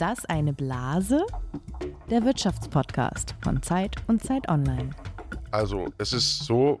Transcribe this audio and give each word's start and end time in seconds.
das 0.00 0.24
eine 0.26 0.52
Blase? 0.52 1.26
Der 2.08 2.24
Wirtschaftspodcast 2.24 3.34
von 3.42 3.62
Zeit 3.62 3.96
und 4.06 4.22
Zeit 4.22 4.48
Online. 4.48 4.90
Also, 5.50 5.88
es 5.98 6.12
ist 6.12 6.44
so, 6.44 6.78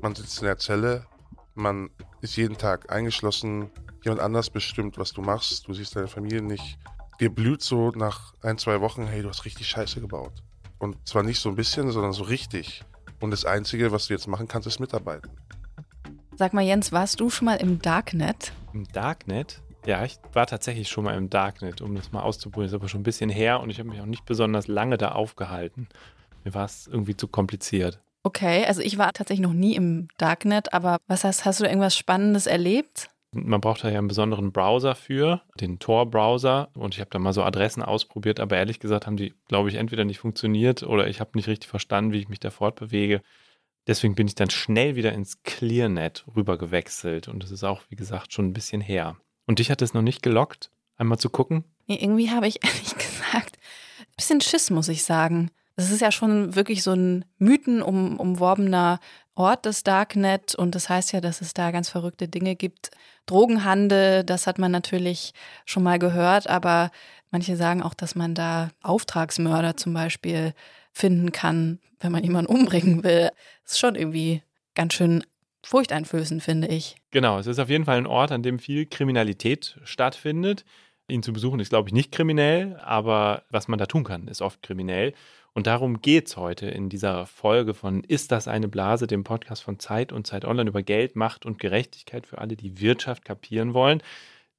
man 0.00 0.14
sitzt 0.14 0.38
in 0.40 0.46
der 0.46 0.58
Zelle, 0.58 1.06
man 1.54 1.90
ist 2.20 2.36
jeden 2.36 2.56
Tag 2.56 2.92
eingeschlossen, 2.92 3.70
jemand 4.04 4.20
anders 4.20 4.50
bestimmt, 4.50 4.98
was 4.98 5.12
du 5.12 5.22
machst, 5.22 5.66
du 5.68 5.72
siehst 5.72 5.96
deine 5.96 6.08
Familie 6.08 6.42
nicht. 6.42 6.78
Dir 7.18 7.34
blüht 7.34 7.62
so 7.62 7.90
nach 7.90 8.34
ein, 8.42 8.58
zwei 8.58 8.80
Wochen, 8.80 9.06
hey, 9.06 9.22
du 9.22 9.28
hast 9.28 9.44
richtig 9.44 9.66
Scheiße 9.68 10.00
gebaut. 10.00 10.42
Und 10.78 10.96
zwar 11.08 11.22
nicht 11.22 11.40
so 11.40 11.48
ein 11.48 11.56
bisschen, 11.56 11.90
sondern 11.90 12.12
so 12.12 12.24
richtig. 12.24 12.82
Und 13.20 13.30
das 13.30 13.44
Einzige, 13.44 13.92
was 13.92 14.06
du 14.06 14.14
jetzt 14.14 14.26
machen 14.26 14.48
kannst, 14.48 14.66
ist 14.66 14.80
mitarbeiten. 14.80 15.30
Sag 16.36 16.54
mal, 16.54 16.62
Jens, 16.62 16.92
warst 16.92 17.20
du 17.20 17.28
schon 17.28 17.46
mal 17.46 17.56
im 17.56 17.80
Darknet? 17.82 18.52
Im 18.72 18.86
Darknet? 18.88 19.60
Ja, 19.86 20.04
ich 20.04 20.18
war 20.32 20.46
tatsächlich 20.46 20.88
schon 20.88 21.04
mal 21.04 21.16
im 21.16 21.30
Darknet, 21.30 21.80
um 21.80 21.94
das 21.94 22.12
mal 22.12 22.22
auszuprobieren. 22.22 22.66
Das 22.66 22.72
ist 22.72 22.80
aber 22.80 22.88
schon 22.88 23.00
ein 23.00 23.04
bisschen 23.04 23.30
her 23.30 23.60
und 23.60 23.70
ich 23.70 23.78
habe 23.78 23.88
mich 23.88 24.00
auch 24.00 24.06
nicht 24.06 24.26
besonders 24.26 24.68
lange 24.68 24.98
da 24.98 25.12
aufgehalten. 25.12 25.88
Mir 26.44 26.54
war 26.54 26.64
es 26.66 26.86
irgendwie 26.86 27.16
zu 27.16 27.28
kompliziert. 27.28 28.00
Okay, 28.22 28.64
also 28.66 28.82
ich 28.82 28.98
war 28.98 29.12
tatsächlich 29.12 29.46
noch 29.46 29.54
nie 29.54 29.74
im 29.74 30.08
Darknet, 30.18 30.74
aber 30.74 30.98
was 31.06 31.24
heißt, 31.24 31.46
hast 31.46 31.60
du 31.60 31.64
da 31.64 31.70
irgendwas 31.70 31.96
Spannendes 31.96 32.46
erlebt? 32.46 33.08
Man 33.32 33.60
braucht 33.60 33.84
da 33.84 33.88
ja 33.88 33.98
einen 33.98 34.08
besonderen 34.08 34.50
Browser 34.50 34.96
für, 34.96 35.40
den 35.54 35.78
Tor-Browser. 35.78 36.68
Und 36.74 36.94
ich 36.94 37.00
habe 37.00 37.10
da 37.10 37.20
mal 37.20 37.32
so 37.32 37.44
Adressen 37.44 37.82
ausprobiert, 37.82 38.40
aber 38.40 38.56
ehrlich 38.56 38.80
gesagt 38.80 39.06
haben 39.06 39.16
die, 39.16 39.34
glaube 39.46 39.68
ich, 39.68 39.76
entweder 39.76 40.04
nicht 40.04 40.18
funktioniert 40.18 40.82
oder 40.82 41.06
ich 41.06 41.20
habe 41.20 41.30
nicht 41.34 41.46
richtig 41.46 41.70
verstanden, 41.70 42.12
wie 42.12 42.18
ich 42.18 42.28
mich 42.28 42.40
da 42.40 42.50
fortbewege. 42.50 43.22
Deswegen 43.86 44.16
bin 44.16 44.26
ich 44.26 44.34
dann 44.34 44.50
schnell 44.50 44.96
wieder 44.96 45.12
ins 45.12 45.42
ClearNet 45.44 46.24
rüber 46.34 46.58
gewechselt. 46.58 47.28
Und 47.28 47.42
das 47.42 47.52
ist 47.52 47.62
auch, 47.62 47.82
wie 47.88 47.96
gesagt, 47.96 48.32
schon 48.32 48.46
ein 48.46 48.52
bisschen 48.52 48.80
her. 48.80 49.16
Und 49.50 49.58
dich 49.58 49.68
hat 49.68 49.82
es 49.82 49.94
noch 49.94 50.02
nicht 50.02 50.22
gelockt, 50.22 50.70
einmal 50.96 51.18
zu 51.18 51.28
gucken? 51.28 51.64
Nee, 51.88 51.98
irgendwie 52.00 52.30
habe 52.30 52.46
ich 52.46 52.60
ehrlich 52.64 52.94
gesagt 52.94 53.58
ein 53.98 54.14
bisschen 54.16 54.40
Schiss, 54.40 54.70
muss 54.70 54.86
ich 54.86 55.02
sagen. 55.02 55.50
Das 55.74 55.90
ist 55.90 56.00
ja 56.00 56.12
schon 56.12 56.54
wirklich 56.54 56.84
so 56.84 56.92
ein 56.92 57.24
mythenumworbener 57.38 59.00
Ort, 59.34 59.66
das 59.66 59.82
Darknet. 59.82 60.54
Und 60.54 60.76
das 60.76 60.88
heißt 60.88 61.12
ja, 61.12 61.20
dass 61.20 61.40
es 61.40 61.52
da 61.52 61.72
ganz 61.72 61.88
verrückte 61.88 62.28
Dinge 62.28 62.54
gibt. 62.54 62.92
Drogenhandel, 63.26 64.22
das 64.22 64.46
hat 64.46 64.60
man 64.60 64.70
natürlich 64.70 65.32
schon 65.64 65.82
mal 65.82 65.98
gehört. 65.98 66.48
Aber 66.48 66.92
manche 67.32 67.56
sagen 67.56 67.82
auch, 67.82 67.94
dass 67.94 68.14
man 68.14 68.36
da 68.36 68.70
Auftragsmörder 68.84 69.76
zum 69.76 69.94
Beispiel 69.94 70.54
finden 70.92 71.32
kann, 71.32 71.80
wenn 71.98 72.12
man 72.12 72.22
jemanden 72.22 72.54
umbringen 72.54 73.02
will. 73.02 73.30
Das 73.64 73.72
ist 73.72 73.80
schon 73.80 73.96
irgendwie 73.96 74.44
ganz 74.76 74.94
schön 74.94 75.24
furchteinflößend, 75.64 76.42
finde 76.42 76.68
ich. 76.68 76.96
Genau, 77.10 77.38
es 77.38 77.46
ist 77.46 77.58
auf 77.58 77.68
jeden 77.68 77.84
Fall 77.84 77.98
ein 77.98 78.06
Ort, 78.06 78.32
an 78.32 78.42
dem 78.42 78.58
viel 78.58 78.86
Kriminalität 78.86 79.78
stattfindet. 79.84 80.64
Ihn 81.08 81.22
zu 81.22 81.32
besuchen 81.32 81.60
ist, 81.60 81.70
glaube 81.70 81.88
ich, 81.88 81.92
nicht 81.92 82.12
kriminell, 82.12 82.78
aber 82.82 83.42
was 83.50 83.68
man 83.68 83.78
da 83.78 83.86
tun 83.86 84.04
kann, 84.04 84.28
ist 84.28 84.42
oft 84.42 84.62
kriminell. 84.62 85.12
Und 85.52 85.66
darum 85.66 86.00
geht 86.00 86.28
es 86.28 86.36
heute 86.36 86.66
in 86.66 86.88
dieser 86.88 87.26
Folge 87.26 87.74
von 87.74 88.04
Ist 88.04 88.30
das 88.30 88.46
eine 88.46 88.68
Blase, 88.68 89.06
dem 89.06 89.24
Podcast 89.24 89.62
von 89.62 89.78
Zeit 89.78 90.12
und 90.12 90.26
Zeit 90.26 90.44
Online 90.44 90.70
über 90.70 90.82
Geld, 90.82 91.16
Macht 91.16 91.44
und 91.44 91.58
Gerechtigkeit 91.58 92.26
für 92.26 92.38
alle, 92.38 92.56
die 92.56 92.80
Wirtschaft 92.80 93.24
kapieren 93.24 93.74
wollen. 93.74 94.02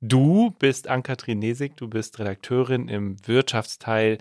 Du 0.01 0.51
bist 0.59 0.87
Ann-Kathrin 0.87 1.39
Nesig, 1.39 1.77
du 1.77 1.87
bist 1.87 2.19
Redakteurin 2.19 2.89
im 2.89 3.15
Wirtschaftsteil 3.25 4.17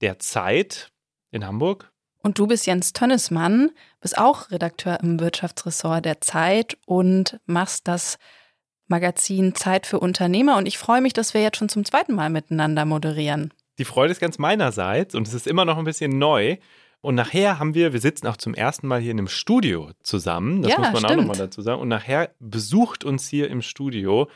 der 0.00 0.18
Zeit 0.18 0.92
in 1.30 1.46
Hamburg. 1.46 1.91
Und 2.22 2.38
du 2.38 2.46
bist 2.46 2.66
Jens 2.66 2.92
Tönnesmann, 2.92 3.70
bist 4.00 4.16
auch 4.16 4.50
Redakteur 4.50 5.00
im 5.02 5.18
Wirtschaftsressort 5.18 6.04
der 6.04 6.20
Zeit 6.20 6.78
und 6.86 7.40
machst 7.46 7.88
das 7.88 8.18
Magazin 8.86 9.54
Zeit 9.54 9.86
für 9.86 9.98
Unternehmer. 9.98 10.56
Und 10.56 10.66
ich 10.66 10.78
freue 10.78 11.00
mich, 11.00 11.12
dass 11.12 11.34
wir 11.34 11.42
jetzt 11.42 11.56
schon 11.56 11.68
zum 11.68 11.84
zweiten 11.84 12.14
Mal 12.14 12.30
miteinander 12.30 12.84
moderieren. 12.84 13.52
Die 13.78 13.84
Freude 13.84 14.12
ist 14.12 14.20
ganz 14.20 14.38
meinerseits 14.38 15.14
und 15.14 15.26
es 15.26 15.34
ist 15.34 15.46
immer 15.46 15.64
noch 15.64 15.78
ein 15.78 15.84
bisschen 15.84 16.18
neu. 16.18 16.58
Und 17.00 17.16
nachher 17.16 17.58
haben 17.58 17.74
wir, 17.74 17.92
wir 17.92 18.00
sitzen 18.00 18.28
auch 18.28 18.36
zum 18.36 18.54
ersten 18.54 18.86
Mal 18.86 19.00
hier 19.00 19.10
in 19.10 19.18
einem 19.18 19.28
Studio 19.28 19.90
zusammen. 20.04 20.62
Das 20.62 20.70
ja, 20.70 20.78
muss 20.78 20.92
man 20.92 20.96
stimmt. 20.98 21.10
auch 21.10 21.16
nochmal 21.16 21.36
dazu 21.36 21.60
sagen. 21.60 21.80
Und 21.80 21.88
nachher 21.88 22.30
besucht 22.38 23.02
uns 23.02 23.26
hier 23.28 23.50
im 23.50 23.62
Studio 23.62 24.28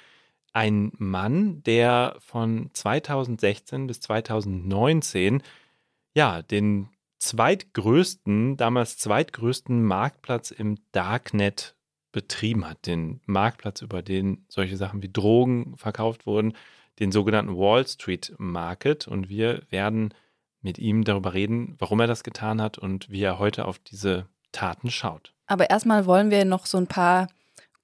ein 0.52 0.90
Mann, 0.96 1.62
der 1.62 2.16
von 2.18 2.70
2016 2.72 3.86
bis 3.86 4.00
2019 4.00 5.42
ja 6.14 6.42
den 6.42 6.88
zweitgrößten, 7.26 8.56
damals 8.56 8.98
zweitgrößten 8.98 9.82
Marktplatz 9.82 10.52
im 10.52 10.78
Darknet 10.92 11.74
betrieben 12.12 12.68
hat. 12.68 12.86
Den 12.86 13.20
Marktplatz, 13.26 13.82
über 13.82 14.02
den 14.02 14.46
solche 14.48 14.76
Sachen 14.76 15.02
wie 15.02 15.12
Drogen 15.12 15.76
verkauft 15.76 16.26
wurden, 16.26 16.54
den 17.00 17.12
sogenannten 17.12 17.56
Wall 17.56 17.86
Street 17.86 18.32
Market. 18.38 19.08
Und 19.08 19.28
wir 19.28 19.62
werden 19.70 20.14
mit 20.62 20.78
ihm 20.78 21.04
darüber 21.04 21.34
reden, 21.34 21.74
warum 21.78 22.00
er 22.00 22.06
das 22.06 22.22
getan 22.22 22.62
hat 22.62 22.78
und 22.78 23.10
wie 23.10 23.22
er 23.22 23.38
heute 23.38 23.64
auf 23.64 23.78
diese 23.78 24.26
Taten 24.52 24.90
schaut. 24.90 25.34
Aber 25.46 25.68
erstmal 25.68 26.06
wollen 26.06 26.30
wir 26.30 26.44
noch 26.44 26.66
so 26.66 26.78
ein 26.78 26.86
paar 26.86 27.28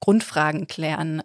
Grundfragen 0.00 0.66
klären. 0.66 1.22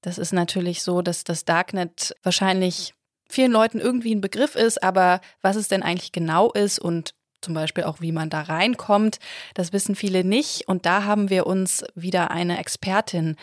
Das 0.00 0.18
ist 0.18 0.32
natürlich 0.32 0.82
so, 0.82 1.02
dass 1.02 1.24
das 1.24 1.44
Darknet 1.44 2.16
wahrscheinlich 2.22 2.94
vielen 3.28 3.52
Leuten 3.52 3.80
irgendwie 3.80 4.14
ein 4.14 4.20
Begriff 4.20 4.56
ist, 4.56 4.82
aber 4.82 5.20
was 5.42 5.56
es 5.56 5.68
denn 5.68 5.82
eigentlich 5.82 6.12
genau 6.12 6.50
ist 6.52 6.78
und 6.78 7.14
zum 7.40 7.54
Beispiel 7.54 7.84
auch, 7.84 8.00
wie 8.00 8.12
man 8.12 8.30
da 8.30 8.42
reinkommt, 8.42 9.18
das 9.54 9.72
wissen 9.72 9.94
viele 9.94 10.24
nicht. 10.24 10.68
Und 10.68 10.86
da 10.86 11.04
haben 11.04 11.30
wir 11.30 11.46
uns 11.46 11.84
wieder 11.94 12.30
eine 12.30 12.58
Expertin 12.58 13.36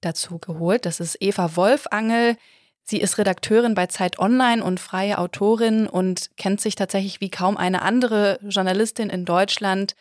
dazu 0.00 0.38
geholt. 0.38 0.86
Das 0.86 1.00
ist 1.00 1.16
Eva 1.20 1.56
Wolfangel. 1.56 2.36
Sie 2.82 3.00
ist 3.00 3.18
Redakteurin 3.18 3.74
bei 3.74 3.86
Zeit 3.86 4.18
Online 4.18 4.64
und 4.64 4.80
freie 4.80 5.18
Autorin 5.18 5.86
und 5.86 6.30
kennt 6.36 6.60
sich 6.60 6.74
tatsächlich 6.74 7.20
wie 7.20 7.30
kaum 7.30 7.56
eine 7.56 7.82
andere 7.82 8.38
Journalistin 8.42 9.10
in 9.10 9.24
Deutschland 9.24 9.94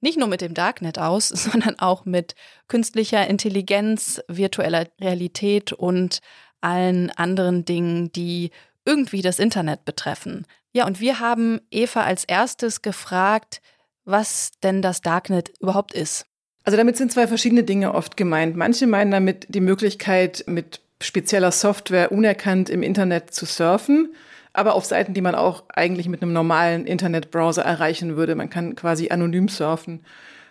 nicht 0.00 0.18
nur 0.18 0.28
mit 0.28 0.40
dem 0.40 0.54
Darknet 0.54 0.98
aus, 0.98 1.28
sondern 1.28 1.78
auch 1.78 2.04
mit 2.04 2.34
künstlicher 2.68 3.26
Intelligenz, 3.26 4.22
virtueller 4.28 4.86
Realität 5.00 5.72
und 5.72 6.20
allen 6.60 7.10
anderen 7.10 7.64
Dingen, 7.64 8.12
die 8.12 8.50
irgendwie 8.84 9.22
das 9.22 9.38
Internet 9.38 9.84
betreffen. 9.84 10.46
Ja, 10.78 10.86
und 10.86 11.00
wir 11.00 11.18
haben 11.18 11.60
Eva 11.72 12.04
als 12.04 12.22
erstes 12.22 12.82
gefragt, 12.82 13.60
was 14.04 14.52
denn 14.62 14.80
das 14.80 15.00
Darknet 15.00 15.50
überhaupt 15.58 15.92
ist. 15.92 16.24
Also 16.62 16.76
damit 16.76 16.96
sind 16.96 17.10
zwei 17.10 17.26
verschiedene 17.26 17.64
Dinge 17.64 17.94
oft 17.94 18.16
gemeint. 18.16 18.54
Manche 18.54 18.86
meinen 18.86 19.10
damit 19.10 19.46
die 19.48 19.60
Möglichkeit, 19.60 20.44
mit 20.46 20.80
spezieller 21.02 21.50
Software 21.50 22.12
unerkannt 22.12 22.70
im 22.70 22.84
Internet 22.84 23.34
zu 23.34 23.44
surfen, 23.44 24.14
aber 24.52 24.76
auf 24.76 24.84
Seiten, 24.84 25.14
die 25.14 25.20
man 25.20 25.34
auch 25.34 25.64
eigentlich 25.74 26.08
mit 26.08 26.22
einem 26.22 26.32
normalen 26.32 26.86
Internetbrowser 26.86 27.62
erreichen 27.64 28.14
würde. 28.16 28.36
Man 28.36 28.48
kann 28.48 28.76
quasi 28.76 29.10
anonym 29.10 29.48
surfen. 29.48 30.04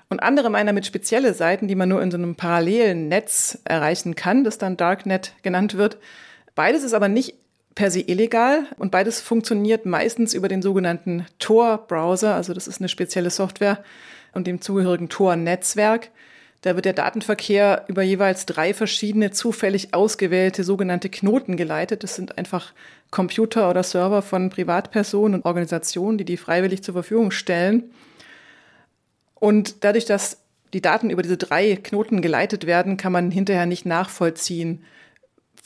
Und 0.09 0.21
andere 0.21 0.49
meinen 0.49 0.67
damit 0.67 0.85
spezielle 0.85 1.33
Seiten, 1.33 1.69
die 1.69 1.75
man 1.75 1.87
nur 1.87 2.01
in 2.01 2.11
so 2.11 2.17
einem 2.17 2.35
parallelen 2.35 3.07
Netz 3.07 3.59
erreichen 3.63 4.15
kann, 4.15 4.43
das 4.43 4.57
dann 4.57 4.75
Darknet 4.75 5.31
genannt 5.41 5.77
wird. 5.77 5.99
Beides 6.53 6.83
ist 6.83 6.93
aber 6.93 7.07
nicht 7.07 7.35
per 7.77 7.91
se 7.91 8.01
illegal 8.01 8.65
und 8.79 8.89
beides 8.89 9.21
funktioniert 9.21 9.85
meistens 9.85 10.33
über 10.33 10.47
den 10.47 10.63
sogenannten 10.63 11.27
Tor-Browser. 11.37 12.33
Also 12.33 12.55
das 12.55 12.67
ist 12.67 12.81
eine 12.81 12.89
spezielle 12.89 13.29
Software 13.29 13.83
und 14.33 14.47
dem 14.47 14.61
zugehörigen 14.61 15.09
Tor-Netzwerk. 15.09 16.09
Da 16.61 16.73
wird 16.73 16.85
der 16.85 16.93
Datenverkehr 16.93 17.85
über 17.87 18.01
jeweils 18.01 18.47
drei 18.47 18.73
verschiedene 18.73 19.29
zufällig 19.29 19.93
ausgewählte 19.93 20.63
sogenannte 20.63 21.09
Knoten 21.09 21.55
geleitet. 21.55 22.01
Das 22.01 22.15
sind 22.15 22.39
einfach 22.39 22.73
Computer 23.11 23.69
oder 23.69 23.83
Server 23.83 24.23
von 24.23 24.49
Privatpersonen 24.49 25.35
und 25.35 25.45
Organisationen, 25.45 26.17
die 26.17 26.25
die 26.25 26.37
freiwillig 26.37 26.81
zur 26.81 26.95
Verfügung 26.95 27.29
stellen. 27.29 27.91
Und 29.35 29.83
dadurch, 29.83 30.05
dass 30.05 30.39
die 30.73 30.81
Daten 30.81 31.11
über 31.11 31.21
diese 31.21 31.37
drei 31.37 31.75
Knoten 31.75 32.23
geleitet 32.23 32.65
werden, 32.65 32.97
kann 32.97 33.11
man 33.11 33.29
hinterher 33.29 33.67
nicht 33.67 33.85
nachvollziehen, 33.85 34.83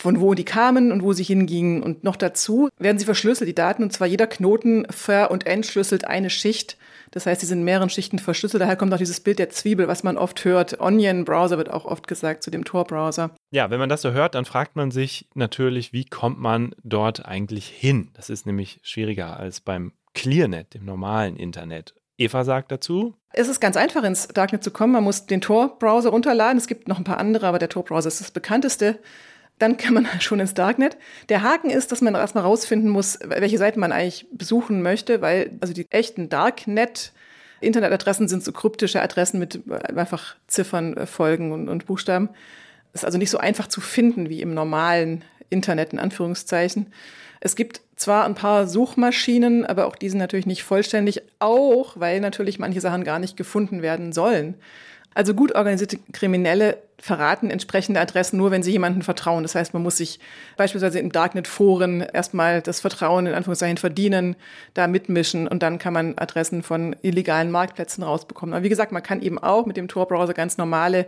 von 0.01 0.19
wo 0.19 0.33
die 0.33 0.45
kamen 0.45 0.91
und 0.91 1.03
wo 1.03 1.13
sie 1.13 1.23
hingingen. 1.23 1.83
Und 1.83 2.03
noch 2.03 2.15
dazu 2.15 2.69
werden 2.79 2.97
sie 2.97 3.05
verschlüsselt, 3.05 3.47
die 3.47 3.55
Daten, 3.55 3.83
und 3.83 3.93
zwar 3.93 4.07
jeder 4.07 4.25
Knoten 4.25 4.87
ver- 4.89 5.29
und 5.29 5.45
entschlüsselt 5.45 6.05
eine 6.05 6.31
Schicht. 6.31 6.75
Das 7.11 7.25
heißt, 7.25 7.41
sie 7.41 7.47
sind 7.47 7.59
in 7.59 7.65
mehreren 7.65 7.89
Schichten 7.89 8.17
verschlüsselt. 8.17 8.61
Daher 8.61 8.77
kommt 8.77 8.93
auch 8.93 8.97
dieses 8.97 9.19
Bild 9.19 9.37
der 9.37 9.49
Zwiebel, 9.49 9.87
was 9.87 10.01
man 10.01 10.17
oft 10.17 10.43
hört. 10.43 10.79
Onion-Browser 10.79 11.57
wird 11.57 11.69
auch 11.69 11.85
oft 11.85 12.07
gesagt 12.07 12.41
zu 12.41 12.49
dem 12.49 12.65
Tor-Browser. 12.65 13.31
Ja, 13.51 13.69
wenn 13.69 13.79
man 13.79 13.89
das 13.89 14.01
so 14.01 14.11
hört, 14.11 14.33
dann 14.33 14.45
fragt 14.45 14.75
man 14.75 14.89
sich 14.89 15.27
natürlich, 15.35 15.93
wie 15.93 16.05
kommt 16.05 16.39
man 16.39 16.73
dort 16.83 17.25
eigentlich 17.25 17.67
hin? 17.67 18.09
Das 18.13 18.31
ist 18.31 18.47
nämlich 18.47 18.79
schwieriger 18.81 19.37
als 19.37 19.61
beim 19.61 19.91
ClearNet, 20.15 20.73
dem 20.73 20.85
normalen 20.85 21.35
Internet. 21.35 21.93
Eva 22.17 22.43
sagt 22.43 22.71
dazu. 22.71 23.15
Es 23.33 23.47
ist 23.47 23.59
ganz 23.59 23.77
einfach, 23.77 24.03
ins 24.03 24.27
Darknet 24.29 24.63
zu 24.63 24.71
kommen. 24.71 24.93
Man 24.93 25.03
muss 25.03 25.27
den 25.27 25.41
Tor-Browser 25.41 26.09
runterladen. 26.09 26.57
Es 26.57 26.67
gibt 26.67 26.87
noch 26.87 26.97
ein 26.97 27.03
paar 27.03 27.17
andere, 27.17 27.47
aber 27.47 27.59
der 27.59 27.69
Tor-Browser 27.69 28.07
ist 28.07 28.21
das 28.21 28.31
bekannteste 28.31 28.99
dann 29.59 29.77
kann 29.77 29.93
man 29.93 30.07
schon 30.19 30.39
ins 30.39 30.53
Darknet. 30.53 30.97
Der 31.29 31.43
Haken 31.43 31.69
ist, 31.69 31.91
dass 31.91 32.01
man 32.01 32.15
erstmal 32.15 32.43
rausfinden 32.43 32.89
muss, 32.89 33.19
welche 33.25 33.57
Seiten 33.57 33.79
man 33.79 33.91
eigentlich 33.91 34.27
besuchen 34.31 34.81
möchte, 34.81 35.21
weil 35.21 35.51
also 35.61 35.73
die 35.73 35.89
echten 35.89 36.29
Darknet 36.29 37.13
Internetadressen 37.61 38.27
sind 38.27 38.43
so 38.43 38.51
kryptische 38.51 39.01
Adressen 39.01 39.39
mit 39.39 39.61
einfach 39.95 40.35
Ziffern, 40.47 40.97
äh, 40.97 41.05
Folgen 41.05 41.51
und, 41.51 41.69
und 41.69 41.85
Buchstaben. 41.85 42.29
Ist 42.93 43.05
also 43.05 43.17
nicht 43.17 43.29
so 43.29 43.37
einfach 43.37 43.67
zu 43.67 43.79
finden 43.79 44.29
wie 44.29 44.41
im 44.41 44.53
normalen 44.53 45.23
Internet 45.49 45.93
in 45.93 45.99
Anführungszeichen. 45.99 46.87
Es 47.39 47.55
gibt 47.55 47.81
zwar 47.95 48.25
ein 48.25 48.35
paar 48.35 48.67
Suchmaschinen, 48.67 49.65
aber 49.65 49.85
auch 49.85 49.95
die 49.95 50.09
sind 50.09 50.19
natürlich 50.19 50.45
nicht 50.45 50.63
vollständig, 50.63 51.21
auch 51.39 51.99
weil 51.99 52.19
natürlich 52.19 52.59
manche 52.59 52.81
Sachen 52.81 53.03
gar 53.03 53.19
nicht 53.19 53.37
gefunden 53.37 53.81
werden 53.81 54.11
sollen. 54.11 54.55
Also 55.13 55.33
gut 55.33 55.53
organisierte 55.53 55.99
Kriminelle 56.13 56.77
verraten 56.97 57.49
entsprechende 57.49 57.99
Adressen 57.99 58.37
nur, 58.37 58.51
wenn 58.51 58.63
sie 58.63 58.71
jemandem 58.71 59.01
vertrauen. 59.01 59.43
Das 59.43 59.55
heißt, 59.55 59.73
man 59.73 59.83
muss 59.83 59.97
sich 59.97 60.19
beispielsweise 60.55 60.99
in 60.99 61.09
Darknet-Foren 61.09 62.01
erstmal 62.01 62.61
das 62.61 62.79
Vertrauen 62.79 63.25
in 63.25 63.33
Anführungszeichen 63.33 63.77
verdienen, 63.77 64.35
da 64.73 64.87
mitmischen 64.87 65.47
und 65.47 65.63
dann 65.63 65.79
kann 65.79 65.93
man 65.93 66.17
Adressen 66.17 66.63
von 66.63 66.95
illegalen 67.01 67.51
Marktplätzen 67.51 68.03
rausbekommen. 68.03 68.53
Aber 68.53 68.63
wie 68.63 68.69
gesagt, 68.69 68.91
man 68.91 69.03
kann 69.03 69.21
eben 69.21 69.39
auch 69.39 69.65
mit 69.65 69.77
dem 69.77 69.87
Tor-Browser 69.87 70.33
ganz 70.33 70.57
normale 70.57 71.07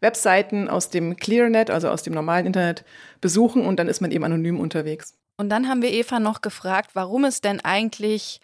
Webseiten 0.00 0.68
aus 0.68 0.90
dem 0.90 1.16
ClearNet, 1.16 1.70
also 1.70 1.88
aus 1.90 2.02
dem 2.02 2.14
normalen 2.14 2.46
Internet, 2.46 2.84
besuchen 3.20 3.64
und 3.64 3.78
dann 3.78 3.88
ist 3.88 4.00
man 4.00 4.10
eben 4.10 4.24
anonym 4.24 4.58
unterwegs. 4.58 5.14
Und 5.36 5.50
dann 5.50 5.68
haben 5.68 5.82
wir 5.82 5.92
Eva 5.92 6.20
noch 6.20 6.40
gefragt, 6.40 6.90
warum 6.94 7.24
es 7.24 7.40
denn 7.40 7.60
eigentlich 7.60 8.40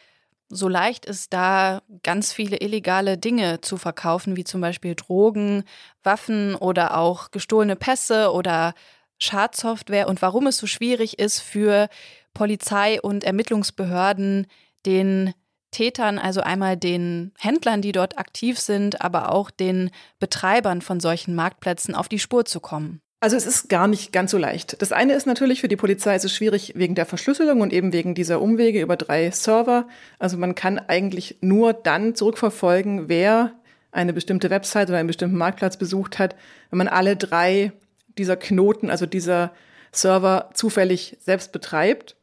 so 0.51 0.69
leicht 0.69 1.07
ist, 1.07 1.33
da 1.33 1.81
ganz 2.03 2.33
viele 2.33 2.61
illegale 2.61 3.17
Dinge 3.17 3.61
zu 3.61 3.77
verkaufen, 3.77 4.37
wie 4.37 4.45
zum 4.45 4.61
Beispiel 4.61 4.97
Drogen, 4.97 5.65
Waffen 6.03 6.57
oder 6.57 6.99
auch 6.99 7.31
gestohlene 7.31 7.77
Pässe 7.77 8.33
oder 8.33 8.75
Schadsoftware 9.19 10.09
und 10.09 10.21
warum 10.23 10.49
es 10.49 10.59
so 10.59 10.67
schwierig 10.67 11.19
ist 11.19 11.41
für 11.41 11.89
Polizei 12.35 13.01
und 13.01 13.23
Ermittlungsbehörden, 13.23 14.47
den 14.87 15.35
Tätern, 15.71 16.19
also 16.19 16.41
einmal 16.41 16.77
den 16.77 17.33
Händlern, 17.39 17.81
die 17.81 17.93
dort 17.93 18.19
aktiv 18.19 18.59
sind, 18.59 19.03
aber 19.03 19.33
auch 19.33 19.51
den 19.51 19.91
Betreibern 20.19 20.83
von 20.83 20.99
solchen 20.99 21.35
Marktplätzen 21.35 21.95
auf 21.95 22.09
die 22.09 22.19
Spur 22.19 22.45
zu 22.45 22.59
kommen. 22.59 23.01
Also 23.23 23.37
es 23.37 23.47
ist 23.47 23.69
gar 23.69 23.87
nicht 23.87 24.13
ganz 24.13 24.31
so 24.31 24.39
leicht. 24.39 24.81
Das 24.81 24.93
eine 24.93 25.13
ist 25.13 25.27
natürlich 25.27 25.61
für 25.61 25.69
die 25.69 25.77
Polizei 25.77 26.17
ist 26.17 26.25
es 26.25 26.35
schwierig 26.35 26.73
wegen 26.77 26.95
der 26.95 27.05
Verschlüsselung 27.05 27.61
und 27.61 27.71
eben 27.71 27.93
wegen 27.93 28.15
dieser 28.15 28.41
Umwege 28.41 28.81
über 28.81 28.97
drei 28.97 29.31
Server. 29.31 29.87
Also 30.19 30.39
man 30.39 30.55
kann 30.55 30.79
eigentlich 30.79 31.37
nur 31.43 31.75
dann 31.75 32.15
zurückverfolgen, 32.15 33.11
wer 33.11 33.53
eine 33.93 34.15
bestimmte 34.15 34.49
Website 34.49 34.89
oder 34.89 34.99
einen 34.99 35.07
bestimmten 35.07 35.37
Marktplatz 35.37 35.77
besucht 35.77 36.19
hat, 36.19 36.35
wenn 36.71 36.79
man 36.79 36.89
alle 36.89 37.15
drei 37.15 37.73
dieser 38.17 38.37
Knoten, 38.37 38.89
also 38.89 39.05
dieser 39.05 39.53
Server 39.93 40.49
zufällig 40.55 41.19
selbst 41.21 41.53
betreibt. 41.53 42.17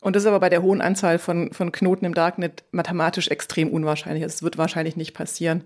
Und 0.00 0.16
das 0.16 0.24
ist 0.24 0.28
aber 0.28 0.40
bei 0.40 0.48
der 0.48 0.62
hohen 0.62 0.80
Anzahl 0.80 1.20
von, 1.20 1.52
von 1.52 1.70
Knoten 1.70 2.06
im 2.06 2.14
Darknet 2.14 2.64
mathematisch 2.72 3.28
extrem 3.28 3.68
unwahrscheinlich. 3.68 4.24
Es 4.24 4.42
wird 4.42 4.58
wahrscheinlich 4.58 4.96
nicht 4.96 5.14
passieren. 5.14 5.62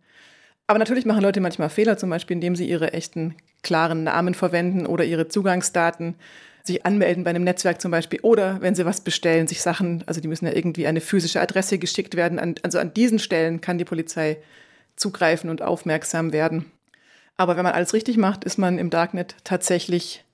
Aber 0.67 0.79
natürlich 0.79 1.07
machen 1.07 1.23
Leute 1.23 1.41
manchmal 1.41 1.71
Fehler, 1.71 1.97
zum 1.97 2.11
Beispiel 2.11 2.35
indem 2.35 2.55
sie 2.55 2.69
ihre 2.69 2.93
echten 2.93 3.35
klaren 3.65 4.05
Namen 4.05 4.35
verwenden 4.35 4.87
oder 4.87 5.05
ihre 5.05 5.27
Zugangsdaten 5.27 6.15
sich 6.63 6.87
anmelden 6.87 7.25
bei 7.25 7.31
einem 7.31 7.45
Netzwerk 7.45 7.81
zum 7.81 7.91
Beispiel 7.91 8.21
oder 8.23 8.61
wenn 8.63 8.75
sie 8.75 8.87
was 8.87 9.03
bestellen, 9.03 9.47
sich 9.47 9.61
Sachen, 9.61 10.05
also 10.07 10.21
die 10.21 10.29
müssen 10.29 10.47
ja 10.47 10.55
irgendwie 10.55 10.87
eine 10.87 11.01
physische 11.01 11.41
Adresse 11.41 11.79
geschickt 11.79 12.17
werden. 12.17 12.57
also 12.63 12.79
an 12.79 12.95
diesen 12.95 13.19
Stellen 13.19 13.61
kann 13.61 13.77
die 13.77 13.85
Polizei 13.85 14.39
zugreifen 14.97 15.51
und 15.51 15.61
aufmerksam 15.61 16.33
werden. 16.33 16.71
Aber 17.37 17.57
wenn 17.57 17.65
man 17.65 17.75
alles 17.75 17.93
richtig 17.93 18.17
macht, 18.17 18.45
ist 18.45 18.59
man 18.59 18.79
im 18.79 18.91
Darknet 18.91 19.35
tatsächlich 19.45 20.25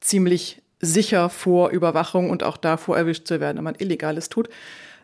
ziemlich 0.00 0.62
sicher 0.80 1.28
vor 1.28 1.70
Überwachung 1.70 2.30
und 2.30 2.42
auch 2.42 2.56
davor 2.56 2.96
erwischt 2.96 3.26
zu 3.26 3.40
werden, 3.40 3.58
wenn 3.58 3.64
man 3.64 3.74
Illegales 3.76 4.28
tut. 4.28 4.48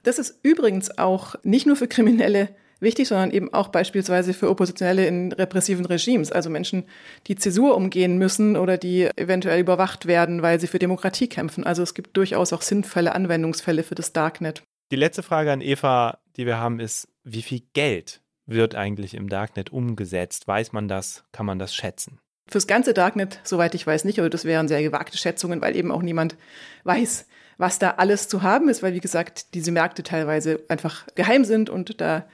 Das 0.02 0.18
ist 0.18 0.38
übrigens 0.42 0.98
auch 0.98 1.34
nicht 1.42 1.66
nur 1.66 1.76
für 1.76 1.88
Kriminelle 1.88 2.48
wichtig, 2.80 3.08
sondern 3.08 3.30
eben 3.30 3.52
auch 3.52 3.68
beispielsweise 3.68 4.34
für 4.34 4.50
Oppositionelle 4.50 5.06
in 5.06 5.32
repressiven 5.32 5.86
Regimes, 5.86 6.32
also 6.32 6.50
Menschen, 6.50 6.84
die 7.26 7.36
Zäsur 7.36 7.76
umgehen 7.76 8.18
müssen 8.18 8.56
oder 8.56 8.78
die 8.78 9.08
eventuell 9.16 9.60
überwacht 9.60 10.06
werden, 10.06 10.42
weil 10.42 10.60
sie 10.60 10.66
für 10.66 10.78
Demokratie 10.78 11.28
kämpfen. 11.28 11.64
Also 11.64 11.82
es 11.82 11.94
gibt 11.94 12.16
durchaus 12.16 12.52
auch 12.52 12.62
sinnvolle 12.62 13.14
Anwendungsfälle 13.14 13.82
für 13.82 13.94
das 13.94 14.12
Darknet. 14.12 14.62
Die 14.90 14.96
letzte 14.96 15.22
Frage 15.22 15.50
an 15.50 15.60
Eva, 15.60 16.18
die 16.36 16.46
wir 16.46 16.58
haben, 16.58 16.80
ist, 16.80 17.08
wie 17.24 17.42
viel 17.42 17.62
Geld 17.72 18.20
wird 18.46 18.74
eigentlich 18.74 19.14
im 19.14 19.28
Darknet 19.28 19.70
umgesetzt? 19.70 20.46
Weiß 20.46 20.72
man 20.72 20.88
das? 20.88 21.24
Kann 21.32 21.46
man 21.46 21.58
das 21.58 21.74
schätzen? 21.74 22.20
Fürs 22.46 22.66
ganze 22.66 22.92
Darknet, 22.92 23.40
soweit 23.42 23.74
ich 23.74 23.86
weiß, 23.86 24.04
nicht, 24.04 24.18
aber 24.18 24.28
das 24.28 24.44
wären 24.44 24.68
sehr 24.68 24.82
gewagte 24.82 25.16
Schätzungen, 25.16 25.62
weil 25.62 25.76
eben 25.76 25.90
auch 25.90 26.02
niemand 26.02 26.36
weiß, 26.84 27.26
was 27.56 27.78
da 27.78 27.92
alles 27.92 28.28
zu 28.28 28.42
haben 28.42 28.68
ist, 28.68 28.82
weil 28.82 28.94
wie 28.94 29.00
gesagt, 29.00 29.54
diese 29.54 29.72
Märkte 29.72 30.02
teilweise 30.02 30.60
einfach 30.68 31.06
geheim 31.14 31.44
sind 31.44 31.70
und 31.70 32.00
da 32.00 32.26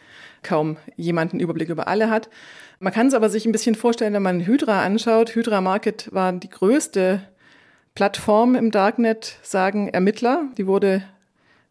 kaum 0.42 0.76
jemand 0.96 1.32
einen 1.32 1.40
Überblick 1.40 1.68
über 1.68 1.88
alle 1.88 2.10
hat. 2.10 2.28
Man 2.78 2.92
kann 2.92 3.08
es 3.08 3.14
aber 3.14 3.28
sich 3.28 3.46
ein 3.46 3.52
bisschen 3.52 3.74
vorstellen, 3.74 4.14
wenn 4.14 4.22
man 4.22 4.46
Hydra 4.46 4.82
anschaut. 4.82 5.34
Hydra 5.34 5.60
Market 5.60 6.08
war 6.12 6.32
die 6.32 6.48
größte 6.48 7.22
Plattform 7.94 8.54
im 8.54 8.70
Darknet, 8.70 9.36
sagen 9.42 9.88
Ermittler. 9.88 10.44
Die 10.56 10.66
wurde 10.66 11.02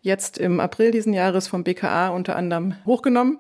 jetzt 0.02 0.38
im 0.38 0.60
April 0.60 0.92
diesen 0.92 1.14
Jahres 1.14 1.48
vom 1.48 1.64
BKA 1.64 2.10
unter 2.10 2.36
anderem 2.36 2.76
hochgenommen. 2.86 3.40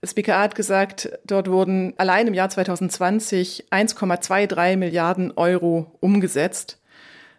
Das 0.00 0.14
BKA 0.14 0.42
hat 0.42 0.54
gesagt, 0.54 1.10
dort 1.26 1.50
wurden 1.50 1.92
allein 1.96 2.28
im 2.28 2.34
Jahr 2.34 2.48
2020 2.48 3.66
1,23 3.70 4.76
Milliarden 4.76 5.32
Euro 5.36 5.92
umgesetzt. 6.00 6.78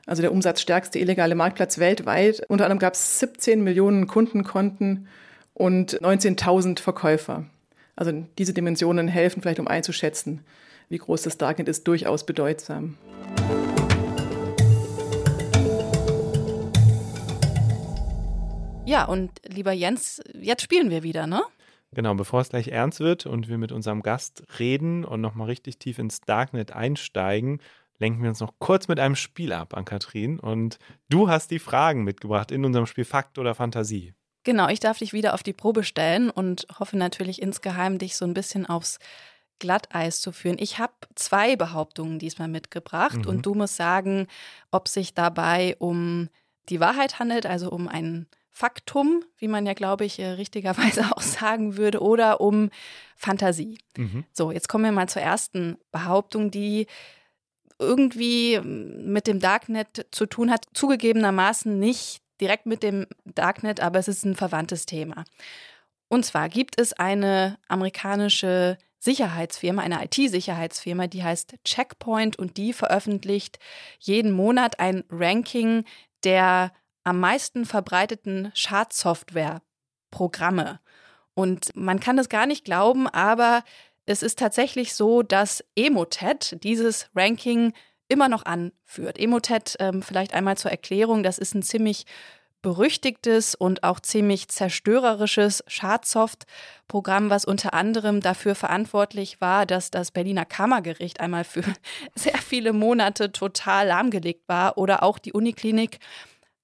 Also 0.06 0.22
der 0.22 0.32
umsatzstärkste 0.32 1.00
illegale 1.00 1.36
Marktplatz 1.36 1.78
weltweit. 1.80 2.44
Unter 2.50 2.66
anderem 2.66 2.80
gab 2.80 2.96
es 2.96 3.20
17 3.20 3.64
Millionen 3.64 4.08
Kundenkonten 4.08 5.08
und 5.60 6.00
19.000 6.00 6.80
Verkäufer. 6.80 7.46
Also 7.96 8.14
diese 8.38 8.54
Dimensionen 8.54 9.10
helfen 9.10 9.42
vielleicht, 9.42 9.60
um 9.60 9.68
einzuschätzen, 9.68 10.46
wie 10.88 10.98
groß 10.98 11.24
das 11.24 11.38
Darknet 11.38 11.68
ist, 11.68 11.86
durchaus 11.86 12.26
bedeutsam. 12.26 12.98
Ja, 18.86 19.04
und 19.04 19.32
lieber 19.46 19.74
Jens, 19.74 20.22
jetzt 20.34 20.64
spielen 20.64 20.90
wir 20.90 21.04
wieder, 21.04 21.28
ne? 21.28 21.42
Genau, 21.92 22.16
bevor 22.16 22.40
es 22.40 22.50
gleich 22.50 22.70
ernst 22.70 23.02
wird 23.02 23.26
und 23.26 23.50
wir 23.50 23.58
mit 23.58 23.74
unserem 23.74 24.02
Gast 24.02 24.44
reden 24.60 25.04
und 25.04 25.20
nochmal 25.20 25.48
richtig 25.48 25.78
tief 25.78 26.00
ins 26.00 26.22
Darknet 26.22 26.72
einsteigen, 26.72 27.60
lenken 27.98 28.22
wir 28.22 28.30
uns 28.30 28.40
noch 28.40 28.54
kurz 28.60 28.88
mit 28.88 29.00
einem 29.00 29.16
Spiel 29.16 29.52
ab 29.52 29.76
an 29.76 29.84
Kathrin. 29.84 30.40
Und 30.40 30.80
du 31.10 31.30
hast 31.30 31.52
die 31.52 31.60
Fragen 31.60 32.06
mitgebracht 32.06 32.52
in 32.52 32.64
unserem 32.64 32.86
Spiel 32.86 33.06
Fakt 33.06 33.38
oder 33.38 33.56
Fantasie. 33.56 34.14
Genau, 34.44 34.70
ich 34.70 34.80
darf 34.80 35.00
dich 35.00 35.14
wieder 35.14 35.34
auf 35.34 35.44
die 35.44 35.54
Probe 35.54 35.84
stellen 35.84 36.30
und 36.30 36.66
hoffe 36.80 36.98
natürlich 36.98 37.42
insgeheim, 37.42 37.98
dich 37.98 38.16
so 38.16 38.26
ein 38.26 38.34
bisschen 38.34 38.66
aufs 38.66 39.00
Glatteis 39.60 40.22
zu 40.22 40.32
führen. 40.32 40.58
Ich 40.60 40.80
habe 40.80 40.94
zwei 41.16 41.56
Behauptungen 41.56 42.18
diesmal 42.18 42.48
mitgebracht 42.48 43.18
mhm. 43.18 43.28
und 43.28 43.46
du 43.46 43.54
musst 43.54 43.76
sagen, 43.76 44.28
ob 44.72 44.88
sich 44.88 45.14
dabei 45.14 45.76
um 45.80 46.30
die 46.70 46.80
Wahrheit 46.80 47.20
handelt, 47.20 47.46
also 47.46 47.70
um 47.70 47.88
ein 47.88 48.28
Faktum, 48.50 49.24
wie 49.38 49.48
man 49.48 49.66
ja, 49.66 49.74
glaube 49.74 50.06
ich, 50.06 50.20
äh, 50.20 50.32
richtigerweise 50.32 51.06
auch 51.16 51.22
sagen 51.22 51.78
würde, 51.78 52.02
oder 52.02 52.42
um 52.42 52.70
Fantasie. 53.16 53.78
Mhm. 53.98 54.26
So, 54.34 54.52
jetzt 54.52 54.70
kommen 54.70 54.86
wir 54.86 54.92
mal 54.92 55.10
zur 55.10 55.22
ersten 55.22 55.78
Behauptung, 55.92 56.52
die 56.52 56.88
irgendwie 57.78 58.60
mit 58.60 59.28
dem 59.28 59.40
Darknet 59.40 60.08
zu 60.12 60.26
tun 60.26 60.52
hat, 60.52 60.66
zugegebenermaßen 60.74 61.80
nicht 61.80 62.22
direkt 62.42 62.66
mit 62.66 62.84
dem 62.84 63.08
Darknet, 63.26 63.82
aber 63.82 64.00
es 64.00 64.08
ist 64.08 64.26
ein 64.26 64.36
verwandtes 64.36 64.86
Thema. 64.86 65.26
Und 66.08 66.26
zwar 66.26 66.50
gibt 66.50 66.80
es 66.80 66.94
eine 66.94 67.58
amerikanische 67.68 68.78
Sicherheitsfirma, 69.00 69.82
eine 69.82 70.04
IT-Sicherheitsfirma, 70.04 71.08
die 71.08 71.24
heißt 71.24 71.56
Checkpoint 71.64 72.38
und 72.38 72.58
die 72.58 72.74
veröffentlicht 72.74 73.60
jeden 74.00 74.32
Monat 74.32 74.80
ein 74.80 75.04
Ranking 75.10 75.86
der 76.24 76.72
am 77.04 77.20
meisten 77.20 77.66
verbreiteten 77.66 78.52
Schadsoftware-Programme. 78.54 80.80
Und 81.34 81.76
man 81.76 82.00
kann 82.02 82.18
das 82.18 82.30
gar 82.30 82.46
nicht 82.46 82.66
glauben, 82.66 83.08
aber 83.08 83.64
es 84.06 84.22
ist 84.24 84.40
tatsächlich 84.40 84.94
so, 84.94 85.24
dass 85.24 85.64
Emotet 85.76 86.64
dieses 86.64 87.10
Ranking 87.16 87.74
immer 88.10 88.28
noch 88.28 88.46
anführt. 88.46 89.18
Emotet, 89.18 89.76
ähm, 89.80 90.02
vielleicht 90.02 90.34
einmal 90.34 90.58
zur 90.58 90.72
Erklärung, 90.72 91.24
das 91.24 91.38
ist 91.38 91.56
ein 91.56 91.64
ziemlich 91.64 92.06
berüchtigtes 92.62 93.56
und 93.56 93.84
auch 93.84 94.00
ziemlich 94.02 94.50
zerstörerisches 94.50 95.64
Schadsoft-Programm, 95.68 97.30
was 97.30 97.46
unter 97.46 97.74
anderem 97.74 98.20
dafür 98.20 98.54
verantwortlich 98.54 99.40
war, 99.40 99.66
dass 99.66 99.92
das 99.92 100.12
Berliner 100.12 100.46
Kammergericht 100.46 101.22
einmal 101.22 101.46
für 101.46 101.64
sehr 102.16 102.38
viele 102.38 102.74
Monate 102.74 103.32
total 103.32 103.88
lahmgelegt 103.88 104.48
war 104.48 104.78
oder 104.78 105.04
auch 105.04 105.20
die 105.20 105.32
Uniklinik 105.32 106.00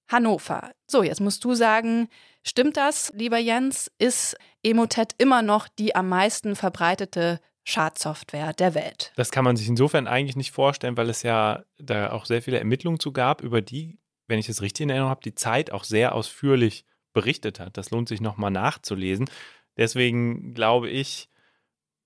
Hannover. 0.08 0.70
So, 0.86 1.02
jetzt 1.02 1.20
musst 1.20 1.42
du 1.44 1.54
sagen, 1.54 2.08
stimmt 2.42 2.76
das, 2.76 3.12
lieber 3.14 3.38
Jens? 3.38 3.90
Ist 3.98 4.36
Emotet 4.62 5.14
immer 5.18 5.42
noch 5.42 5.66
die 5.66 5.96
am 5.96 6.08
meisten 6.08 6.56
verbreitete 6.56 7.40
Schadsoftware 7.68 8.52
der 8.52 8.74
Welt. 8.74 9.12
Das 9.16 9.30
kann 9.30 9.44
man 9.44 9.56
sich 9.56 9.68
insofern 9.68 10.06
eigentlich 10.06 10.36
nicht 10.36 10.52
vorstellen, 10.52 10.96
weil 10.96 11.10
es 11.10 11.22
ja 11.22 11.64
da 11.78 12.12
auch 12.12 12.24
sehr 12.24 12.40
viele 12.40 12.58
Ermittlungen 12.58 13.00
zu 13.00 13.12
gab, 13.12 13.42
über 13.42 13.60
die, 13.60 13.98
wenn 14.28 14.38
ich 14.38 14.48
es 14.48 14.62
richtig 14.62 14.84
in 14.84 14.90
Erinnerung 14.90 15.10
habe, 15.10 15.22
die 15.24 15.34
Zeit 15.34 15.72
auch 15.72 15.84
sehr 15.84 16.14
ausführlich 16.14 16.84
berichtet 17.12 17.58
hat. 17.58 17.76
Das 17.76 17.90
lohnt 17.90 18.08
sich 18.08 18.20
nochmal 18.20 18.52
nachzulesen. 18.52 19.28
Deswegen 19.76 20.54
glaube 20.54 20.88
ich, 20.88 21.28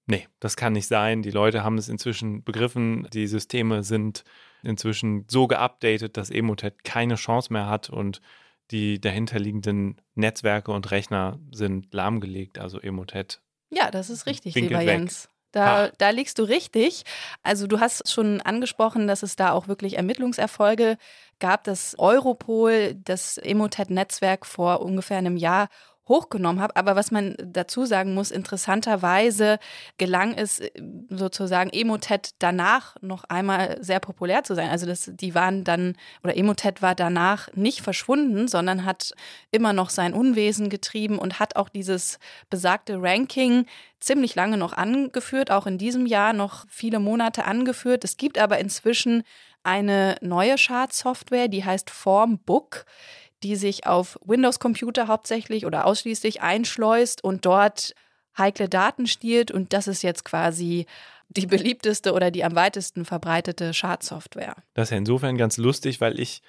nee, 0.07 0.27
das 0.41 0.57
kann 0.57 0.73
nicht 0.73 0.87
sein. 0.87 1.23
Die 1.23 1.31
Leute 1.31 1.63
haben 1.63 1.77
es 1.77 1.89
inzwischen 1.91 2.43
begriffen. 2.43 3.07
Die 3.13 3.27
Systeme 3.27 3.83
sind 3.83 4.25
inzwischen 4.63 5.27
so 5.29 5.47
geupdatet, 5.47 6.17
dass 6.17 6.31
Emotet 6.31 6.85
keine 6.85 7.17
Chance 7.17 7.53
mehr 7.53 7.67
hat 7.67 7.91
und 7.91 8.23
die 8.71 9.01
dahinterliegenden 9.01 10.01
Netzwerke 10.15 10.73
und 10.73 10.91
Rechner 10.91 11.39
sind 11.53 11.93
lahmgelegt, 11.93 12.59
also 12.59 12.81
Emotet. 12.81 13.43
Ja, 13.71 13.91
das 13.91 14.11
ist 14.11 14.27
richtig, 14.27 14.55
lieber 14.55 14.79
weg. 14.81 14.87
Jens. 14.87 15.29
Da, 15.53 15.89
da 15.99 16.11
liegst 16.11 16.39
du 16.39 16.45
richtig. 16.45 17.03
Also 17.43 17.67
du 17.67 17.81
hast 17.81 18.11
schon 18.11 18.41
angesprochen, 18.41 19.07
dass 19.09 19.23
es 19.23 19.37
da 19.37 19.53
auch 19.53 19.67
wirklich 19.69 19.97
Ermittlungserfolge 19.97 20.97
gab, 21.41 21.65
dass 21.65 21.99
Europol 21.99 22.95
das 23.05 23.37
Emotet-Netzwerk 23.39 24.47
vor 24.47 24.81
ungefähr 24.81 25.19
einem 25.19 25.37
Jahr 25.37 25.69
hochgenommen 26.11 26.61
hat. 26.61 26.77
Aber 26.77 26.97
was 26.97 27.11
man 27.11 27.37
dazu 27.43 27.87
sagen 27.87 28.13
muss, 28.13 28.31
interessanterweise 28.31 29.59
gelang 29.97 30.35
es 30.35 30.61
äh, 30.61 30.71
sozusagen 31.09 31.71
Emotet 31.71 32.33
danach 32.41 32.97
noch 33.01 33.25
einmal 33.25 33.79
sehr 33.81 34.01
populär 34.01 34.45
zu 34.45 34.55
sein. 34.55 34.69
Also 34.69 34.85
das, 34.85 35.11
die 35.15 35.35
waren 35.35 35.65
dann, 35.65 35.97
oder 36.23 36.37
Emotet 36.37 36.83
war 36.83 36.95
danach 36.95 37.49
nicht 37.55 37.81
verschwunden, 37.81 38.49
sondern 38.49 38.85
hat 38.85 39.13
immer 39.51 39.73
noch 39.73 39.89
sein 39.89 40.13
Unwesen 40.13 40.69
getrieben 40.69 41.19
und 41.19 41.39
hat 41.39 41.57
auch 41.57 41.71
dieses 41.71 42.19
besagte 42.51 43.01
Ranking 43.01 43.65
ziemlich 44.01 44.35
lange 44.35 44.57
noch 44.57 44.73
angeführt, 44.73 45.51
auch 45.51 45.67
in 45.67 45.79
diesem 45.79 46.07
Jahr 46.07 46.33
noch 46.33 46.67
viele 46.69 46.99
Monate 46.99 47.45
angeführt. 47.45 48.03
Es 48.03 48.17
gibt 48.17 48.39
aber 48.39 48.59
inzwischen 48.59 49.23
eine 49.63 50.17
neue 50.23 50.59
Schadsoftware, 50.59 51.49
die 51.49 51.65
heißt 51.65 51.91
Formbook 51.91 52.85
die 53.43 53.57
sich 53.57 53.87
auf 53.87 54.19
Windows-Computer 54.25 55.09
hauptsächlich 55.09 55.67
oder 55.67 55.87
ausschließlich 55.87 56.43
einschleust 56.43 57.25
und 57.25 57.47
dort 57.47 57.95
heikle 58.37 58.69
Daten 58.69 59.07
stiehlt. 59.07 59.51
Und 59.51 59.73
das 59.73 59.89
ist 59.89 60.03
jetzt 60.03 60.25
quasi 60.25 60.87
die 61.29 61.47
beliebteste 61.47 62.13
oder 62.13 62.31
die 62.31 62.45
am 62.45 62.55
weitesten 62.55 63.05
verbreitete 63.05 63.73
Schadsoftware. 63.73 64.57
Das 64.75 64.89
ist 64.89 64.91
ja 64.91 64.99
insofern 64.99 65.37
ganz 65.37 65.57
lustig, 65.57 66.01
weil 66.01 66.19
ich 66.19 66.43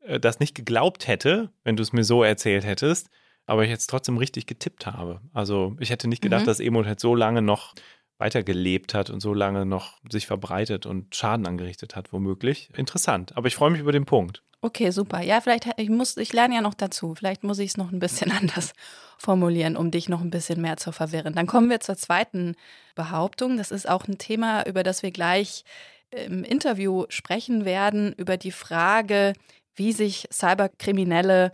äh, 0.00 0.18
das 0.18 0.40
nicht 0.40 0.54
geglaubt 0.54 1.06
hätte, 1.06 1.50
wenn 1.64 1.76
du 1.76 1.82
es 1.82 1.92
mir 1.92 2.04
so 2.04 2.22
erzählt 2.22 2.64
hättest, 2.64 3.08
aber 3.46 3.64
ich 3.64 3.70
jetzt 3.70 3.88
trotzdem 3.88 4.16
richtig 4.16 4.46
getippt 4.46 4.86
habe. 4.86 5.20
Also 5.32 5.76
ich 5.80 5.90
hätte 5.90 6.08
nicht 6.08 6.22
gedacht, 6.22 6.42
Mhm. 6.42 6.46
dass 6.46 6.60
Emotet 6.60 6.98
so 7.00 7.14
lange 7.14 7.42
noch 7.42 7.74
weitergelebt 8.18 8.94
hat 8.94 9.10
und 9.10 9.20
so 9.20 9.34
lange 9.34 9.66
noch 9.66 9.98
sich 10.10 10.26
verbreitet 10.26 10.86
und 10.86 11.14
Schaden 11.14 11.46
angerichtet 11.46 11.96
hat, 11.96 12.12
womöglich. 12.12 12.70
Interessant. 12.76 13.36
Aber 13.36 13.48
ich 13.48 13.56
freue 13.56 13.70
mich 13.70 13.80
über 13.80 13.92
den 13.92 14.04
Punkt. 14.06 14.42
Okay, 14.64 14.90
super. 14.90 15.20
Ja, 15.22 15.40
vielleicht, 15.40 15.68
ich 15.76 15.90
muss, 15.90 16.16
ich 16.16 16.32
lerne 16.32 16.54
ja 16.54 16.60
noch 16.60 16.74
dazu. 16.74 17.16
Vielleicht 17.16 17.42
muss 17.42 17.58
ich 17.58 17.70
es 17.70 17.76
noch 17.76 17.90
ein 17.90 17.98
bisschen 17.98 18.30
anders 18.40 18.74
formulieren, 19.18 19.76
um 19.76 19.90
dich 19.90 20.08
noch 20.08 20.20
ein 20.20 20.30
bisschen 20.30 20.60
mehr 20.60 20.76
zu 20.76 20.92
verwirren. 20.92 21.34
Dann 21.34 21.48
kommen 21.48 21.68
wir 21.68 21.80
zur 21.80 21.96
zweiten 21.96 22.54
Behauptung. 22.94 23.56
Das 23.56 23.72
ist 23.72 23.88
auch 23.88 24.06
ein 24.06 24.18
Thema, 24.18 24.64
über 24.66 24.84
das 24.84 25.02
wir 25.02 25.10
gleich 25.10 25.64
im 26.12 26.44
Interview 26.44 27.06
sprechen 27.08 27.64
werden, 27.64 28.12
über 28.12 28.36
die 28.36 28.52
Frage, 28.52 29.32
wie 29.74 29.92
sich 29.92 30.28
Cyberkriminelle 30.30 31.50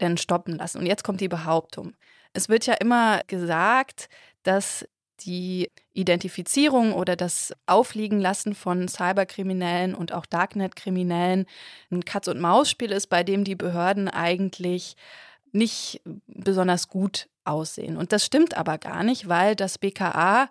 denn 0.00 0.16
stoppen 0.16 0.56
lassen. 0.56 0.78
Und 0.78 0.86
jetzt 0.86 1.02
kommt 1.02 1.20
die 1.20 1.28
Behauptung. 1.28 1.94
Es 2.32 2.48
wird 2.48 2.66
ja 2.66 2.74
immer 2.74 3.22
gesagt, 3.26 4.08
dass 4.44 4.86
die 5.20 5.70
Identifizierung 5.96 6.92
oder 6.92 7.16
das 7.16 7.54
Aufliegen 7.66 8.20
lassen 8.20 8.54
von 8.54 8.88
Cyberkriminellen 8.88 9.94
und 9.94 10.12
auch 10.12 10.26
Darknet-Kriminellen 10.26 11.46
ein 11.90 12.04
Katz-und-Maus-Spiel 12.04 12.92
ist, 12.92 13.08
bei 13.08 13.22
dem 13.22 13.44
die 13.44 13.56
Behörden 13.56 14.08
eigentlich 14.08 14.96
nicht 15.52 16.02
besonders 16.26 16.88
gut 16.88 17.28
aussehen. 17.44 17.96
Und 17.96 18.12
das 18.12 18.24
stimmt 18.24 18.56
aber 18.56 18.78
gar 18.78 19.02
nicht, 19.02 19.28
weil 19.28 19.56
das 19.56 19.78
BKA 19.78 20.50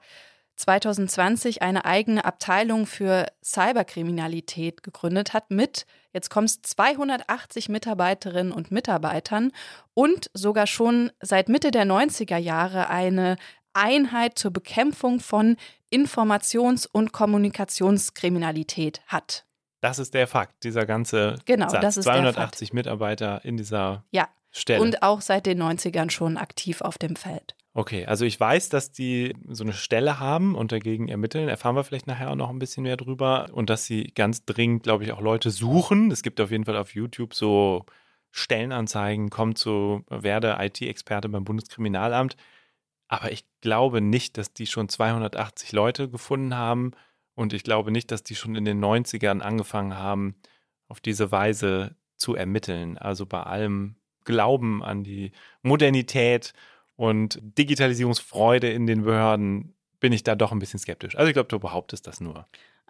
2020 0.56 1.62
eine 1.62 1.86
eigene 1.86 2.24
Abteilung 2.24 2.86
für 2.86 3.26
Cyberkriminalität 3.44 4.84
gegründet 4.84 5.34
hat 5.34 5.52
mit, 5.52 5.86
jetzt 6.14 6.30
kommt's, 6.30 6.62
280 6.62 7.68
Mitarbeiterinnen 7.70 8.54
und 8.54 8.72
Mitarbeitern 8.72 9.52
und 9.94 10.30
sogar 10.34 10.66
schon 10.66 11.12
seit 11.22 11.50
Mitte 11.50 11.72
der 11.72 11.86
90er 11.86 12.38
Jahre 12.38 12.90
eine 12.90 13.36
Einheit 13.76 14.40
zur 14.40 14.52
Bekämpfung 14.52 15.20
von 15.20 15.58
Informations- 15.94 16.88
und 16.92 17.12
Kommunikationskriminalität 17.14 19.02
hat. 19.08 19.46
Das 19.82 20.00
ist 20.00 20.14
der 20.14 20.28
Fakt, 20.28 20.64
dieser 20.64 20.86
ganze 20.86 21.36
Genau, 21.46 21.70
Satz. 21.70 21.82
das 21.82 21.98
ist 21.98 22.06
der 22.06 22.14
280 22.16 22.74
Mitarbeiter 22.74 23.44
in 23.46 23.58
dieser 23.58 24.04
Ja. 24.12 24.28
Stelle. 24.52 24.82
Und 24.82 25.04
auch 25.04 25.20
seit 25.22 25.46
den 25.46 25.62
90ern 25.62 26.10
schon 26.10 26.38
aktiv 26.38 26.82
auf 26.82 26.98
dem 26.98 27.18
Feld. 27.18 27.56
Okay, 27.74 28.06
also 28.06 28.24
ich 28.24 28.40
weiß, 28.40 28.70
dass 28.70 28.94
die 28.94 29.36
so 29.50 29.66
eine 29.66 29.74
Stelle 29.74 30.18
haben 30.22 30.56
und 30.56 30.72
dagegen 30.72 31.10
ermitteln. 31.10 31.50
Erfahren 31.50 31.76
wir 31.76 31.84
vielleicht 31.84 32.08
nachher 32.08 32.32
auch 32.32 32.36
noch 32.36 32.50
ein 32.50 32.58
bisschen 32.58 32.84
mehr 32.84 32.96
drüber. 32.96 33.48
Und 33.52 33.70
dass 33.70 33.84
sie 33.86 34.06
ganz 34.16 34.46
dringend, 34.46 34.84
glaube 34.84 35.04
ich, 35.04 35.12
auch 35.12 35.20
Leute 35.20 35.52
suchen. 35.52 36.10
Es 36.10 36.24
gibt 36.24 36.40
auf 36.40 36.52
jeden 36.52 36.64
Fall 36.64 36.78
auf 36.78 36.96
YouTube 36.96 37.34
so 37.34 37.86
Stellenanzeigen, 38.32 39.30
kommt 39.30 39.58
zu, 39.58 40.04
werde 40.10 40.56
IT-Experte 40.60 41.28
beim 41.28 41.44
Bundeskriminalamt. 41.44 42.38
Aber 43.08 43.32
ich 43.32 43.46
glaube 43.62 44.02
nicht, 44.02 44.38
dass 44.38 44.54
die 44.54 44.68
schon 44.68 44.90
280 44.90 45.72
Leute 45.72 46.10
gefunden 46.10 46.56
haben. 46.56 46.92
Und 47.36 47.54
ich 47.54 47.64
glaube 47.64 47.92
nicht, 47.92 48.12
dass 48.12 48.24
die 48.24 48.36
schon 48.36 48.56
in 48.56 48.66
den 48.66 48.84
90ern 48.84 49.42
angefangen 49.42 49.98
haben, 49.98 50.36
auf 50.88 51.00
diese 51.02 51.32
Weise 51.32 51.96
zu 52.18 52.36
ermitteln. 52.36 52.98
Also 52.98 53.26
bei 53.26 53.44
allem 53.44 53.96
Glauben 54.24 54.84
an 54.84 55.04
die 55.04 55.32
Modernität 55.62 56.54
und 56.96 57.40
Digitalisierungsfreude 57.42 58.72
in 58.72 58.88
den 58.88 59.04
Behörden 59.04 59.76
bin 60.00 60.14
ich 60.14 60.24
da 60.24 60.36
doch 60.36 60.52
ein 60.52 60.60
bisschen 60.60 60.80
skeptisch. 60.80 61.16
Also 61.16 61.28
ich 61.28 61.34
glaube, 61.34 61.50
du 61.50 61.60
behauptest 61.60 62.08
das 62.08 62.22
nur. 62.22 62.48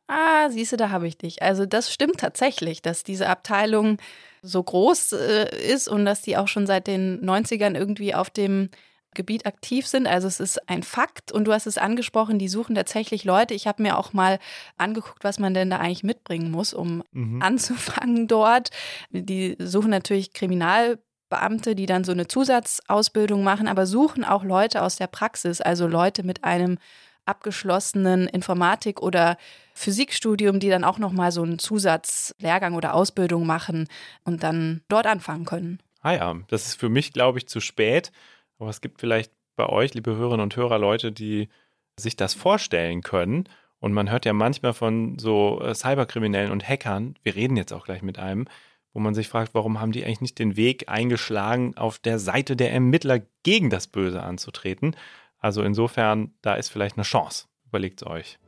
Ah, 0.07 0.49
siehst 0.49 0.71
du, 0.71 0.77
da 0.77 0.91
habe 0.91 1.07
ich 1.07 1.17
dich. 1.17 1.41
Also 1.41 1.65
das 1.65 1.91
stimmt 1.91 2.19
tatsächlich, 2.19 2.81
dass 2.81 3.03
diese 3.03 3.27
Abteilung 3.27 3.97
so 4.43 4.61
groß 4.61 5.13
äh, 5.13 5.73
ist 5.73 5.87
und 5.87 6.05
dass 6.05 6.21
die 6.21 6.37
auch 6.37 6.47
schon 6.47 6.67
seit 6.67 6.85
den 6.87 7.25
90ern 7.25 7.75
irgendwie 7.75 8.13
auf 8.13 8.29
dem 8.29 8.69
Gebiet 9.15 9.45
aktiv 9.47 9.87
sind. 9.87 10.05
Also 10.05 10.27
es 10.27 10.39
ist 10.39 10.69
ein 10.69 10.83
Fakt 10.83 11.31
und 11.31 11.45
du 11.45 11.53
hast 11.53 11.65
es 11.65 11.77
angesprochen, 11.79 12.37
die 12.37 12.47
suchen 12.47 12.75
tatsächlich 12.75 13.23
Leute. 13.23 13.53
Ich 13.55 13.65
habe 13.65 13.81
mir 13.81 13.97
auch 13.97 14.13
mal 14.13 14.37
angeguckt, 14.77 15.23
was 15.23 15.39
man 15.39 15.53
denn 15.55 15.71
da 15.71 15.77
eigentlich 15.77 16.03
mitbringen 16.03 16.51
muss, 16.51 16.73
um 16.73 17.03
Mhm. 17.11 17.41
anzufangen 17.41 18.27
dort. 18.27 18.69
Die 19.09 19.55
suchen 19.59 19.89
natürlich 19.89 20.33
Kriminalbeamte, 20.33 21.75
die 21.75 21.87
dann 21.87 22.03
so 22.03 22.11
eine 22.11 22.27
Zusatzausbildung 22.27 23.43
machen, 23.43 23.67
aber 23.67 23.85
suchen 23.87 24.23
auch 24.23 24.43
Leute 24.43 24.83
aus 24.83 24.97
der 24.97 25.07
Praxis, 25.07 25.61
also 25.61 25.87
Leute 25.87 26.23
mit 26.23 26.43
einem 26.43 26.77
abgeschlossenen 27.25 28.27
Informatik- 28.27 29.01
oder 29.01 29.37
Physikstudium, 29.73 30.59
die 30.59 30.69
dann 30.69 30.83
auch 30.83 30.99
nochmal 30.99 31.31
so 31.31 31.41
einen 31.41 31.59
Zusatzlehrgang 31.59 32.75
oder 32.75 32.93
Ausbildung 32.93 33.45
machen 33.45 33.87
und 34.23 34.43
dann 34.43 34.81
dort 34.87 35.07
anfangen 35.07 35.45
können. 35.45 35.79
Ah 36.01 36.11
ja, 36.13 36.35
das 36.49 36.67
ist 36.67 36.79
für 36.79 36.89
mich, 36.89 37.13
glaube 37.13 37.39
ich, 37.39 37.47
zu 37.47 37.59
spät. 37.59 38.11
Aber 38.59 38.69
es 38.69 38.81
gibt 38.81 38.99
vielleicht 38.99 39.31
bei 39.55 39.67
euch, 39.67 39.93
liebe 39.93 40.15
Hörerinnen 40.15 40.43
und 40.43 40.55
Hörer, 40.55 40.79
Leute, 40.79 41.11
die 41.11 41.49
sich 41.97 42.15
das 42.15 42.33
vorstellen 42.33 43.01
können. 43.01 43.47
Und 43.79 43.93
man 43.93 44.09
hört 44.09 44.25
ja 44.25 44.33
manchmal 44.33 44.73
von 44.73 45.19
so 45.19 45.61
äh, 45.61 45.75
Cyberkriminellen 45.75 46.51
und 46.51 46.67
Hackern, 46.67 47.15
wir 47.23 47.35
reden 47.35 47.57
jetzt 47.57 47.73
auch 47.73 47.85
gleich 47.85 48.01
mit 48.01 48.17
einem, 48.19 48.47
wo 48.93 48.99
man 48.99 49.13
sich 49.13 49.27
fragt, 49.27 49.53
warum 49.53 49.79
haben 49.79 49.91
die 49.91 50.03
eigentlich 50.05 50.21
nicht 50.21 50.39
den 50.39 50.55
Weg 50.55 50.89
eingeschlagen, 50.89 51.75
auf 51.77 51.99
der 51.99 52.17
Seite 52.17 52.55
der 52.55 52.71
Ermittler 52.71 53.21
gegen 53.43 53.69
das 53.69 53.87
Böse 53.87 54.23
anzutreten? 54.23 54.95
Also 55.37 55.61
insofern, 55.61 56.33
da 56.41 56.55
ist 56.55 56.69
vielleicht 56.69 56.97
eine 56.97 57.03
Chance. 57.03 57.47
Überlegt 57.67 58.01
es 58.01 58.07
euch. 58.07 58.39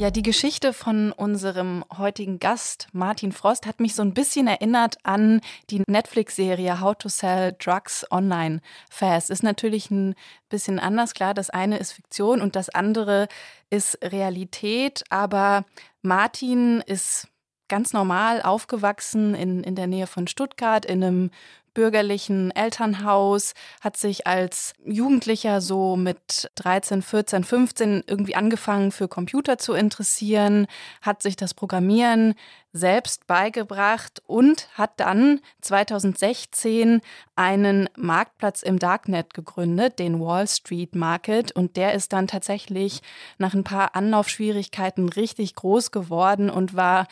Ja, 0.00 0.10
die 0.10 0.22
Geschichte 0.22 0.72
von 0.72 1.12
unserem 1.12 1.84
heutigen 1.98 2.38
Gast 2.38 2.88
Martin 2.94 3.32
Frost 3.32 3.66
hat 3.66 3.80
mich 3.80 3.94
so 3.94 4.00
ein 4.00 4.14
bisschen 4.14 4.46
erinnert 4.46 4.96
an 5.02 5.42
die 5.68 5.82
Netflix-Serie 5.86 6.80
How 6.80 6.96
to 6.96 7.10
Sell 7.10 7.54
Drugs 7.58 8.06
Online 8.10 8.62
Fast. 8.88 9.28
Ist 9.28 9.42
natürlich 9.42 9.90
ein 9.90 10.14
bisschen 10.48 10.78
anders, 10.78 11.12
klar. 11.12 11.34
Das 11.34 11.50
eine 11.50 11.76
ist 11.76 11.92
Fiktion 11.92 12.40
und 12.40 12.56
das 12.56 12.70
andere 12.70 13.28
ist 13.68 13.98
Realität. 14.02 15.04
Aber 15.10 15.66
Martin 16.00 16.80
ist 16.86 17.28
ganz 17.68 17.92
normal 17.92 18.40
aufgewachsen 18.40 19.34
in, 19.34 19.62
in 19.62 19.74
der 19.74 19.86
Nähe 19.86 20.06
von 20.06 20.26
Stuttgart 20.26 20.86
in 20.86 21.04
einem 21.04 21.30
bürgerlichen 21.74 22.50
Elternhaus, 22.50 23.54
hat 23.80 23.96
sich 23.96 24.26
als 24.26 24.74
Jugendlicher 24.84 25.60
so 25.60 25.96
mit 25.96 26.50
13, 26.56 27.02
14, 27.02 27.44
15 27.44 28.04
irgendwie 28.06 28.34
angefangen 28.34 28.92
für 28.92 29.08
Computer 29.08 29.58
zu 29.58 29.72
interessieren, 29.74 30.66
hat 31.02 31.22
sich 31.22 31.36
das 31.36 31.54
Programmieren 31.54 32.34
selbst 32.72 33.26
beigebracht 33.26 34.22
und 34.26 34.68
hat 34.74 35.00
dann 35.00 35.40
2016 35.60 37.00
einen 37.34 37.88
Marktplatz 37.96 38.62
im 38.62 38.78
Darknet 38.78 39.34
gegründet, 39.34 39.98
den 39.98 40.20
Wall 40.20 40.46
Street 40.46 40.94
Market. 40.94 41.50
Und 41.52 41.76
der 41.76 41.94
ist 41.94 42.12
dann 42.12 42.28
tatsächlich 42.28 43.02
nach 43.38 43.54
ein 43.54 43.64
paar 43.64 43.96
Anlaufschwierigkeiten 43.96 45.08
richtig 45.08 45.56
groß 45.56 45.90
geworden 45.90 46.48
und 46.48 46.76
war 46.76 47.06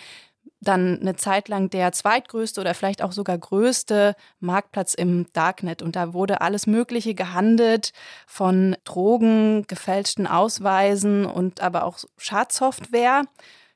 dann 0.61 1.00
eine 1.00 1.17
Zeit 1.17 1.49
lang 1.49 1.71
der 1.71 1.93
zweitgrößte 1.93 2.61
oder 2.61 2.75
vielleicht 2.75 3.02
auch 3.02 3.12
sogar 3.12 3.38
größte 3.38 4.14
Marktplatz 4.40 4.95
im 4.95 5.26
Darknet. 5.33 5.83
Und 5.83 5.97
da 5.97 6.12
wurde 6.12 6.40
alles 6.40 6.67
Mögliche 6.67 7.14
gehandelt, 7.14 7.93
von 8.26 8.76
Drogen, 8.85 9.67
gefälschten 9.67 10.26
Ausweisen 10.26 11.25
und 11.26 11.61
aber 11.61 11.85
auch 11.85 11.99
Schadsoftware. 12.17 13.25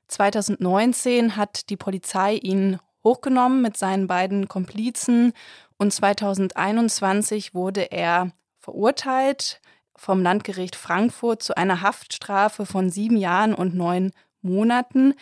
2019 0.08 1.36
hat 1.36 1.70
die 1.70 1.76
Polizei 1.76 2.34
ihn 2.34 2.78
hochgenommen 3.04 3.62
mit 3.62 3.76
seinen 3.76 4.06
beiden 4.06 4.48
Komplizen 4.48 5.32
und 5.76 5.92
2021 5.92 7.54
wurde 7.54 7.90
er 7.90 8.30
verurteilt 8.58 9.60
vom 9.96 10.22
Landgericht 10.22 10.76
Frankfurt 10.76 11.42
zu 11.42 11.56
einer 11.56 11.80
Haftstrafe 11.82 12.66
von 12.66 12.90
sieben 12.90 13.16
Jahren 13.16 13.54
und 13.54 13.74
neun 13.74 14.12
Monaten. 14.42 15.14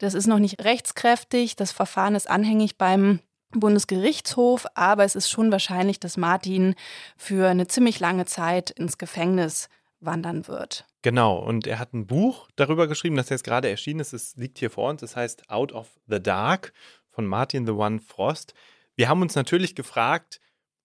Das 0.00 0.14
ist 0.14 0.26
noch 0.26 0.38
nicht 0.38 0.64
rechtskräftig. 0.64 1.56
Das 1.56 1.72
Verfahren 1.72 2.14
ist 2.14 2.28
anhängig 2.28 2.78
beim 2.78 3.20
Bundesgerichtshof, 3.52 4.66
aber 4.74 5.04
es 5.04 5.14
ist 5.14 5.28
schon 5.28 5.52
wahrscheinlich, 5.52 6.00
dass 6.00 6.16
Martin 6.16 6.74
für 7.18 7.48
eine 7.48 7.66
ziemlich 7.66 8.00
lange 8.00 8.24
Zeit 8.24 8.70
ins 8.70 8.96
Gefängnis 8.96 9.68
wandern 10.00 10.48
wird. 10.48 10.86
Genau, 11.02 11.38
und 11.38 11.66
er 11.66 11.78
hat 11.78 11.92
ein 11.92 12.06
Buch 12.06 12.48
darüber 12.56 12.86
geschrieben, 12.86 13.16
das 13.16 13.28
jetzt 13.28 13.44
gerade 13.44 13.68
erschienen 13.68 14.00
ist. 14.00 14.14
Es 14.14 14.36
liegt 14.36 14.58
hier 14.58 14.70
vor 14.70 14.88
uns. 14.88 15.02
Es 15.02 15.16
heißt 15.16 15.50
Out 15.50 15.72
of 15.72 15.88
the 16.06 16.22
Dark 16.22 16.72
von 17.10 17.26
Martin 17.26 17.66
the 17.66 17.72
One 17.72 18.00
Frost. 18.00 18.54
Wir 18.96 19.10
haben 19.10 19.20
uns 19.20 19.34
natürlich 19.34 19.74
gefragt, 19.74 20.40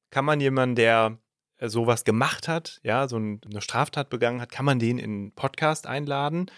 kann 0.10 0.26
man 0.26 0.42
jemanden, 0.42 0.76
der 0.76 1.18
sowas 1.62 2.04
gemacht 2.04 2.50
hat, 2.50 2.82
ja, 2.84 3.08
so 3.08 3.16
eine 3.16 3.40
Straftat 3.60 4.10
begangen 4.10 4.42
hat, 4.42 4.52
kann 4.52 4.66
man 4.66 4.80
den 4.80 4.98
in 4.98 5.12
einen 5.12 5.32
Podcast 5.32 5.88
einladen? 5.88 6.52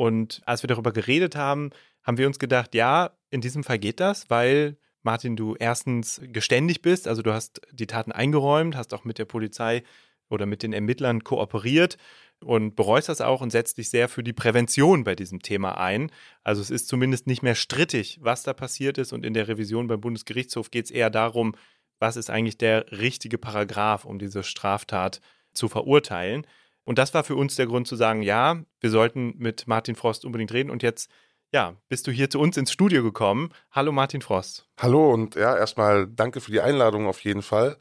Und 0.00 0.40
als 0.46 0.62
wir 0.62 0.68
darüber 0.68 0.92
geredet 0.92 1.36
haben, 1.36 1.72
haben 2.04 2.16
wir 2.16 2.26
uns 2.26 2.38
gedacht, 2.38 2.74
ja, 2.74 3.10
in 3.28 3.42
diesem 3.42 3.62
Fall 3.62 3.78
geht 3.78 4.00
das, 4.00 4.30
weil 4.30 4.78
Martin, 5.02 5.36
du 5.36 5.56
erstens 5.56 6.22
geständig 6.24 6.80
bist, 6.80 7.06
also 7.06 7.20
du 7.20 7.34
hast 7.34 7.60
die 7.70 7.86
Taten 7.86 8.10
eingeräumt, 8.10 8.76
hast 8.76 8.94
auch 8.94 9.04
mit 9.04 9.18
der 9.18 9.26
Polizei 9.26 9.82
oder 10.30 10.46
mit 10.46 10.62
den 10.62 10.72
Ermittlern 10.72 11.22
kooperiert 11.22 11.98
und 12.42 12.76
bereust 12.76 13.10
das 13.10 13.20
auch 13.20 13.42
und 13.42 13.50
setzt 13.50 13.76
dich 13.76 13.90
sehr 13.90 14.08
für 14.08 14.22
die 14.22 14.32
Prävention 14.32 15.04
bei 15.04 15.14
diesem 15.14 15.42
Thema 15.42 15.76
ein. 15.76 16.10
Also 16.44 16.62
es 16.62 16.70
ist 16.70 16.88
zumindest 16.88 17.26
nicht 17.26 17.42
mehr 17.42 17.54
strittig, 17.54 18.20
was 18.22 18.42
da 18.42 18.54
passiert 18.54 18.96
ist 18.96 19.12
und 19.12 19.26
in 19.26 19.34
der 19.34 19.48
Revision 19.48 19.86
beim 19.86 20.00
Bundesgerichtshof 20.00 20.70
geht 20.70 20.86
es 20.86 20.90
eher 20.90 21.10
darum, 21.10 21.54
was 21.98 22.16
ist 22.16 22.30
eigentlich 22.30 22.56
der 22.56 22.90
richtige 22.90 23.36
Paragraph, 23.36 24.06
um 24.06 24.18
diese 24.18 24.44
Straftat 24.44 25.20
zu 25.52 25.68
verurteilen. 25.68 26.46
Und 26.84 26.98
das 26.98 27.14
war 27.14 27.24
für 27.24 27.36
uns 27.36 27.56
der 27.56 27.66
Grund 27.66 27.86
zu 27.86 27.96
sagen, 27.96 28.22
ja, 28.22 28.62
wir 28.80 28.90
sollten 28.90 29.34
mit 29.38 29.66
Martin 29.66 29.96
Frost 29.96 30.24
unbedingt 30.24 30.52
reden. 30.52 30.70
Und 30.70 30.82
jetzt, 30.82 31.10
ja, 31.52 31.76
bist 31.88 32.06
du 32.06 32.10
hier 32.10 32.30
zu 32.30 32.40
uns 32.40 32.56
ins 32.56 32.72
Studio 32.72 33.02
gekommen. 33.02 33.50
Hallo 33.70 33.92
Martin 33.92 34.22
Frost. 34.22 34.66
Hallo 34.78 35.12
und 35.12 35.34
ja, 35.34 35.56
erstmal 35.56 36.06
danke 36.06 36.40
für 36.40 36.50
die 36.50 36.60
Einladung 36.60 37.06
auf 37.06 37.20
jeden 37.20 37.42
Fall. 37.42 37.76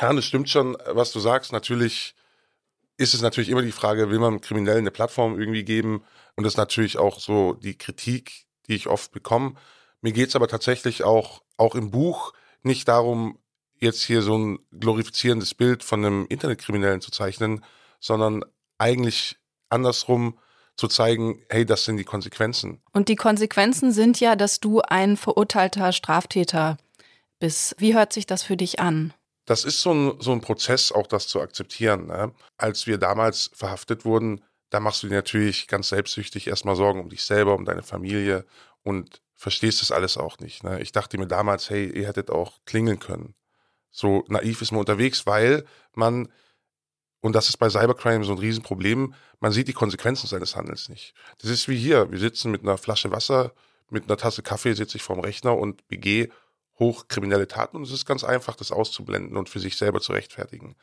Ja, 0.00 0.12
das 0.12 0.24
stimmt 0.24 0.48
schon, 0.48 0.76
was 0.88 1.12
du 1.12 1.20
sagst. 1.20 1.52
Natürlich 1.52 2.14
ist 2.96 3.14
es 3.14 3.22
natürlich 3.22 3.48
immer 3.48 3.62
die 3.62 3.72
Frage, 3.72 4.10
will 4.10 4.18
man 4.18 4.40
Kriminellen 4.40 4.80
eine 4.80 4.90
Plattform 4.90 5.38
irgendwie 5.38 5.64
geben? 5.64 6.04
Und 6.36 6.44
das 6.44 6.54
ist 6.54 6.58
natürlich 6.58 6.98
auch 6.98 7.20
so 7.20 7.54
die 7.54 7.76
Kritik, 7.76 8.46
die 8.68 8.74
ich 8.74 8.88
oft 8.88 9.12
bekomme. 9.12 9.54
Mir 10.00 10.12
geht 10.12 10.28
es 10.28 10.36
aber 10.36 10.48
tatsächlich 10.48 11.02
auch, 11.02 11.42
auch 11.56 11.74
im 11.74 11.90
Buch 11.90 12.32
nicht 12.62 12.88
darum, 12.88 13.38
jetzt 13.78 14.02
hier 14.02 14.22
so 14.22 14.36
ein 14.36 14.58
glorifizierendes 14.78 15.54
Bild 15.54 15.82
von 15.82 16.04
einem 16.04 16.26
Internetkriminellen 16.28 17.00
zu 17.00 17.10
zeichnen, 17.10 17.64
sondern 18.04 18.44
eigentlich 18.76 19.36
andersrum 19.70 20.38
zu 20.76 20.88
zeigen, 20.88 21.40
hey, 21.48 21.64
das 21.64 21.84
sind 21.84 21.96
die 21.96 22.04
Konsequenzen. 22.04 22.82
Und 22.92 23.08
die 23.08 23.16
Konsequenzen 23.16 23.92
sind 23.92 24.20
ja, 24.20 24.36
dass 24.36 24.60
du 24.60 24.80
ein 24.80 25.16
verurteilter 25.16 25.92
Straftäter 25.92 26.76
bist. 27.38 27.76
Wie 27.78 27.94
hört 27.94 28.12
sich 28.12 28.26
das 28.26 28.42
für 28.42 28.56
dich 28.56 28.80
an? 28.80 29.14
Das 29.46 29.64
ist 29.64 29.80
so 29.80 29.92
ein, 29.92 30.20
so 30.20 30.32
ein 30.32 30.40
Prozess, 30.40 30.92
auch 30.92 31.06
das 31.06 31.28
zu 31.28 31.40
akzeptieren. 31.40 32.06
Ne? 32.06 32.32
Als 32.58 32.86
wir 32.86 32.98
damals 32.98 33.50
verhaftet 33.54 34.04
wurden, 34.04 34.42
da 34.68 34.80
machst 34.80 35.02
du 35.02 35.08
dir 35.08 35.14
natürlich 35.14 35.68
ganz 35.68 35.88
selbstsüchtig 35.88 36.48
erstmal 36.48 36.76
Sorgen 36.76 37.00
um 37.00 37.08
dich 37.08 37.24
selber, 37.24 37.54
um 37.54 37.64
deine 37.64 37.82
Familie 37.82 38.44
und 38.82 39.22
verstehst 39.34 39.80
das 39.80 39.92
alles 39.92 40.18
auch 40.18 40.38
nicht. 40.38 40.62
Ne? 40.62 40.80
Ich 40.80 40.92
dachte 40.92 41.16
mir 41.16 41.26
damals, 41.26 41.70
hey, 41.70 41.86
ihr 41.86 42.06
hättet 42.06 42.30
auch 42.30 42.60
klingeln 42.66 42.98
können. 42.98 43.34
So 43.90 44.24
naiv 44.28 44.60
ist 44.60 44.72
man 44.72 44.80
unterwegs, 44.80 45.26
weil 45.26 45.64
man, 45.94 46.28
und 47.24 47.32
das 47.32 47.48
ist 47.48 47.56
bei 47.56 47.70
Cybercrime 47.70 48.22
so 48.22 48.32
ein 48.32 48.38
Riesenproblem, 48.38 49.14
man 49.40 49.50
sieht 49.50 49.66
die 49.68 49.72
Konsequenzen 49.72 50.26
seines 50.26 50.56
Handels 50.56 50.90
nicht. 50.90 51.14
Das 51.38 51.50
ist 51.50 51.68
wie 51.68 51.76
hier, 51.76 52.12
wir 52.12 52.18
sitzen 52.18 52.50
mit 52.50 52.60
einer 52.60 52.76
Flasche 52.76 53.12
Wasser, 53.12 53.54
mit 53.88 54.04
einer 54.04 54.18
Tasse 54.18 54.42
Kaffee 54.42 54.74
sitze 54.74 54.98
ich 54.98 55.02
vorm 55.02 55.20
Rechner 55.20 55.56
und 55.56 55.88
begehe 55.88 56.28
hochkriminelle 56.78 57.48
Taten 57.48 57.78
und 57.78 57.84
es 57.84 57.92
ist 57.92 58.04
ganz 58.04 58.24
einfach, 58.24 58.56
das 58.56 58.72
auszublenden 58.72 59.38
und 59.38 59.48
für 59.48 59.58
sich 59.58 59.78
selber 59.78 60.02
zu 60.02 60.12
rechtfertigen. 60.12 60.76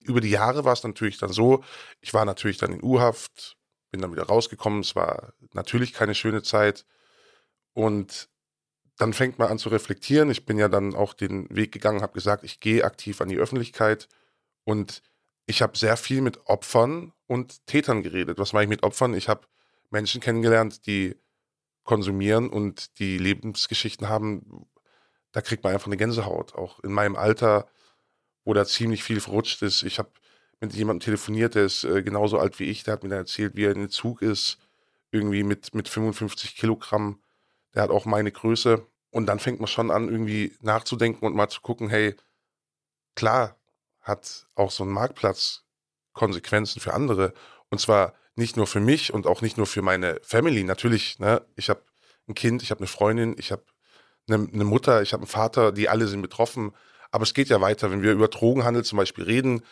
Über 0.00 0.20
die 0.20 0.30
Jahre 0.30 0.64
war 0.64 0.72
es 0.72 0.82
natürlich 0.82 1.18
dann 1.18 1.32
so, 1.32 1.62
ich 2.00 2.12
war 2.12 2.24
natürlich 2.24 2.58
dann 2.58 2.72
in 2.72 2.82
U-Haft, 2.82 3.56
bin 3.92 4.00
dann 4.00 4.10
wieder 4.10 4.24
rausgekommen, 4.24 4.80
es 4.80 4.96
war 4.96 5.32
natürlich 5.52 5.92
keine 5.92 6.16
schöne 6.16 6.42
Zeit 6.42 6.86
und 7.72 8.28
dann 8.98 9.12
fängt 9.12 9.38
man 9.38 9.46
an 9.46 9.60
zu 9.60 9.68
reflektieren. 9.68 10.28
Ich 10.28 10.44
bin 10.44 10.58
ja 10.58 10.68
dann 10.68 10.96
auch 10.96 11.14
den 11.14 11.46
Weg 11.54 11.70
gegangen, 11.70 12.02
habe 12.02 12.14
gesagt, 12.14 12.42
ich 12.42 12.58
gehe 12.58 12.82
aktiv 12.82 13.20
an 13.20 13.28
die 13.28 13.38
Öffentlichkeit 13.38 14.08
und 14.64 15.00
ich 15.46 15.62
habe 15.62 15.76
sehr 15.76 15.96
viel 15.96 16.20
mit 16.20 16.46
Opfern 16.46 17.12
und 17.26 17.66
Tätern 17.66 18.02
geredet. 18.02 18.38
Was 18.38 18.52
meine 18.52 18.64
ich 18.64 18.70
mit 18.70 18.82
Opfern? 18.82 19.14
Ich 19.14 19.28
habe 19.28 19.46
Menschen 19.90 20.20
kennengelernt, 20.20 20.86
die 20.86 21.16
konsumieren 21.84 22.48
und 22.48 22.98
die 22.98 23.18
Lebensgeschichten 23.18 24.08
haben, 24.08 24.66
da 25.32 25.42
kriegt 25.42 25.62
man 25.62 25.74
einfach 25.74 25.86
eine 25.86 25.96
Gänsehaut. 25.96 26.54
Auch 26.54 26.80
in 26.80 26.92
meinem 26.92 27.16
Alter, 27.16 27.68
wo 28.44 28.54
da 28.54 28.64
ziemlich 28.64 29.04
viel 29.04 29.20
verrutscht 29.20 29.62
ist. 29.62 29.82
Ich 29.82 29.98
habe 29.98 30.10
mit 30.60 30.72
jemandem 30.72 31.00
telefoniert, 31.00 31.54
der 31.54 31.64
ist 31.64 31.84
äh, 31.84 32.02
genauso 32.02 32.38
alt 32.38 32.58
wie 32.58 32.64
ich, 32.64 32.84
der 32.84 32.94
hat 32.94 33.02
mir 33.02 33.10
dann 33.10 33.18
erzählt, 33.18 33.54
wie 33.54 33.64
er 33.64 33.72
in 33.72 33.80
den 33.80 33.90
Zug 33.90 34.22
ist, 34.22 34.58
irgendwie 35.10 35.42
mit, 35.42 35.74
mit 35.74 35.88
55 35.88 36.56
Kilogramm. 36.56 37.20
Der 37.74 37.82
hat 37.82 37.90
auch 37.90 38.06
meine 38.06 38.32
Größe. 38.32 38.86
Und 39.10 39.26
dann 39.26 39.38
fängt 39.38 39.60
man 39.60 39.68
schon 39.68 39.90
an, 39.90 40.08
irgendwie 40.08 40.56
nachzudenken 40.60 41.26
und 41.26 41.36
mal 41.36 41.48
zu 41.48 41.60
gucken, 41.60 41.88
hey, 41.88 42.16
klar 43.14 43.56
hat 44.04 44.46
auch 44.54 44.70
so 44.70 44.84
ein 44.84 44.90
Marktplatz 44.90 45.64
Konsequenzen 46.12 46.80
für 46.80 46.94
andere. 46.94 47.34
Und 47.70 47.80
zwar 47.80 48.14
nicht 48.36 48.56
nur 48.56 48.66
für 48.66 48.80
mich 48.80 49.12
und 49.12 49.26
auch 49.26 49.42
nicht 49.42 49.56
nur 49.56 49.66
für 49.66 49.82
meine 49.82 50.20
Family. 50.22 50.64
Natürlich, 50.64 51.18
ne, 51.18 51.44
ich 51.56 51.68
habe 51.68 51.82
ein 52.28 52.34
Kind, 52.34 52.62
ich 52.62 52.70
habe 52.70 52.80
eine 52.80 52.86
Freundin, 52.86 53.34
ich 53.38 53.52
habe 53.52 53.64
eine, 54.28 54.48
eine 54.52 54.64
Mutter, 54.64 55.02
ich 55.02 55.12
habe 55.12 55.22
einen 55.22 55.28
Vater, 55.28 55.72
die 55.72 55.88
alle 55.88 56.06
sind 56.06 56.22
betroffen. 56.22 56.72
Aber 57.10 57.24
es 57.24 57.34
geht 57.34 57.48
ja 57.48 57.60
weiter, 57.60 57.90
wenn 57.90 58.02
wir 58.02 58.12
über 58.12 58.28
Drogenhandel 58.28 58.84
zum 58.84 58.96
Beispiel 58.98 59.24
reden. 59.24 59.62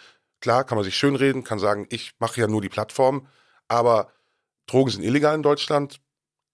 Klar, 0.40 0.64
kann 0.64 0.76
man 0.76 0.84
sich 0.84 0.96
schön 0.96 1.16
reden, 1.16 1.44
kann 1.44 1.58
sagen, 1.58 1.86
ich 1.90 2.12
mache 2.18 2.40
ja 2.40 2.46
nur 2.46 2.60
die 2.60 2.68
Plattform, 2.68 3.28
aber 3.68 4.12
Drogen 4.66 4.90
sind 4.90 5.02
illegal 5.02 5.34
in 5.34 5.42
Deutschland. 5.42 6.00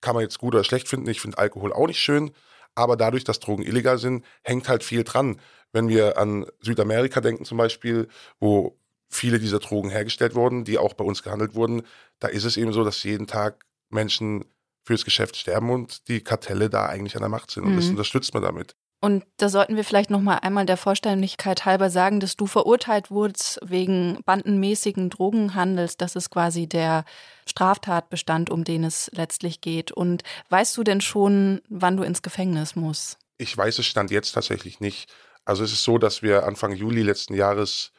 Kann 0.00 0.14
man 0.14 0.22
jetzt 0.22 0.38
gut 0.38 0.54
oder 0.54 0.64
schlecht 0.64 0.88
finden. 0.88 1.08
Ich 1.08 1.20
finde 1.20 1.38
Alkohol 1.38 1.72
auch 1.72 1.86
nicht 1.86 2.00
schön. 2.00 2.30
Aber 2.74 2.96
dadurch, 2.96 3.24
dass 3.24 3.40
Drogen 3.40 3.64
illegal 3.64 3.98
sind, 3.98 4.24
hängt 4.44 4.68
halt 4.68 4.84
viel 4.84 5.02
dran. 5.02 5.40
Wenn 5.72 5.88
wir 5.88 6.18
an 6.18 6.46
Südamerika 6.60 7.20
denken 7.20 7.44
zum 7.44 7.58
Beispiel, 7.58 8.08
wo 8.40 8.78
viele 9.08 9.38
dieser 9.38 9.58
Drogen 9.58 9.90
hergestellt 9.90 10.34
wurden, 10.34 10.64
die 10.64 10.78
auch 10.78 10.94
bei 10.94 11.04
uns 11.04 11.22
gehandelt 11.22 11.54
wurden, 11.54 11.82
da 12.18 12.28
ist 12.28 12.44
es 12.44 12.56
eben 12.56 12.72
so, 12.72 12.84
dass 12.84 13.02
jeden 13.02 13.26
Tag 13.26 13.64
Menschen 13.90 14.44
fürs 14.84 15.04
Geschäft 15.04 15.36
sterben 15.36 15.70
und 15.70 16.08
die 16.08 16.22
Kartelle 16.22 16.70
da 16.70 16.86
eigentlich 16.86 17.14
an 17.16 17.22
der 17.22 17.28
Macht 17.28 17.50
sind. 17.50 17.64
Und 17.64 17.72
mhm. 17.72 17.76
das 17.76 17.88
unterstützt 17.88 18.34
man 18.34 18.42
damit. 18.42 18.74
Und 19.00 19.24
da 19.36 19.48
sollten 19.48 19.76
wir 19.76 19.84
vielleicht 19.84 20.10
noch 20.10 20.20
mal 20.20 20.38
einmal 20.38 20.66
der 20.66 20.76
Vollständigkeit 20.76 21.64
halber 21.64 21.88
sagen, 21.88 22.18
dass 22.18 22.36
du 22.36 22.48
verurteilt 22.48 23.12
wurdest 23.12 23.60
wegen 23.62 24.18
bandenmäßigen 24.24 25.08
Drogenhandels. 25.08 25.96
Das 25.96 26.16
ist 26.16 26.30
quasi 26.30 26.66
der 26.66 27.04
Straftatbestand, 27.46 28.50
um 28.50 28.64
den 28.64 28.82
es 28.82 29.08
letztlich 29.14 29.60
geht. 29.60 29.92
Und 29.92 30.24
weißt 30.48 30.76
du 30.76 30.82
denn 30.82 31.00
schon, 31.00 31.60
wann 31.68 31.96
du 31.96 32.02
ins 32.02 32.22
Gefängnis 32.22 32.74
musst? 32.74 33.18
Ich 33.36 33.56
weiß 33.56 33.78
es 33.78 33.86
stand 33.86 34.10
jetzt 34.10 34.32
tatsächlich 34.32 34.80
nicht. 34.80 35.12
Also 35.48 35.64
es 35.64 35.72
ist 35.72 35.82
so, 35.82 35.96
dass 35.96 36.20
wir 36.20 36.44
Anfang 36.46 36.74
Juli 36.74 37.00
letzten 37.00 37.32
Jahres 37.32 37.90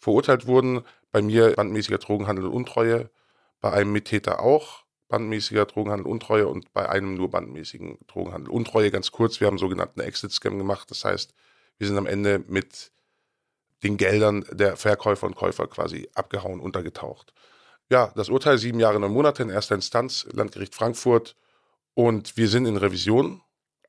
verurteilt 0.00 0.46
wurden. 0.46 0.82
Bei 1.10 1.22
mir 1.22 1.54
bandmäßiger 1.54 1.96
Drogenhandel 1.96 2.44
und 2.44 2.52
Untreue, 2.52 3.08
bei 3.62 3.72
einem 3.72 3.90
Mittäter 3.90 4.40
auch 4.42 4.84
bandmäßiger 5.08 5.64
Drogenhandel 5.64 6.06
Untreue 6.06 6.46
und 6.46 6.74
bei 6.74 6.90
einem 6.90 7.14
nur 7.14 7.30
bandmäßigen 7.30 7.98
Drogenhandel 8.06 8.50
Untreue. 8.50 8.90
Ganz 8.90 9.12
kurz, 9.12 9.40
wir 9.40 9.46
haben 9.46 9.54
einen 9.54 9.58
sogenannten 9.60 10.00
Exit-Scam 10.00 10.58
gemacht. 10.58 10.90
Das 10.90 11.02
heißt, 11.06 11.32
wir 11.78 11.86
sind 11.86 11.96
am 11.96 12.06
Ende 12.06 12.44
mit 12.46 12.92
den 13.82 13.96
Geldern 13.96 14.44
der 14.50 14.76
Verkäufer 14.76 15.26
und 15.26 15.36
Käufer 15.36 15.68
quasi 15.68 16.06
abgehauen, 16.14 16.60
untergetaucht. 16.60 17.32
Ja, 17.88 18.12
das 18.14 18.28
Urteil 18.28 18.58
sieben 18.58 18.78
Jahre, 18.78 19.00
neun 19.00 19.12
Monate 19.12 19.42
in 19.42 19.48
erster 19.48 19.74
Instanz, 19.74 20.26
Landgericht 20.32 20.74
Frankfurt. 20.74 21.34
Und 21.94 22.36
wir 22.36 22.48
sind 22.48 22.66
in 22.66 22.76
Revision. 22.76 23.40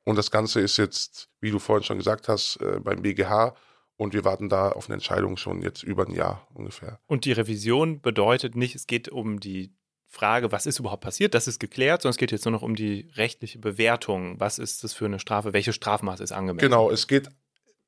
Und 0.04 0.16
das 0.16 0.30
Ganze 0.30 0.60
ist 0.60 0.76
jetzt, 0.76 1.28
wie 1.40 1.50
du 1.50 1.58
vorhin 1.58 1.84
schon 1.84 1.98
gesagt 1.98 2.28
hast, 2.28 2.56
äh, 2.56 2.80
beim 2.80 3.02
BGH. 3.02 3.54
Und 3.96 4.14
wir 4.14 4.24
warten 4.24 4.48
da 4.48 4.70
auf 4.70 4.86
eine 4.86 4.94
Entscheidung 4.94 5.36
schon 5.36 5.62
jetzt 5.62 5.82
über 5.82 6.06
ein 6.06 6.14
Jahr 6.14 6.48
ungefähr. 6.54 6.98
Und 7.06 7.24
die 7.24 7.32
Revision 7.32 8.00
bedeutet 8.00 8.56
nicht, 8.56 8.74
es 8.74 8.86
geht 8.86 9.08
um 9.08 9.38
die 9.38 9.74
Frage, 10.08 10.50
was 10.50 10.66
ist 10.66 10.78
überhaupt 10.78 11.02
passiert, 11.02 11.34
das 11.34 11.46
ist 11.46 11.58
geklärt, 11.58 12.02
sondern 12.02 12.12
es 12.12 12.18
geht 12.18 12.32
jetzt 12.32 12.44
nur 12.44 12.52
noch 12.52 12.62
um 12.62 12.74
die 12.74 13.10
rechtliche 13.14 13.58
Bewertung. 13.58 14.38
Was 14.40 14.58
ist 14.58 14.82
das 14.82 14.92
für 14.92 15.06
eine 15.06 15.18
Strafe? 15.18 15.52
Welche 15.52 15.72
Strafmaß 15.72 16.20
ist 16.20 16.32
angemessen? 16.32 16.68
Genau, 16.68 16.90
es 16.90 17.06
geht 17.06 17.28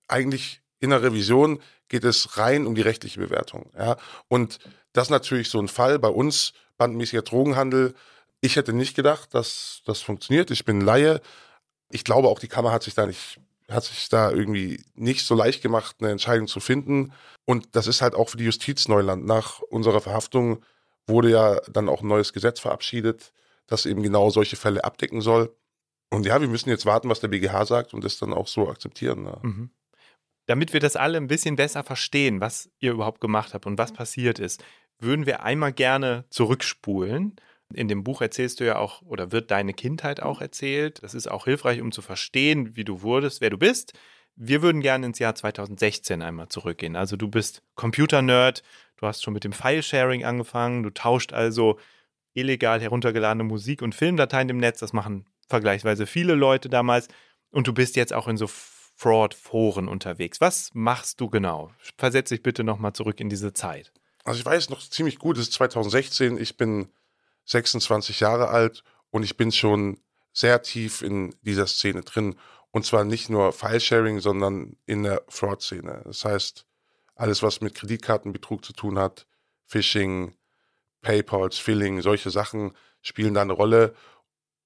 eigentlich 0.09 0.63
in 0.81 0.91
der 0.91 1.03
Revision 1.03 1.61
geht 1.89 2.05
es 2.05 2.37
rein 2.37 2.67
um 2.67 2.75
die 2.75 2.83
rechtliche 2.83 3.21
Bewertung. 3.21 3.71
Ja? 3.77 3.97
Und 4.29 4.59
das 4.93 5.09
ist 5.09 5.11
natürlich 5.11 5.49
so 5.49 5.59
ein 5.59 5.69
Fall 5.69 5.99
bei 5.99 6.09
uns, 6.09 6.53
bandmäßiger 6.77 7.23
Drogenhandel, 7.23 7.95
Ich 8.41 8.57
hätte 8.57 8.75
nicht 8.75 8.95
gedacht, 8.95 9.33
dass 9.33 9.81
das 9.87 10.03
funktioniert. 10.03 10.51
Ich 10.51 10.67
bin 10.67 10.83
Laie. 10.83 11.23
Ich 11.95 12.03
glaube 12.03 12.27
auch, 12.27 12.41
die 12.41 12.49
Kammer 12.49 12.73
hat 12.73 12.83
sich 12.83 12.95
da 12.95 13.07
nicht, 13.07 13.41
hat 13.71 13.85
sich 13.85 14.09
da 14.09 14.33
irgendwie 14.33 14.83
nicht 14.95 15.25
so 15.25 15.37
leicht 15.37 15.63
gemacht, 15.63 15.97
eine 16.01 16.11
Entscheidung 16.11 16.49
zu 16.49 16.59
finden. 16.59 17.13
Und 17.45 17.77
das 17.77 17.87
ist 17.87 18.03
halt 18.03 18.17
auch 18.17 18.31
für 18.31 18.37
die 18.37 18.45
Justiz 18.45 18.89
Neuland. 18.89 19.25
Nach 19.25 19.61
unserer 19.61 20.01
Verhaftung 20.01 20.65
wurde 21.07 21.31
ja 21.31 21.61
dann 21.71 21.89
auch 21.89 22.03
ein 22.03 22.09
neues 22.09 22.33
Gesetz 22.33 22.59
verabschiedet, 22.59 23.33
das 23.69 23.87
eben 23.87 24.03
genau 24.03 24.31
solche 24.31 24.57
Fälle 24.57 24.83
abdecken 24.83 25.21
soll. 25.21 25.55
Und 26.11 26.27
ja, 26.27 26.41
wir 26.41 26.49
müssen 26.49 26.69
jetzt 26.69 26.85
warten, 26.85 27.09
was 27.09 27.21
der 27.21 27.29
BGH 27.29 27.65
sagt 27.67 27.95
und 27.95 28.03
das 28.03 28.19
dann 28.19 28.33
auch 28.33 28.49
so 28.49 28.69
akzeptieren. 28.69 29.23
Ne? 29.23 29.39
Mhm. 29.43 29.71
Damit 30.47 30.73
wir 30.73 30.81
das 30.81 30.97
alle 30.97 31.17
ein 31.19 31.29
bisschen 31.29 31.55
besser 31.55 31.85
verstehen, 31.85 32.41
was 32.41 32.71
ihr 32.81 32.91
überhaupt 32.91 33.21
gemacht 33.21 33.55
habt 33.55 33.67
und 33.67 33.79
was 33.79 33.93
passiert 33.93 34.41
ist, 34.41 34.65
würden 34.99 35.27
wir 35.27 35.45
einmal 35.45 35.73
gerne 35.73 36.25
zurückspulen. 36.31 37.37
In 37.73 37.89
dem 37.89 38.05
Buch 38.05 38.21
erzählst 38.21 38.61
du 38.61 38.65
ja 38.65 38.79
auch, 38.79 39.03
oder 39.03 39.33
wird 39.33 39.51
deine 39.51 39.73
Kindheit 39.73 40.23
auch 40.23 40.41
erzählt. 40.41 41.03
Das 41.03 41.15
ist 41.15 41.31
auch 41.31 41.45
hilfreich, 41.45 41.81
um 41.81 41.93
zu 41.93 42.03
verstehen, 42.03 42.77
wie 42.77 42.85
du 42.85 43.03
wurdest, 43.03 43.41
wer 43.41 43.51
du 43.51 43.59
bist. 43.59 43.95
Wir 44.37 44.63
würden 44.63 44.81
gerne 44.81 45.07
ins 45.07 45.19
Jahr 45.19 45.35
2016 45.35 46.21
einmal 46.21 46.49
zurückgehen. 46.49 46.97
Also 46.97 47.17
du 47.17 47.29
bist 47.29 47.63
Computer-Nerd, 47.77 48.63
du 48.97 49.07
hast 49.07 49.23
schon 49.23 49.33
mit 49.33 49.45
dem 49.45 49.53
File-Sharing 49.53 50.25
angefangen, 50.25 50.83
du 50.83 50.91
tauscht 50.91 51.33
also 51.33 51.79
illegal 52.35 52.81
heruntergeladene 52.81 53.45
Musik- 53.45 53.83
und 53.83 53.95
Filmdateien 53.95 54.49
im 54.49 54.59
Netz. 54.59 54.81
Das 54.81 54.93
machen 54.93 55.27
vergleichsweise 55.49 56.07
viele 56.07 56.35
Leute 56.35 56.69
damals. 56.69 57.09
Und 57.51 57.69
du 57.69 57.73
bist 57.73 57.97
jetzt 57.97 58.13
auch 58.13 58.27
in 58.27 58.37
so 58.37 58.49
Fraud-Foren 58.49 59.89
unterwegs. 59.89 60.41
Was 60.41 60.71
machst 60.75 61.21
du 61.21 61.29
genau? 61.29 61.71
Versetz 61.97 62.29
dich 62.31 62.43
bitte 62.43 62.65
nochmal 62.65 62.93
zurück 62.93 63.21
in 63.21 63.29
diese 63.29 63.53
Zeit. 63.53 63.93
Also 64.25 64.41
ich 64.41 64.47
weiß 64.47 64.71
noch 64.71 64.81
ziemlich 64.81 65.19
gut, 65.19 65.37
es 65.37 65.45
ist 65.45 65.53
2016, 65.55 66.39
ich 66.39 66.57
bin 66.57 66.89
26 67.45 68.21
Jahre 68.21 68.49
alt 68.49 68.83
und 69.11 69.23
ich 69.23 69.37
bin 69.37 69.53
schon 69.53 70.01
sehr 70.33 70.63
tief 70.63 71.03
in 71.03 71.35
dieser 71.43 71.67
Szene 71.67 72.03
drin. 72.03 72.37
Und 72.71 72.85
zwar 72.85 73.05
nicht 73.05 73.31
nur 73.31 73.53
File-Sharing, 73.53 74.19
sondern 74.19 74.77
in 74.87 75.05
der 75.05 75.23
Fraud-Szene. 75.29 76.03
Das 76.05 76.25
heißt, 76.25 76.67
alles, 77.15 77.43
was 77.43 77.61
mit 77.61 77.77
Kreditkartenbetrug 77.77 78.65
zu 78.65 78.73
tun 78.73 78.99
hat, 78.99 79.27
Phishing, 79.65 80.35
PayPals, 81.01 81.59
Filling, 81.59 82.03
solche 82.03 82.31
Sachen 82.31 82.73
spielen 83.01 83.35
da 83.35 83.43
eine 83.43 83.53
Rolle. 83.53 83.95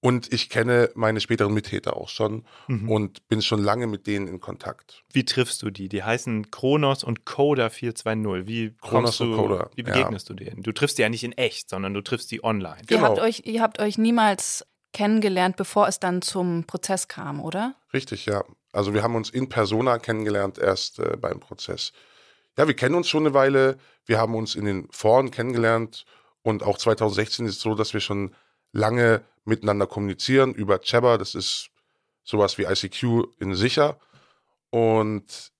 Und 0.01 0.33
ich 0.33 0.49
kenne 0.49 0.91
meine 0.95 1.21
späteren 1.21 1.53
Mittäter 1.53 1.97
auch 1.97 2.09
schon 2.09 2.45
mhm. 2.69 2.89
und 2.89 3.29
bin 3.29 3.43
schon 3.43 3.63
lange 3.63 3.89
mit 3.89 4.07
denen 4.07 4.29
in 4.29 4.41
Kontakt. 4.41 5.03
Wie 5.13 5.25
triffst 5.25 5.61
du 5.63 5.71
die? 5.71 5.89
Die 5.89 6.05
heißen 6.05 6.53
Kronos 6.53 7.03
und 7.03 7.25
Coda 7.25 7.69
420. 7.69 8.47
Wie 8.47 8.77
Kronos 8.81 9.19
du, 9.19 9.25
und 9.25 9.37
Coda. 9.37 9.71
Wie 9.75 9.83
begegnest 9.83 10.29
ja. 10.29 10.37
du 10.37 10.45
denen? 10.45 10.63
Du 10.63 10.71
triffst 10.71 10.99
die 10.99 11.03
ja 11.03 11.09
nicht 11.09 11.25
in 11.25 11.33
echt, 11.33 11.69
sondern 11.69 11.95
du 11.95 12.01
triffst 12.01 12.31
die 12.31 12.45
online. 12.45 12.83
Genau. 12.87 13.01
Ihr, 13.01 13.09
habt 13.09 13.19
euch, 13.19 13.43
ihr 13.45 13.61
habt 13.61 13.81
euch 13.81 13.99
niemals 13.99 14.65
kennengelernt, 14.93 15.57
bevor 15.57 15.89
es 15.89 15.99
dann 15.99 16.23
zum 16.23 16.65
Prozess 16.65 17.09
kam, 17.09 17.41
oder? 17.41 17.75
Richtig, 17.93 18.27
ja. 18.27 18.45
Also 18.73 18.95
wir 18.95 19.03
haben 19.03 19.17
uns 19.17 19.31
in 19.31 19.49
Persona 19.49 19.99
kennengelernt 19.99 20.59
erst 20.59 21.01
äh, 21.01 21.17
beim 21.17 21.41
Prozess. 21.41 21.93
Ja, 22.57 22.69
wir 22.69 22.75
kennen 22.75 22.95
uns 22.95 23.09
schon 23.09 23.27
eine 23.27 23.35
Weile. 23.35 23.79
Wir 24.07 24.19
haben 24.19 24.35
uns 24.37 24.55
in 24.55 24.65
den 24.65 24.89
Foren 24.91 25.31
kennengelernt 25.33 26.05
und 26.43 26.63
auch 26.63 26.79
2016 26.79 27.47
ist 27.47 27.57
es 27.57 27.61
so, 27.61 27.75
dass 27.75 27.95
wir 27.95 28.01
schon 28.01 28.35
lange 28.73 29.23
miteinander 29.49 29.87
kommunizieren 29.87 30.55
über 30.55 30.81
Jabber. 30.83 31.19
Das 31.19 31.35
ist 31.35 31.71
sowas 32.23 32.59
wie 32.59 32.65
ICQ 32.65 33.25
in 33.41 33.55
sicher. 33.55 33.99
Und 34.71 35.53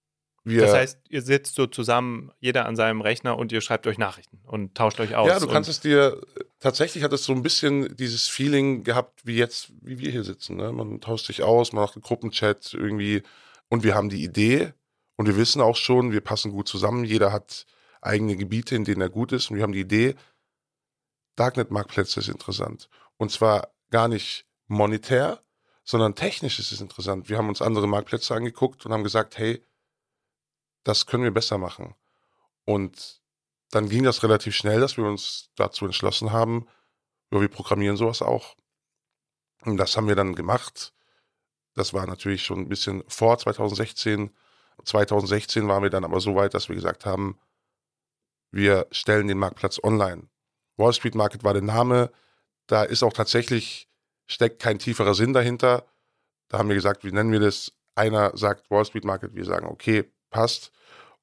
wir. 0.45 0.63
Das 0.63 0.75
heißt, 0.75 0.99
ihr 1.09 1.23
sitzt 1.23 1.55
so 1.55 1.67
zusammen, 1.67 2.31
jeder 2.41 2.67
an 2.67 2.77
seinem 2.77 3.01
Rechner 3.01 3.37
und 3.37 3.53
ihr 3.53 3.61
schreibt 3.61 3.87
euch 3.87 3.99
Nachrichten 3.99 4.41
und 4.45 4.75
tauscht 4.75 5.01
euch 5.01 5.15
aus. 5.15 5.29
Ja, 5.29 5.41
du 5.41 5.47
kannst 5.47 5.69
es 5.69 5.81
dir, 5.81 6.21
tatsächlich 6.61 7.05
hat 7.05 7.13
es 7.13 7.25
so 7.25 7.33
ein 7.33 7.43
bisschen 7.43 7.97
dieses 7.97 8.29
Feeling 8.29 8.85
gehabt, 8.85 9.27
wie 9.27 9.37
jetzt, 9.37 9.73
wie 9.83 9.99
wir 9.99 10.11
hier 10.11 10.25
sitzen. 10.25 10.57
Ne? 10.57 10.73
Man 10.73 11.01
tauscht 11.01 11.27
sich 11.27 11.43
aus, 11.43 11.73
man 11.73 11.83
macht 11.83 11.97
einen 11.97 12.03
Gruppenchat 12.03 12.75
irgendwie 12.75 13.23
und 13.69 13.85
wir 13.85 13.95
haben 13.95 14.09
die 14.09 14.23
Idee 14.23 14.73
und 15.17 15.27
wir 15.27 15.37
wissen 15.37 15.61
auch 15.61 15.77
schon, 15.77 16.13
wir 16.13 16.21
passen 16.21 16.53
gut 16.53 16.69
zusammen. 16.69 17.05
Jeder 17.05 17.33
hat 17.33 17.67
eigene 18.01 18.37
Gebiete, 18.37 18.75
in 18.77 18.85
denen 18.85 19.01
er 19.01 19.11
gut 19.11 19.33
ist 19.33 19.51
und 19.51 19.57
wir 19.57 19.63
haben 19.63 19.73
die 19.73 19.81
Idee, 19.81 20.15
Darknet-Marktplätze 21.37 22.21
ist 22.21 22.29
interessant. 22.29 22.89
Und 23.17 23.31
zwar 23.31 23.69
gar 23.91 24.09
nicht 24.09 24.47
monetär, 24.67 25.43
sondern 25.85 26.15
technisch 26.15 26.59
ist 26.59 26.73
es 26.73 26.81
interessant. 26.81 27.29
Wir 27.29 27.39
haben 27.39 27.49
uns 27.49 27.63
andere 27.63 27.87
Marktplätze 27.87 28.35
angeguckt 28.35 28.85
und 28.85 28.93
haben 28.93 29.05
gesagt, 29.05 29.39
hey, 29.39 29.65
das 30.85 31.07
können 31.07 31.25
wir 31.25 31.31
besser 31.31 31.59
machen. 31.59 31.95
Und 32.65 33.23
dann 33.71 33.89
ging 33.89 34.05
das 34.05 34.23
relativ 34.23 34.55
schnell, 34.55 34.81
dass 34.81 34.97
wir 34.97 35.05
uns 35.05 35.51
dazu 35.57 35.85
entschlossen 35.85 36.33
haben, 36.33 36.67
ja, 37.31 37.41
wir 37.41 37.49
programmieren 37.49 37.97
sowas 37.97 38.23
auch. 38.23 38.57
Und 39.63 39.77
das 39.77 39.97
haben 39.97 40.09
wir 40.09 40.17
dann 40.17 40.35
gemacht. 40.35 40.95
Das 41.75 41.93
war 41.93 42.07
natürlich 42.07 42.43
schon 42.43 42.61
ein 42.61 42.69
bisschen 42.69 43.05
vor 43.09 43.39
2016. 43.39 44.31
2016 44.85 45.69
waren 45.69 45.83
wir 45.83 45.91
dann 45.91 46.05
aber 46.05 46.21
so 46.21 46.35
weit, 46.35 46.55
dass 46.55 46.69
wir 46.69 46.77
gesagt 46.77 47.05
haben, 47.05 47.39
wir 48.51 48.87
stellen 48.91 49.29
den 49.29 49.39
Marktplatz 49.39 49.79
online. 49.83 50.29
Wall 50.77 50.93
Street 50.93 51.15
Market 51.15 51.45
war 51.45 51.53
der 51.53 51.63
Name. 51.63 52.11
Da 52.69 52.85
ist 52.85 53.03
auch 53.03 53.13
tatsächlich, 53.13 53.89
steckt 54.27 54.63
kein 54.63 54.79
tieferer 54.79 55.15
Sinn 55.15 55.33
dahinter. 55.33 55.87
Da 56.49 56.59
haben 56.59 56.69
wir 56.69 56.77
gesagt, 56.77 57.03
wie 57.03 57.11
nennen 57.11 57.33
wir 57.33 57.41
das? 57.41 57.73
Einer 57.97 58.37
sagt 58.37 58.71
Wall 58.71 58.85
Street 58.85 59.05
Market, 59.05 59.35
wir 59.35 59.45
sagen, 59.45 59.67
okay, 59.67 60.05
passt. 60.31 60.71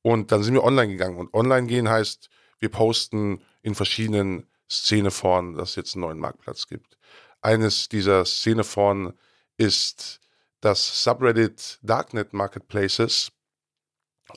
Und 0.01 0.31
dann 0.31 0.43
sind 0.43 0.55
wir 0.55 0.63
online 0.63 0.91
gegangen. 0.91 1.17
Und 1.17 1.34
online 1.34 1.67
gehen 1.67 1.88
heißt, 1.88 2.29
wir 2.60 2.69
posten 2.69 3.41
in 3.62 3.75
verschiedenen 3.75 4.47
Szeneforen, 4.69 5.53
dass 5.53 5.69
es 5.69 5.75
jetzt 5.75 5.95
einen 5.95 6.01
neuen 6.01 6.19
Marktplatz 6.19 6.67
gibt. 6.67 6.97
Eines 7.41 7.88
dieser 7.89 8.25
Szeneforen 8.25 9.13
ist 9.58 10.19
das 10.62 11.03
Subreddit 11.03 11.79
Darknet 11.84 12.34
Marketplaces 12.34 13.31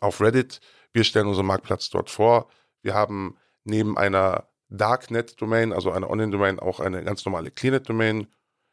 auf 0.00 0.20
Reddit. 0.20 0.60
Wir 0.92 1.04
stellen 1.04 1.26
unseren 1.26 1.46
Marktplatz 1.46 1.88
dort 1.88 2.10
vor. 2.10 2.50
Wir 2.82 2.94
haben 2.94 3.38
neben 3.64 3.96
einer 3.96 4.48
Darknet-Domain, 4.70 5.72
also 5.72 5.90
eine 5.90 6.08
Online-Domain, 6.08 6.58
auch 6.58 6.80
eine 6.80 7.02
ganz 7.02 7.24
normale 7.24 7.50
Clearnet-Domain, 7.50 8.26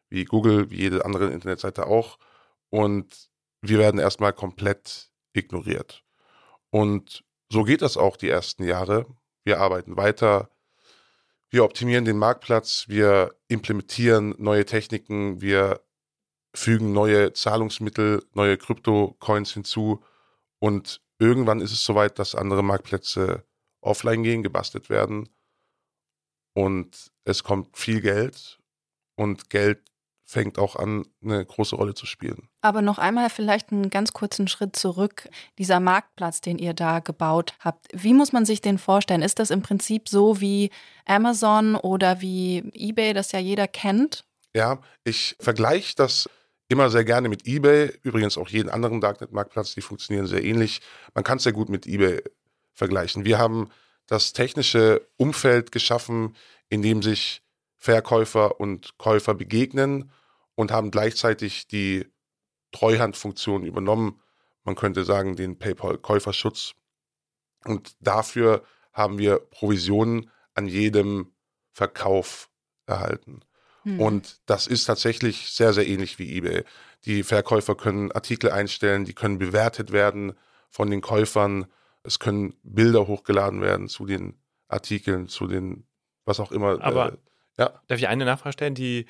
wie 0.10 0.26
Google, 0.26 0.70
wie 0.70 0.78
jede 0.78 1.06
andere 1.06 1.32
Internetseite 1.32 1.88
auch. 1.88 2.18
Und 2.70 3.30
wir 3.62 3.80
werden 3.80 4.00
erstmal 4.00 4.34
komplett 4.34 5.12
ignoriert. 5.34 6.04
Und 6.70 7.24
so 7.50 7.64
geht 7.64 7.82
das 7.82 7.98
auch 7.98 8.18
die 8.18 8.30
ersten 8.30 8.64
Jahre. 8.64 9.06
Wir 9.44 9.60
arbeiten 9.60 9.98
weiter, 9.98 10.50
wir 11.50 11.64
optimieren 11.64 12.06
den 12.06 12.18
Marktplatz, 12.18 12.86
wir 12.88 13.36
implementieren 13.48 14.36
neue 14.38 14.66
Techniken, 14.66 15.42
wir 15.42 15.82
fügen 16.54 16.92
neue 16.92 17.34
Zahlungsmittel, 17.34 18.26
neue 18.34 18.58
Krypto-Coins 18.58 19.54
hinzu 19.54 20.04
und 20.60 21.02
irgendwann 21.20 21.62
ist 21.62 21.72
es 21.72 21.84
soweit, 21.84 22.18
dass 22.18 22.34
andere 22.34 22.64
Marktplätze 22.64 23.46
offline 23.82 24.24
gehen, 24.24 24.42
gebastelt 24.42 24.90
werden 24.90 25.30
und 26.56 27.12
es 27.26 27.44
kommt 27.44 27.78
viel 27.78 28.02
Geld 28.02 28.60
und 29.16 29.50
Geld 29.50 29.80
fängt 30.28 30.58
auch 30.58 30.76
an, 30.76 31.06
eine 31.24 31.46
große 31.46 31.76
Rolle 31.76 31.94
zu 31.94 32.08
spielen. 32.08 32.50
Aber 32.62 32.82
noch 32.82 32.98
einmal 32.98 33.30
vielleicht 33.30 33.72
einen 33.72 33.92
ganz 33.92 34.12
kurzen 34.12 34.48
Schritt 34.48 34.76
zurück. 34.76 35.30
Dieser 35.60 35.80
Marktplatz, 35.80 36.42
den 36.42 36.58
ihr 36.58 36.74
da 36.74 37.00
gebaut 37.00 37.54
habt, 37.60 37.88
wie 37.94 38.14
muss 38.14 38.34
man 38.34 38.44
sich 38.46 38.60
den 38.60 38.80
vorstellen? 38.80 39.22
Ist 39.22 39.38
das 39.38 39.52
im 39.52 39.62
Prinzip 39.62 40.10
so 40.10 40.42
wie 40.42 40.72
Amazon 41.06 41.76
oder 41.76 42.22
wie 42.22 42.64
eBay, 42.74 43.14
das 43.14 43.32
ja 43.34 43.40
jeder 43.40 43.68
kennt? 43.68 44.26
Ja, 44.56 44.80
ich 45.04 45.36
vergleiche 45.40 45.94
das 45.96 46.28
immer 46.70 46.90
sehr 46.90 47.06
gerne 47.06 47.30
mit 47.30 47.46
eBay, 47.46 47.94
übrigens 48.02 48.38
auch 48.40 48.48
jeden 48.48 48.70
anderen 48.70 49.02
Darknet-Marktplatz, 49.02 49.76
die 49.76 49.82
funktionieren 49.82 50.26
sehr 50.26 50.44
ähnlich. 50.44 50.82
Man 51.14 51.24
kann 51.24 51.38
es 51.38 51.44
sehr 51.44 51.54
gut 51.54 51.70
mit 51.70 51.86
eBay 51.86 52.24
vergleichen. 52.74 53.26
Wir 53.26 53.38
haben 53.38 53.70
das 54.08 54.34
technische 54.34 55.08
Umfeld 55.18 55.72
geschaffen, 55.72 56.36
in 56.70 56.82
dem 56.82 57.02
sich 57.02 57.42
Verkäufer 57.78 58.60
und 58.60 58.98
Käufer 58.98 59.34
begegnen 59.34 60.12
und 60.56 60.72
haben 60.72 60.92
gleichzeitig 60.92 61.68
die 61.68 62.06
Treuhandfunktion 62.72 63.64
übernommen. 63.64 64.22
Man 64.64 64.76
könnte 64.76 65.06
sagen, 65.06 65.36
den 65.36 65.60
PayPal-Käuferschutz. 65.60 66.74
Und 67.64 67.96
dafür 68.00 68.64
haben 68.92 69.18
wir 69.18 69.40
Provisionen 69.40 70.32
an 70.54 70.68
jedem 70.68 71.34
Verkauf 71.72 72.50
erhalten. 72.86 73.42
Hm. 73.84 74.00
Und 74.00 74.40
das 74.46 74.68
ist 74.68 74.86
tatsächlich 74.86 75.52
sehr, 75.52 75.74
sehr 75.74 75.88
ähnlich 75.88 76.18
wie 76.18 76.38
eBay. 76.38 76.64
Die 77.06 77.24
Verkäufer 77.24 77.76
können 77.76 78.12
Artikel 78.12 78.52
einstellen, 78.52 79.06
die 79.06 79.14
können 79.14 79.38
bewertet 79.38 79.92
werden 79.92 80.34
von 80.70 80.90
den 80.90 81.02
Käufern. 81.02 81.68
Es 82.06 82.20
können 82.20 82.54
Bilder 82.64 83.08
hochgeladen 83.08 83.62
werden 83.62 83.88
zu 83.88 84.06
den 84.06 84.36
Artikeln, 84.68 85.28
zu 85.28 85.48
den, 85.48 85.86
was 86.26 86.40
auch 86.40 86.52
immer. 86.52 86.82
Aber 86.82 87.14
äh, 87.14 87.18
ja. 87.60 87.82
darf 87.88 88.00
ich 88.00 88.08
eine 88.08 88.26
Nachfrage 88.26 88.54
stellen? 88.54 88.76
Die 88.76 89.06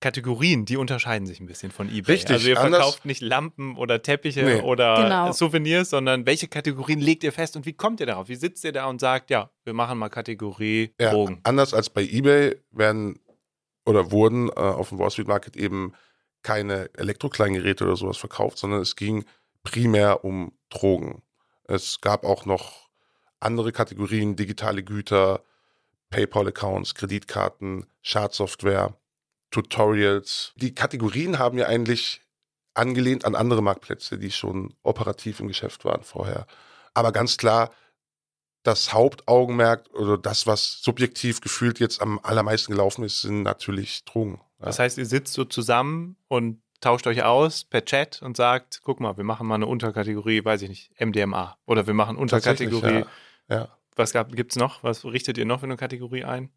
Kategorien, 0.00 0.64
die 0.64 0.78
unterscheiden 0.78 1.26
sich 1.26 1.40
ein 1.40 1.46
bisschen 1.46 1.70
von 1.70 1.88
eBay. 1.88 2.14
Richtig. 2.14 2.30
Also 2.30 2.48
ihr 2.48 2.56
verkauft 2.56 3.04
nicht 3.04 3.20
Lampen 3.20 3.76
oder 3.76 4.00
Teppiche 4.00 4.42
nee. 4.42 4.60
oder 4.62 5.02
genau. 5.02 5.32
Souvenirs, 5.32 5.90
sondern 5.90 6.24
welche 6.24 6.48
Kategorien 6.48 7.00
legt 7.00 7.22
ihr 7.22 7.32
fest 7.32 7.54
und 7.54 7.66
wie 7.66 7.74
kommt 7.74 8.00
ihr 8.00 8.06
darauf? 8.06 8.28
Wie 8.28 8.34
sitzt 8.34 8.64
ihr 8.64 8.72
da 8.72 8.86
und 8.86 9.00
sagt, 9.00 9.28
ja, 9.28 9.50
wir 9.64 9.74
machen 9.74 9.98
mal 9.98 10.08
Kategorie 10.08 10.94
Drogen? 10.96 11.34
Ja, 11.34 11.40
anders 11.44 11.74
als 11.74 11.90
bei 11.90 12.02
eBay 12.02 12.56
werden 12.70 13.20
oder 13.84 14.10
wurden 14.10 14.48
äh, 14.48 14.52
auf 14.52 14.88
dem 14.88 14.98
Wall 14.98 15.10
Street 15.10 15.28
Market 15.28 15.56
eben 15.56 15.92
keine 16.42 16.88
Elektrokleingeräte 16.94 17.84
oder 17.84 17.96
sowas 17.96 18.16
verkauft, 18.16 18.56
sondern 18.56 18.80
es 18.80 18.96
ging 18.96 19.26
primär 19.62 20.24
um 20.24 20.52
Drogen. 20.70 21.22
Es 21.70 22.00
gab 22.00 22.24
auch 22.24 22.46
noch 22.46 22.88
andere 23.38 23.70
Kategorien, 23.70 24.34
digitale 24.34 24.82
Güter, 24.82 25.44
PayPal-Accounts, 26.10 26.96
Kreditkarten, 26.96 27.86
Schadsoftware, 28.02 28.96
Tutorials. 29.52 30.52
Die 30.56 30.74
Kategorien 30.74 31.38
haben 31.38 31.58
ja 31.58 31.66
eigentlich 31.66 32.22
angelehnt 32.74 33.24
an 33.24 33.36
andere 33.36 33.62
Marktplätze, 33.62 34.18
die 34.18 34.32
schon 34.32 34.74
operativ 34.82 35.38
im 35.38 35.46
Geschäft 35.46 35.84
waren 35.84 36.02
vorher. 36.02 36.46
Aber 36.92 37.12
ganz 37.12 37.36
klar, 37.36 37.70
das 38.64 38.92
Hauptaugenmerk 38.92 39.88
oder 39.94 40.18
das, 40.18 40.48
was 40.48 40.82
subjektiv 40.82 41.40
gefühlt 41.40 41.78
jetzt 41.78 42.02
am 42.02 42.18
allermeisten 42.24 42.72
gelaufen 42.72 43.04
ist, 43.04 43.20
sind 43.22 43.42
natürlich 43.42 44.04
Drogen. 44.04 44.40
Ja. 44.58 44.66
Das 44.66 44.80
heißt, 44.80 44.98
ihr 44.98 45.06
sitzt 45.06 45.34
so 45.34 45.44
zusammen 45.44 46.16
und 46.26 46.60
tauscht 46.80 47.06
euch 47.06 47.22
aus 47.22 47.64
per 47.64 47.84
Chat 47.84 48.22
und 48.22 48.36
sagt, 48.36 48.80
guck 48.82 49.00
mal, 49.00 49.16
wir 49.16 49.24
machen 49.24 49.46
mal 49.46 49.56
eine 49.56 49.66
Unterkategorie, 49.66 50.44
weiß 50.44 50.62
ich 50.62 50.68
nicht, 50.68 51.00
MDMA. 51.00 51.58
Oder 51.66 51.86
wir 51.86 51.94
machen 51.94 52.16
Unterkategorie. 52.16 53.04
Ja. 53.48 53.56
ja. 53.56 53.78
Was 53.96 54.12
gibt 54.12 54.52
es 54.52 54.56
noch? 54.56 54.82
Was 54.82 55.04
richtet 55.04 55.36
ihr 55.38 55.44
noch 55.44 55.60
für 55.60 55.66
eine 55.66 55.76
Kategorie 55.76 56.24
ein? 56.24 56.50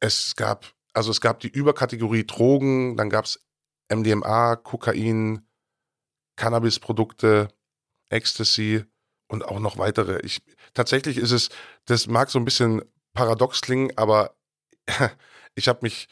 Es 0.00 0.36
gab, 0.36 0.66
also 0.94 1.10
es 1.10 1.20
gab 1.20 1.40
die 1.40 1.48
Überkategorie 1.48 2.24
Drogen, 2.24 2.96
dann 2.96 3.10
gab 3.10 3.26
es 3.26 3.46
MDMA, 3.92 4.56
Kokain, 4.56 5.46
Cannabisprodukte, 6.36 7.48
Ecstasy 8.08 8.84
und 9.28 9.44
auch 9.44 9.58
noch 9.58 9.78
weitere. 9.78 10.20
Ich, 10.20 10.42
tatsächlich 10.74 11.18
ist 11.18 11.32
es, 11.32 11.48
das 11.86 12.06
mag 12.06 12.30
so 12.30 12.38
ein 12.38 12.44
bisschen 12.44 12.82
paradox 13.14 13.60
klingen, 13.60 13.92
aber 13.96 14.36
ich 15.54 15.68
habe 15.68 15.80
mich 15.82 16.08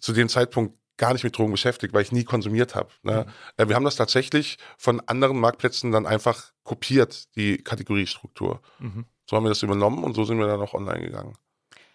zu 0.00 0.12
dem 0.12 0.28
Zeitpunkt 0.28 0.78
gar 1.02 1.12
nicht 1.14 1.24
mit 1.24 1.36
Drogen 1.36 1.50
beschäftigt, 1.50 1.92
weil 1.92 2.02
ich 2.02 2.12
nie 2.12 2.22
konsumiert 2.22 2.76
habe. 2.76 2.88
Ne? 3.02 3.26
Mhm. 3.26 3.32
Äh, 3.56 3.68
wir 3.68 3.74
haben 3.74 3.84
das 3.84 3.96
tatsächlich 3.96 4.56
von 4.78 5.00
anderen 5.00 5.36
Marktplätzen 5.40 5.90
dann 5.90 6.06
einfach 6.06 6.52
kopiert, 6.62 7.34
die 7.34 7.58
Kategoriestruktur. 7.58 8.62
Mhm. 8.78 9.06
So 9.28 9.36
haben 9.36 9.44
wir 9.44 9.48
das 9.48 9.64
übernommen 9.64 10.04
und 10.04 10.14
so 10.14 10.22
sind 10.22 10.38
wir 10.38 10.46
dann 10.46 10.60
auch 10.60 10.74
online 10.74 11.00
gegangen. 11.00 11.36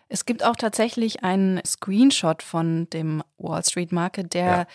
Es 0.10 0.26
gibt 0.26 0.43
auch 0.43 0.58
tatsächlich 0.58 1.24
einen 1.24 1.62
Screenshot 1.65 2.43
von 2.43 2.89
dem 2.89 3.24
Wall 3.38 3.63
Street 3.63 3.93
Market, 3.93 4.34
der 4.34 4.46
ja 4.46 4.67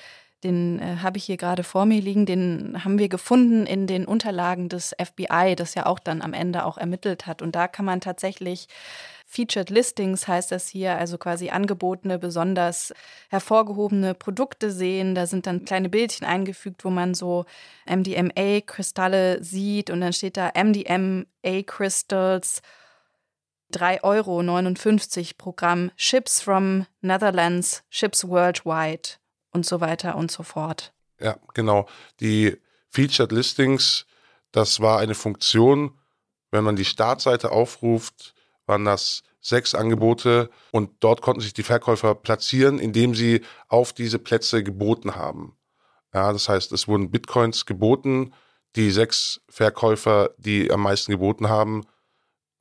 den 0.44 0.80
äh, 0.80 0.96
habe 1.02 1.18
ich 1.18 1.24
hier 1.24 1.36
gerade 1.36 1.62
vor 1.62 1.86
mir 1.86 2.00
liegen, 2.00 2.26
den 2.26 2.82
haben 2.84 2.98
wir 2.98 3.08
gefunden 3.08 3.66
in 3.66 3.86
den 3.86 4.04
Unterlagen 4.04 4.68
des 4.68 4.94
FBI, 5.00 5.54
das 5.56 5.74
ja 5.74 5.86
auch 5.86 5.98
dann 5.98 6.20
am 6.20 6.32
Ende 6.32 6.64
auch 6.64 6.78
ermittelt 6.78 7.26
hat. 7.26 7.42
Und 7.42 7.54
da 7.54 7.68
kann 7.68 7.84
man 7.84 8.00
tatsächlich 8.00 8.66
Featured 9.32 9.70
Listings 9.70 10.28
heißt 10.28 10.52
das 10.52 10.68
hier, 10.68 10.98
also 10.98 11.16
quasi 11.16 11.48
angebotene, 11.48 12.18
besonders 12.18 12.92
hervorgehobene 13.30 14.12
Produkte 14.12 14.70
sehen. 14.70 15.14
Da 15.14 15.26
sind 15.26 15.46
dann 15.46 15.64
kleine 15.64 15.88
Bildchen 15.88 16.26
eingefügt, 16.26 16.84
wo 16.84 16.90
man 16.90 17.14
so 17.14 17.46
MDMA-Kristalle 17.86 19.42
sieht 19.42 19.88
und 19.88 20.02
dann 20.02 20.12
steht 20.12 20.36
da 20.36 20.52
MDMA-Crystals 20.54 22.60
3,59 23.72 24.02
Euro 24.02 24.42
Programm 25.38 25.90
Ships 25.96 26.42
from 26.42 26.84
Netherlands, 27.00 27.84
Ships 27.88 28.28
Worldwide 28.28 29.12
und 29.50 29.64
so 29.64 29.80
weiter 29.80 30.16
und 30.16 30.30
so 30.30 30.42
fort. 30.42 30.92
Ja, 31.18 31.38
genau. 31.54 31.88
Die 32.20 32.58
Featured 32.90 33.32
Listings, 33.32 34.04
das 34.50 34.80
war 34.80 34.98
eine 34.98 35.14
Funktion, 35.14 35.98
wenn 36.50 36.64
man 36.64 36.76
die 36.76 36.84
Startseite 36.84 37.50
aufruft, 37.50 38.34
waren 38.66 38.84
das 38.84 39.22
sechs 39.40 39.74
Angebote 39.74 40.50
und 40.70 40.90
dort 41.00 41.20
konnten 41.20 41.40
sich 41.40 41.52
die 41.52 41.64
Verkäufer 41.64 42.14
platzieren, 42.14 42.78
indem 42.78 43.14
sie 43.14 43.42
auf 43.68 43.92
diese 43.92 44.18
Plätze 44.18 44.62
geboten 44.62 45.16
haben. 45.16 45.56
Ja, 46.14 46.32
das 46.32 46.48
heißt, 46.48 46.72
es 46.72 46.86
wurden 46.86 47.10
Bitcoins 47.10 47.66
geboten. 47.66 48.32
Die 48.76 48.90
sechs 48.90 49.40
Verkäufer, 49.48 50.30
die 50.38 50.70
am 50.70 50.82
meisten 50.82 51.10
geboten 51.10 51.48
haben, 51.48 51.84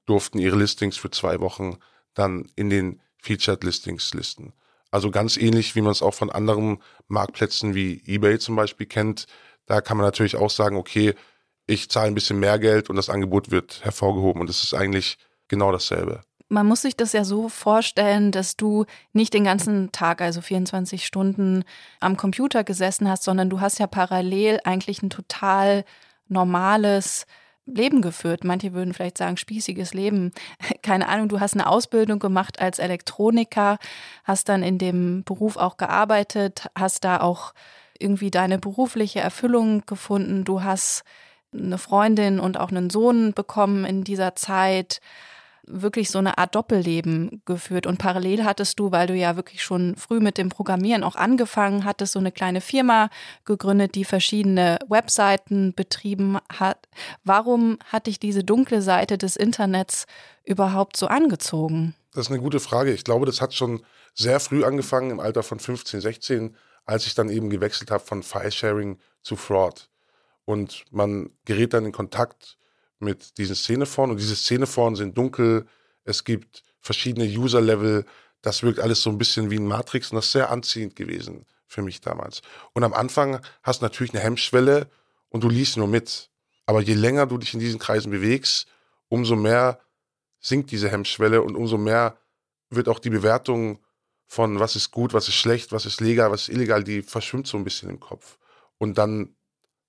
durften 0.05 0.39
ihre 0.39 0.57
Listings 0.57 0.97
für 0.97 1.11
zwei 1.11 1.39
Wochen 1.39 1.77
dann 2.13 2.49
in 2.55 2.69
den 2.69 3.01
Featured 3.17 3.63
Listings 3.63 4.13
listen. 4.13 4.53
Also 4.89 5.09
ganz 5.11 5.37
ähnlich, 5.37 5.75
wie 5.75 5.81
man 5.81 5.91
es 5.91 6.01
auch 6.01 6.13
von 6.13 6.29
anderen 6.29 6.81
Marktplätzen 7.07 7.75
wie 7.75 8.03
eBay 8.05 8.39
zum 8.39 8.55
Beispiel 8.55 8.87
kennt. 8.87 9.25
Da 9.65 9.79
kann 9.79 9.95
man 9.95 10.05
natürlich 10.05 10.35
auch 10.35 10.49
sagen, 10.49 10.75
okay, 10.75 11.13
ich 11.65 11.89
zahle 11.89 12.07
ein 12.07 12.15
bisschen 12.15 12.39
mehr 12.39 12.59
Geld 12.59 12.89
und 12.89 12.97
das 12.97 13.09
Angebot 13.09 13.51
wird 13.51 13.83
hervorgehoben. 13.83 14.41
Und 14.41 14.49
das 14.49 14.63
ist 14.63 14.73
eigentlich 14.73 15.17
genau 15.51 15.71
dasselbe. 15.71 16.21
Man 16.49 16.65
muss 16.65 16.81
sich 16.81 16.97
das 16.97 17.13
ja 17.13 17.23
so 17.23 17.47
vorstellen, 17.47 18.31
dass 18.31 18.57
du 18.57 18.85
nicht 19.13 19.33
den 19.33 19.43
ganzen 19.43 19.91
Tag, 19.91 20.21
also 20.21 20.41
24 20.41 21.05
Stunden 21.05 21.63
am 21.99 22.17
Computer 22.17 22.63
gesessen 22.63 23.07
hast, 23.07 23.23
sondern 23.23 23.49
du 23.49 23.61
hast 23.61 23.79
ja 23.79 23.87
parallel 23.87 24.59
eigentlich 24.65 25.01
ein 25.03 25.09
total 25.09 25.85
normales 26.27 27.25
Leben 27.65 28.01
geführt. 28.01 28.43
Manche 28.43 28.73
würden 28.73 28.93
vielleicht 28.93 29.17
sagen, 29.17 29.37
spießiges 29.37 29.93
Leben. 29.93 30.31
Keine 30.81 31.07
Ahnung, 31.07 31.29
du 31.29 31.39
hast 31.39 31.53
eine 31.53 31.67
Ausbildung 31.67 32.19
gemacht 32.19 32.59
als 32.59 32.79
Elektroniker, 32.79 33.77
hast 34.23 34.49
dann 34.49 34.63
in 34.63 34.77
dem 34.77 35.23
Beruf 35.23 35.55
auch 35.57 35.77
gearbeitet, 35.77 36.67
hast 36.77 37.05
da 37.05 37.21
auch 37.21 37.53
irgendwie 37.97 38.31
deine 38.31 38.57
berufliche 38.57 39.19
Erfüllung 39.19 39.85
gefunden. 39.85 40.43
Du 40.43 40.63
hast 40.63 41.03
eine 41.53 41.77
Freundin 41.77 42.39
und 42.39 42.57
auch 42.57 42.71
einen 42.71 42.89
Sohn 42.89 43.33
bekommen 43.33 43.85
in 43.85 44.03
dieser 44.03 44.35
Zeit 44.35 44.99
wirklich 45.65 46.09
so 46.09 46.19
eine 46.19 46.37
Art 46.37 46.55
Doppelleben 46.55 47.41
geführt. 47.45 47.85
Und 47.87 47.97
parallel 47.97 48.43
hattest 48.43 48.79
du, 48.79 48.91
weil 48.91 49.07
du 49.07 49.15
ja 49.15 49.35
wirklich 49.35 49.63
schon 49.63 49.95
früh 49.95 50.19
mit 50.19 50.37
dem 50.37 50.49
Programmieren 50.49 51.03
auch 51.03 51.15
angefangen 51.15 51.85
hattest, 51.85 52.13
so 52.13 52.19
eine 52.19 52.31
kleine 52.31 52.61
Firma 52.61 53.09
gegründet, 53.45 53.95
die 53.95 54.05
verschiedene 54.05 54.79
Webseiten 54.87 55.73
betrieben 55.73 56.37
hat. 56.51 56.87
Warum 57.23 57.77
hat 57.85 58.07
dich 58.07 58.19
diese 58.19 58.43
dunkle 58.43 58.81
Seite 58.81 59.17
des 59.17 59.35
Internets 59.35 60.05
überhaupt 60.43 60.97
so 60.97 61.07
angezogen? 61.07 61.95
Das 62.13 62.27
ist 62.27 62.31
eine 62.31 62.41
gute 62.41 62.59
Frage. 62.59 62.91
Ich 62.91 63.03
glaube, 63.03 63.25
das 63.25 63.41
hat 63.41 63.53
schon 63.53 63.81
sehr 64.13 64.39
früh 64.39 64.63
angefangen, 64.63 65.11
im 65.11 65.19
Alter 65.19 65.43
von 65.43 65.59
15, 65.59 66.01
16, 66.01 66.55
als 66.85 67.05
ich 67.05 67.15
dann 67.15 67.29
eben 67.29 67.49
gewechselt 67.49 67.91
habe 67.91 68.03
von 68.03 68.23
File-Sharing 68.23 68.99
zu 69.21 69.35
Fraud. 69.35 69.89
Und 70.45 70.83
man 70.91 71.29
gerät 71.45 71.73
dann 71.73 71.85
in 71.85 71.91
Kontakt 71.91 72.57
mit 73.01 73.37
diesen 73.37 73.55
Szeneforen 73.55 74.11
und 74.11 74.17
diese 74.17 74.35
Szeneforen 74.35 74.95
sind 74.95 75.17
dunkel. 75.17 75.65
Es 76.03 76.23
gibt 76.23 76.63
verschiedene 76.79 77.25
User-Level. 77.25 78.05
Das 78.41 78.63
wirkt 78.63 78.79
alles 78.79 79.01
so 79.01 79.09
ein 79.09 79.17
bisschen 79.17 79.51
wie 79.51 79.57
ein 79.57 79.67
Matrix 79.67 80.11
und 80.11 80.15
das 80.15 80.25
ist 80.25 80.31
sehr 80.31 80.49
anziehend 80.49 80.95
gewesen 80.95 81.45
für 81.67 81.81
mich 81.81 82.01
damals. 82.01 82.41
Und 82.73 82.83
am 82.83 82.93
Anfang 82.93 83.39
hast 83.63 83.81
du 83.81 83.85
natürlich 83.85 84.13
eine 84.13 84.23
Hemmschwelle 84.23 84.89
und 85.29 85.43
du 85.43 85.49
liest 85.49 85.77
nur 85.77 85.87
mit. 85.87 86.29
Aber 86.65 86.81
je 86.81 86.93
länger 86.93 87.25
du 87.27 87.37
dich 87.37 87.53
in 87.53 87.59
diesen 87.59 87.79
Kreisen 87.79 88.11
bewegst, 88.11 88.67
umso 89.07 89.35
mehr 89.35 89.79
sinkt 90.39 90.71
diese 90.71 90.89
Hemmschwelle 90.89 91.41
und 91.41 91.55
umso 91.55 91.77
mehr 91.77 92.17
wird 92.69 92.89
auch 92.89 92.99
die 92.99 93.09
Bewertung 93.09 93.79
von 94.25 94.59
was 94.59 94.75
ist 94.75 94.91
gut, 94.91 95.13
was 95.13 95.27
ist 95.27 95.35
schlecht, 95.35 95.71
was 95.71 95.85
ist 95.85 95.99
legal, 95.99 96.31
was 96.31 96.43
ist 96.43 96.55
illegal, 96.55 96.83
die 96.83 97.01
verschwimmt 97.01 97.47
so 97.47 97.57
ein 97.57 97.65
bisschen 97.65 97.89
im 97.89 97.99
Kopf. 97.99 98.37
Und 98.77 98.97
dann 98.97 99.35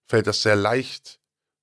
fällt 0.06 0.26
das 0.26 0.42
sehr 0.42 0.56
leicht, 0.56 1.20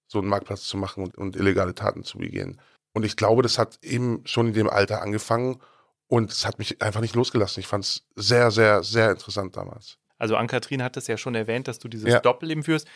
so 0.09 0.19
einen 0.19 0.27
Marktplatz 0.27 0.63
zu 0.63 0.75
machen 0.75 1.03
und, 1.03 1.17
und 1.17 1.35
illegale 1.35 1.75
Taten 1.75 2.03
zu 2.03 2.17
begehen. 2.17 2.59
Und 2.93 3.05
ich 3.05 3.15
glaube, 3.15 3.43
das 3.43 3.57
hat 3.57 3.79
eben 3.83 4.21
schon 4.25 4.47
in 4.47 4.53
dem 4.53 4.69
Alter 4.69 5.01
angefangen 5.01 5.61
und 6.07 6.31
es 6.31 6.45
hat 6.45 6.57
mich 6.57 6.81
einfach 6.81 7.01
nicht 7.01 7.15
losgelassen. 7.15 7.59
Ich 7.59 7.67
fand 7.67 7.85
es 7.85 8.07
sehr, 8.15 8.49
sehr, 8.49 8.83
sehr 8.83 9.11
interessant 9.11 9.55
damals. 9.55 9.97
Also 10.17 10.35
Ann-Kathrin 10.35 10.81
hat 10.83 10.97
es 10.97 11.07
ja 11.07 11.15
schon 11.15 11.35
erwähnt, 11.35 11.67
dass 11.67 11.79
du 11.79 11.87
dieses 11.87 12.09
ja. 12.09 12.19
Doppelleben 12.19 12.63
führst. 12.63 12.87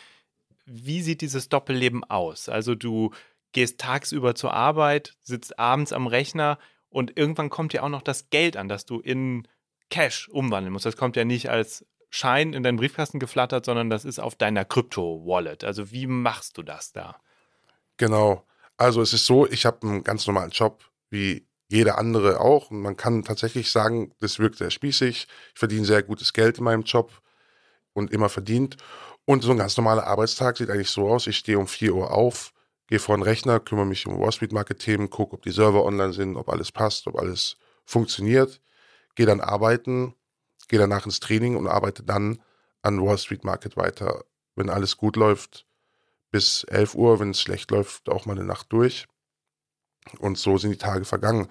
Wie 0.66 1.00
sieht 1.00 1.20
dieses 1.20 1.48
Doppelleben 1.48 2.02
aus? 2.04 2.48
Also 2.48 2.74
du 2.74 3.12
gehst 3.52 3.78
tagsüber 3.80 4.34
zur 4.34 4.52
Arbeit, 4.52 5.14
sitzt 5.22 5.58
abends 5.58 5.92
am 5.92 6.08
Rechner 6.08 6.58
und 6.88 7.16
irgendwann 7.16 7.48
kommt 7.48 7.72
ja 7.72 7.82
auch 7.82 7.88
noch 7.88 8.02
das 8.02 8.30
Geld 8.30 8.56
an, 8.56 8.68
das 8.68 8.84
du 8.84 8.98
in 8.98 9.46
Cash 9.90 10.28
umwandeln 10.28 10.72
musst. 10.72 10.86
Das 10.86 10.96
kommt 10.96 11.14
ja 11.14 11.24
nicht 11.24 11.48
als 11.50 11.86
Schein 12.14 12.52
in 12.52 12.62
deinen 12.62 12.76
Briefkasten 12.76 13.18
geflattert, 13.18 13.64
sondern 13.64 13.90
das 13.90 14.04
ist 14.04 14.20
auf 14.20 14.36
deiner 14.36 14.64
Krypto-Wallet. 14.64 15.64
Also 15.64 15.90
wie 15.90 16.06
machst 16.06 16.56
du 16.56 16.62
das 16.62 16.92
da? 16.92 17.16
Genau. 17.96 18.44
Also 18.76 19.02
es 19.02 19.12
ist 19.12 19.26
so, 19.26 19.48
ich 19.48 19.66
habe 19.66 19.82
einen 19.82 20.04
ganz 20.04 20.24
normalen 20.28 20.52
Job, 20.52 20.84
wie 21.10 21.44
jeder 21.68 21.98
andere 21.98 22.38
auch. 22.38 22.70
Und 22.70 22.82
man 22.82 22.96
kann 22.96 23.24
tatsächlich 23.24 23.72
sagen, 23.72 24.12
das 24.20 24.38
wirkt 24.38 24.58
sehr 24.58 24.70
spießig. 24.70 25.26
Ich 25.54 25.58
verdiene 25.58 25.84
sehr 25.84 26.04
gutes 26.04 26.32
Geld 26.32 26.58
in 26.58 26.64
meinem 26.64 26.84
Job 26.84 27.20
und 27.94 28.12
immer 28.12 28.28
verdient. 28.28 28.76
Und 29.24 29.42
so 29.42 29.50
ein 29.50 29.58
ganz 29.58 29.76
normaler 29.76 30.06
Arbeitstag 30.06 30.56
sieht 30.56 30.70
eigentlich 30.70 30.90
so 30.90 31.08
aus. 31.08 31.26
Ich 31.26 31.38
stehe 31.38 31.58
um 31.58 31.66
4 31.66 31.96
Uhr 31.96 32.12
auf, 32.12 32.52
gehe 32.86 33.00
vor 33.00 33.16
den 33.16 33.24
Rechner, 33.24 33.58
kümmere 33.58 33.86
mich 33.86 34.06
um 34.06 34.20
Wall 34.20 34.30
Street 34.30 34.52
Market 34.52 34.78
Themen, 34.78 35.10
gucke, 35.10 35.34
ob 35.34 35.42
die 35.42 35.50
Server 35.50 35.84
online 35.84 36.12
sind, 36.12 36.36
ob 36.36 36.48
alles 36.48 36.70
passt, 36.70 37.08
ob 37.08 37.18
alles 37.18 37.56
funktioniert, 37.84 38.60
gehe 39.16 39.26
dann 39.26 39.40
arbeiten, 39.40 40.14
gehe 40.68 40.78
danach 40.78 41.06
ins 41.06 41.20
Training 41.20 41.56
und 41.56 41.66
arbeite 41.68 42.02
dann 42.02 42.42
an 42.82 43.00
Wall 43.02 43.18
Street 43.18 43.44
Market 43.44 43.76
weiter. 43.76 44.24
Wenn 44.56 44.70
alles 44.70 44.96
gut 44.96 45.16
läuft, 45.16 45.66
bis 46.30 46.64
11 46.64 46.94
Uhr, 46.94 47.20
wenn 47.20 47.30
es 47.30 47.40
schlecht 47.40 47.70
läuft, 47.70 48.08
auch 48.08 48.26
mal 48.26 48.32
eine 48.32 48.44
Nacht 48.44 48.72
durch. 48.72 49.06
Und 50.18 50.38
so 50.38 50.58
sind 50.58 50.70
die 50.70 50.78
Tage 50.78 51.04
vergangen. 51.04 51.48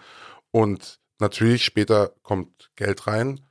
Und 0.51 0.99
natürlich 1.19 1.65
später 1.65 2.13
kommt 2.21 2.71
Geld 2.75 3.07
rein 3.07 3.41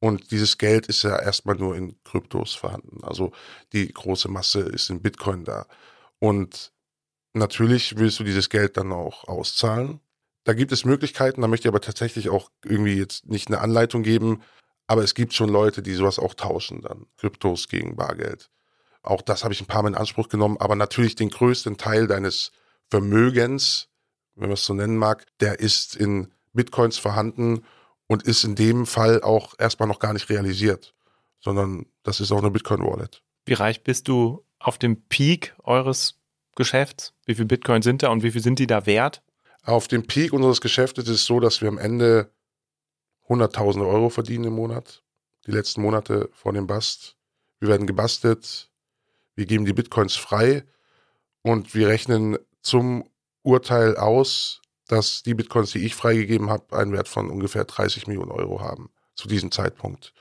Und 0.00 0.30
dieses 0.30 0.58
Geld 0.58 0.86
ist 0.86 1.02
ja 1.02 1.18
erstmal 1.18 1.56
nur 1.56 1.76
in 1.76 2.02
Kryptos 2.04 2.54
vorhanden. 2.54 3.02
Also 3.02 3.32
die 3.72 3.88
große 3.92 4.28
Masse 4.28 4.60
ist 4.60 4.90
in 4.90 5.02
Bitcoin 5.02 5.44
da. 5.44 5.66
Und 6.18 6.72
natürlich 7.32 7.96
willst 7.98 8.20
du 8.20 8.24
dieses 8.24 8.50
Geld 8.50 8.76
dann 8.76 8.92
auch 8.92 9.24
auszahlen. 9.26 10.00
Da 10.44 10.52
gibt 10.54 10.72
es 10.72 10.84
Möglichkeiten, 10.84 11.40
da 11.40 11.48
möchte 11.48 11.66
ich 11.66 11.72
aber 11.72 11.80
tatsächlich 11.80 12.28
auch 12.28 12.50
irgendwie 12.64 12.96
jetzt 12.96 13.26
nicht 13.26 13.48
eine 13.48 13.60
Anleitung 13.60 14.02
geben, 14.02 14.42
aber 14.86 15.02
es 15.02 15.14
gibt 15.14 15.34
schon 15.34 15.48
Leute, 15.48 15.82
die 15.82 15.94
sowas 15.94 16.18
auch 16.18 16.34
tauschen 16.34 16.82
dann. 16.82 17.06
Kryptos 17.16 17.68
gegen 17.68 17.96
Bargeld. 17.96 18.50
Auch 19.02 19.22
das 19.22 19.44
habe 19.44 19.54
ich 19.54 19.60
ein 19.60 19.66
paar 19.66 19.82
Mal 19.82 19.90
in 19.90 19.94
Anspruch 19.94 20.28
genommen, 20.28 20.56
aber 20.58 20.74
natürlich 20.76 21.14
den 21.14 21.30
größten 21.30 21.76
Teil 21.76 22.06
deines 22.06 22.52
Vermögens, 22.88 23.88
wenn 24.34 24.48
man 24.48 24.54
es 24.54 24.64
so 24.64 24.74
nennen 24.74 24.96
mag, 24.96 25.26
der 25.40 25.60
ist 25.60 25.96
in 25.96 26.32
Bitcoins 26.52 26.98
vorhanden 26.98 27.64
und 28.06 28.22
ist 28.24 28.44
in 28.44 28.54
dem 28.54 28.86
Fall 28.86 29.22
auch 29.22 29.54
erstmal 29.58 29.88
noch 29.88 29.98
gar 29.98 30.12
nicht 30.12 30.28
realisiert, 30.28 30.94
sondern 31.40 31.86
das 32.02 32.20
ist 32.20 32.32
auch 32.32 32.38
eine 32.38 32.50
Bitcoin-Wallet. 32.50 33.22
Wie 33.44 33.54
reich 33.54 33.82
bist 33.84 34.08
du 34.08 34.44
auf 34.58 34.78
dem 34.78 35.02
Peak 35.08 35.54
eures 35.62 36.18
Geschäfts? 36.56 37.12
Wie 37.26 37.34
viel 37.34 37.44
Bitcoin 37.44 37.82
sind 37.82 38.02
da 38.02 38.08
und 38.08 38.22
wie 38.22 38.32
viel 38.32 38.42
sind 38.42 38.58
die 38.58 38.66
da 38.66 38.86
wert? 38.86 39.22
Auf 39.62 39.88
dem 39.88 40.06
Peak 40.06 40.32
unseres 40.32 40.60
Geschäftes 40.60 41.04
ist 41.04 41.10
es 41.10 41.24
so, 41.26 41.40
dass 41.40 41.60
wir 41.60 41.68
am 41.68 41.78
Ende 41.78 42.30
100.000 43.28 43.86
Euro 43.86 44.08
verdienen 44.08 44.44
im 44.44 44.54
Monat. 44.54 45.02
Die 45.46 45.52
letzten 45.52 45.82
Monate 45.82 46.28
vor 46.32 46.52
dem 46.52 46.66
Bast. 46.66 47.16
Wir 47.60 47.68
werden 47.68 47.86
gebastelt. 47.86 48.70
Wir 49.34 49.46
geben 49.46 49.64
die 49.64 49.72
Bitcoins 49.72 50.16
frei 50.16 50.64
und 51.42 51.74
wir 51.74 51.88
rechnen 51.88 52.38
zum 52.62 53.08
Urteil 53.42 53.96
aus, 53.96 54.60
dass 54.88 55.22
die 55.22 55.34
Bitcoins, 55.34 55.72
die 55.72 55.84
ich 55.84 55.94
freigegeben 55.94 56.50
habe, 56.50 56.76
einen 56.76 56.92
Wert 56.92 57.08
von 57.08 57.30
ungefähr 57.30 57.64
30 57.64 58.06
Millionen 58.06 58.30
Euro 58.30 58.60
haben 58.60 58.90
zu 59.14 59.28
diesem 59.28 59.50
Zeitpunkt. 59.50 60.12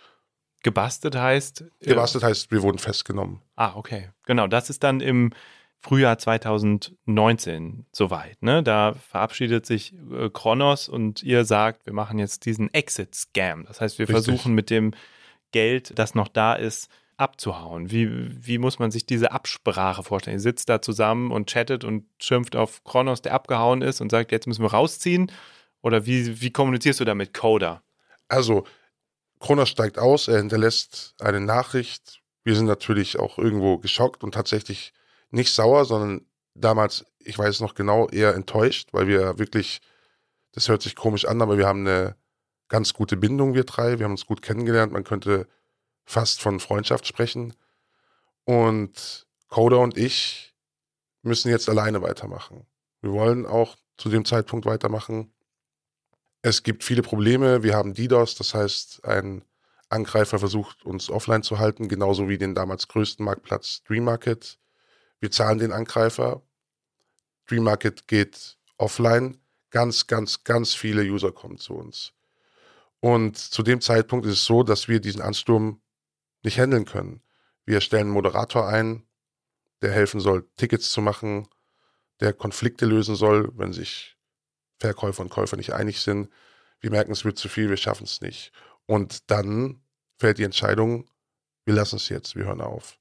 Gebastelt 0.63 1.15
heißt? 1.15 1.61
Äh, 1.61 1.89
gebastelt 1.89 2.23
heißt, 2.23 2.51
wir 2.51 2.61
wurden 2.61 2.79
festgenommen. 2.79 3.41
Ah, 3.55 3.75
okay. 3.75 4.09
Genau, 4.25 4.47
das 4.47 4.69
ist 4.69 4.83
dann 4.83 4.99
im 4.99 5.31
Frühjahr 5.85 6.17
2019 6.17 7.85
soweit. 7.91 8.41
Ne? 8.41 8.63
Da 8.63 8.95
verabschiedet 8.95 9.67
sich 9.67 9.93
äh, 10.11 10.31
Kronos 10.33 10.89
und 10.89 11.21
ihr 11.21 11.45
sagt, 11.45 11.85
wir 11.85 11.93
machen 11.93 12.17
jetzt 12.17 12.47
diesen 12.47 12.73
Exit-Scam. 12.73 13.65
Das 13.67 13.81
heißt, 13.81 13.99
wir 13.99 14.09
Richtig. 14.09 14.25
versuchen 14.25 14.55
mit 14.55 14.71
dem 14.71 14.95
Geld, 15.51 15.99
das 15.99 16.15
noch 16.15 16.27
da 16.27 16.55
ist, 16.55 16.89
abzuhauen? 17.17 17.91
Wie, 17.91 18.09
wie 18.43 18.57
muss 18.57 18.79
man 18.79 18.89
sich 18.89 19.05
diese 19.05 19.31
Absprache 19.31 20.01
vorstellen? 20.01 20.37
Ihr 20.37 20.41
sitzt 20.41 20.69
da 20.69 20.81
zusammen 20.81 21.31
und 21.31 21.51
chattet 21.51 21.83
und 21.83 22.05
schimpft 22.19 22.55
auf 22.55 22.83
Kronos, 22.83 23.21
der 23.21 23.35
abgehauen 23.35 23.83
ist 23.83 24.01
und 24.01 24.09
sagt, 24.09 24.31
jetzt 24.31 24.47
müssen 24.47 24.63
wir 24.63 24.71
rausziehen? 24.71 25.31
Oder 25.83 26.07
wie, 26.07 26.41
wie 26.41 26.49
kommunizierst 26.49 26.99
du 26.99 27.05
da 27.05 27.13
mit 27.13 27.35
Coda? 27.35 27.83
Also, 28.27 28.63
Kronos 29.39 29.69
steigt 29.69 29.99
aus, 29.99 30.29
er 30.29 30.39
hinterlässt 30.39 31.13
eine 31.19 31.41
Nachricht. 31.41 32.23
Wir 32.43 32.55
sind 32.55 32.65
natürlich 32.65 33.19
auch 33.19 33.37
irgendwo 33.37 33.77
geschockt 33.77 34.23
und 34.23 34.33
tatsächlich 34.33 34.91
nicht 35.35 35.53
sauer, 35.53 35.85
sondern 35.85 36.25
damals, 36.55 37.05
ich 37.19 37.37
weiß 37.37 37.59
noch 37.59 37.75
genau, 37.75 38.07
eher 38.09 38.33
enttäuscht, 38.33 38.89
weil 38.93 39.07
wir 39.07 39.37
wirklich, 39.37 39.81
das 40.53 40.69
hört 40.69 40.81
sich 40.81 40.95
komisch 40.95 41.25
an, 41.25 41.41
aber 41.41 41.57
wir 41.57 41.67
haben 41.67 41.81
eine 41.85 42.15
ganz 42.69 42.93
gute 42.93 43.17
Bindung, 43.17 43.53
wir 43.53 43.65
drei. 43.65 43.99
Wir 43.99 44.05
haben 44.05 44.13
uns 44.13 44.25
gut 44.25 44.41
kennengelernt. 44.41 44.93
Man 44.93 45.03
könnte 45.03 45.47
fast 46.05 46.41
von 46.41 46.59
Freundschaft 46.59 47.05
sprechen. 47.05 47.53
Und 48.45 49.27
Coda 49.49 49.77
und 49.77 49.97
ich 49.97 50.55
müssen 51.21 51.49
jetzt 51.49 51.69
alleine 51.69 52.01
weitermachen. 52.01 52.65
Wir 53.01 53.11
wollen 53.11 53.45
auch 53.45 53.75
zu 53.97 54.09
dem 54.09 54.25
Zeitpunkt 54.25 54.65
weitermachen. 54.65 55.33
Es 56.41 56.63
gibt 56.63 56.83
viele 56.83 57.01
Probleme. 57.01 57.63
Wir 57.63 57.75
haben 57.75 57.93
DDoS, 57.93 58.35
das 58.35 58.53
heißt, 58.53 59.03
ein 59.05 59.43
Angreifer 59.89 60.39
versucht, 60.39 60.85
uns 60.85 61.09
offline 61.09 61.43
zu 61.43 61.59
halten, 61.59 61.87
genauso 61.87 62.29
wie 62.29 62.37
den 62.37 62.55
damals 62.55 62.87
größten 62.87 63.25
Marktplatz 63.25 63.83
Dream 63.83 64.05
Market. 64.05 64.59
Wir 65.25 65.31
zahlen 65.31 65.57
den 65.57 65.71
Angreifer. 65.71 66.43
Dream 67.47 67.63
Market 67.63 68.07
geht 68.07 68.59
offline. 68.77 69.41
Ganz, 69.71 70.05
ganz, 70.05 70.43
ganz 70.43 70.75
viele 70.75 71.01
User 71.01 71.31
kommen 71.31 71.57
zu 71.57 71.73
uns. 71.73 72.13
Und 72.99 73.35
zu 73.35 73.63
dem 73.63 73.81
Zeitpunkt 73.81 74.27
ist 74.27 74.33
es 74.33 74.45
so, 74.45 74.61
dass 74.61 74.87
wir 74.87 74.99
diesen 74.99 75.23
Ansturm 75.23 75.81
nicht 76.43 76.59
handeln 76.59 76.85
können. 76.85 77.23
Wir 77.65 77.81
stellen 77.81 78.03
einen 78.03 78.11
Moderator 78.11 78.67
ein, 78.67 79.01
der 79.81 79.93
helfen 79.93 80.19
soll, 80.19 80.47
Tickets 80.57 80.91
zu 80.91 81.01
machen, 81.01 81.47
der 82.19 82.31
Konflikte 82.31 82.85
lösen 82.85 83.15
soll, 83.15 83.51
wenn 83.57 83.73
sich 83.73 84.17
Verkäufer 84.77 85.23
und 85.23 85.31
Käufer 85.31 85.57
nicht 85.57 85.73
einig 85.73 86.01
sind. 86.01 86.29
Wir 86.81 86.91
merken, 86.91 87.13
es 87.13 87.25
wird 87.25 87.39
zu 87.39 87.49
viel, 87.49 87.71
wir 87.71 87.77
schaffen 87.77 88.03
es 88.03 88.21
nicht. 88.21 88.51
Und 88.85 89.31
dann 89.31 89.81
fällt 90.19 90.37
die 90.37 90.43
Entscheidung, 90.43 91.09
wir 91.63 91.73
lassen 91.73 91.95
es 91.95 92.09
jetzt, 92.09 92.35
wir 92.35 92.45
hören 92.45 92.61
auf. 92.61 92.99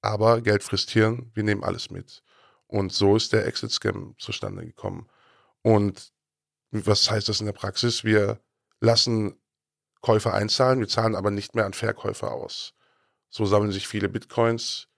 Aber 0.00 0.40
Geld 0.40 0.62
frisst 0.62 0.90
Hirn, 0.90 1.30
wir 1.34 1.42
nehmen 1.42 1.64
alles 1.64 1.90
mit. 1.90 2.22
Und 2.66 2.92
so 2.92 3.16
ist 3.16 3.32
der 3.32 3.46
Exit-Scam 3.46 4.14
zustande 4.18 4.64
gekommen. 4.64 5.08
Und 5.62 6.12
was 6.70 7.10
heißt 7.10 7.28
das 7.28 7.40
in 7.40 7.46
der 7.46 7.52
Praxis? 7.52 8.04
Wir 8.04 8.40
lassen 8.80 9.40
Käufer 10.00 10.34
einzahlen, 10.34 10.80
wir 10.80 10.88
zahlen 10.88 11.16
aber 11.16 11.30
nicht 11.30 11.54
mehr 11.54 11.66
an 11.66 11.72
Verkäufer 11.72 12.32
aus. 12.32 12.74
So 13.30 13.46
sammeln 13.46 13.72
sich 13.72 13.88
viele 13.88 14.08
Bitcoins. 14.08 14.88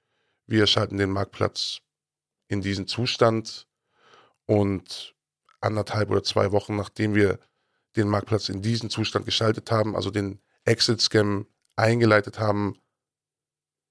Wir 0.47 0.67
schalten 0.67 0.99
den 0.99 1.11
Marktplatz 1.11 1.79
in 2.49 2.61
diesen 2.61 2.87
Zustand 2.87 3.67
und 4.47 5.15
anderthalb 5.61 6.11
oder 6.11 6.23
zwei 6.23 6.53
Wochen, 6.53 6.77
nachdem 6.77 7.15
wir 7.15 7.39
den 7.97 8.09
Marktplatz 8.09 8.49
in 8.49 8.63
diesen 8.63 8.91
Zustand 8.91 9.25
geschaltet 9.25 9.71
haben, 9.71 9.97
also 9.97 10.11
den 10.11 10.41
Exit-Scam 10.65 11.47
eingeleitet 11.77 12.39
haben, 12.39 12.79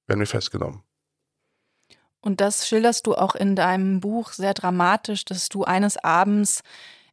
werden 0.07 0.19
wir 0.19 0.27
festgenommen. 0.27 0.83
Und 2.21 2.41
das 2.41 2.67
schilderst 2.67 3.07
du 3.07 3.15
auch 3.15 3.35
in 3.35 3.55
deinem 3.55 4.01
Buch 4.01 4.31
sehr 4.31 4.53
dramatisch, 4.53 5.25
dass 5.25 5.49
du 5.49 5.63
eines 5.63 5.97
Abends 5.97 6.61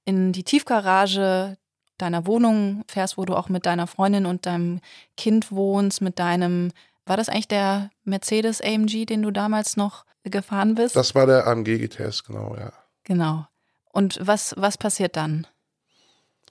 in 0.04 0.32
die 0.32 0.44
Tiefgarage 0.44 1.56
deiner 1.98 2.26
Wohnung 2.26 2.84
fährst, 2.88 3.16
wo 3.16 3.24
du 3.24 3.34
auch 3.34 3.48
mit 3.48 3.66
deiner 3.66 3.86
Freundin 3.86 4.26
und 4.26 4.46
deinem 4.46 4.80
Kind 5.16 5.50
wohnst, 5.52 6.00
mit 6.00 6.18
deinem 6.18 6.72
war 7.06 7.16
das 7.16 7.28
eigentlich 7.28 7.48
der 7.48 7.90
Mercedes 8.04 8.60
AMG, 8.60 9.06
den 9.06 9.22
du 9.22 9.30
damals 9.30 9.76
noch 9.76 10.04
gefahren 10.24 10.74
bist? 10.74 10.96
Das 10.96 11.14
war 11.14 11.26
der 11.26 11.46
AMG 11.46 11.78
GTS, 11.78 12.24
genau, 12.24 12.56
ja. 12.56 12.72
Genau. 13.04 13.46
Und 13.92 14.18
was, 14.20 14.54
was 14.58 14.76
passiert 14.76 15.16
dann? 15.16 15.46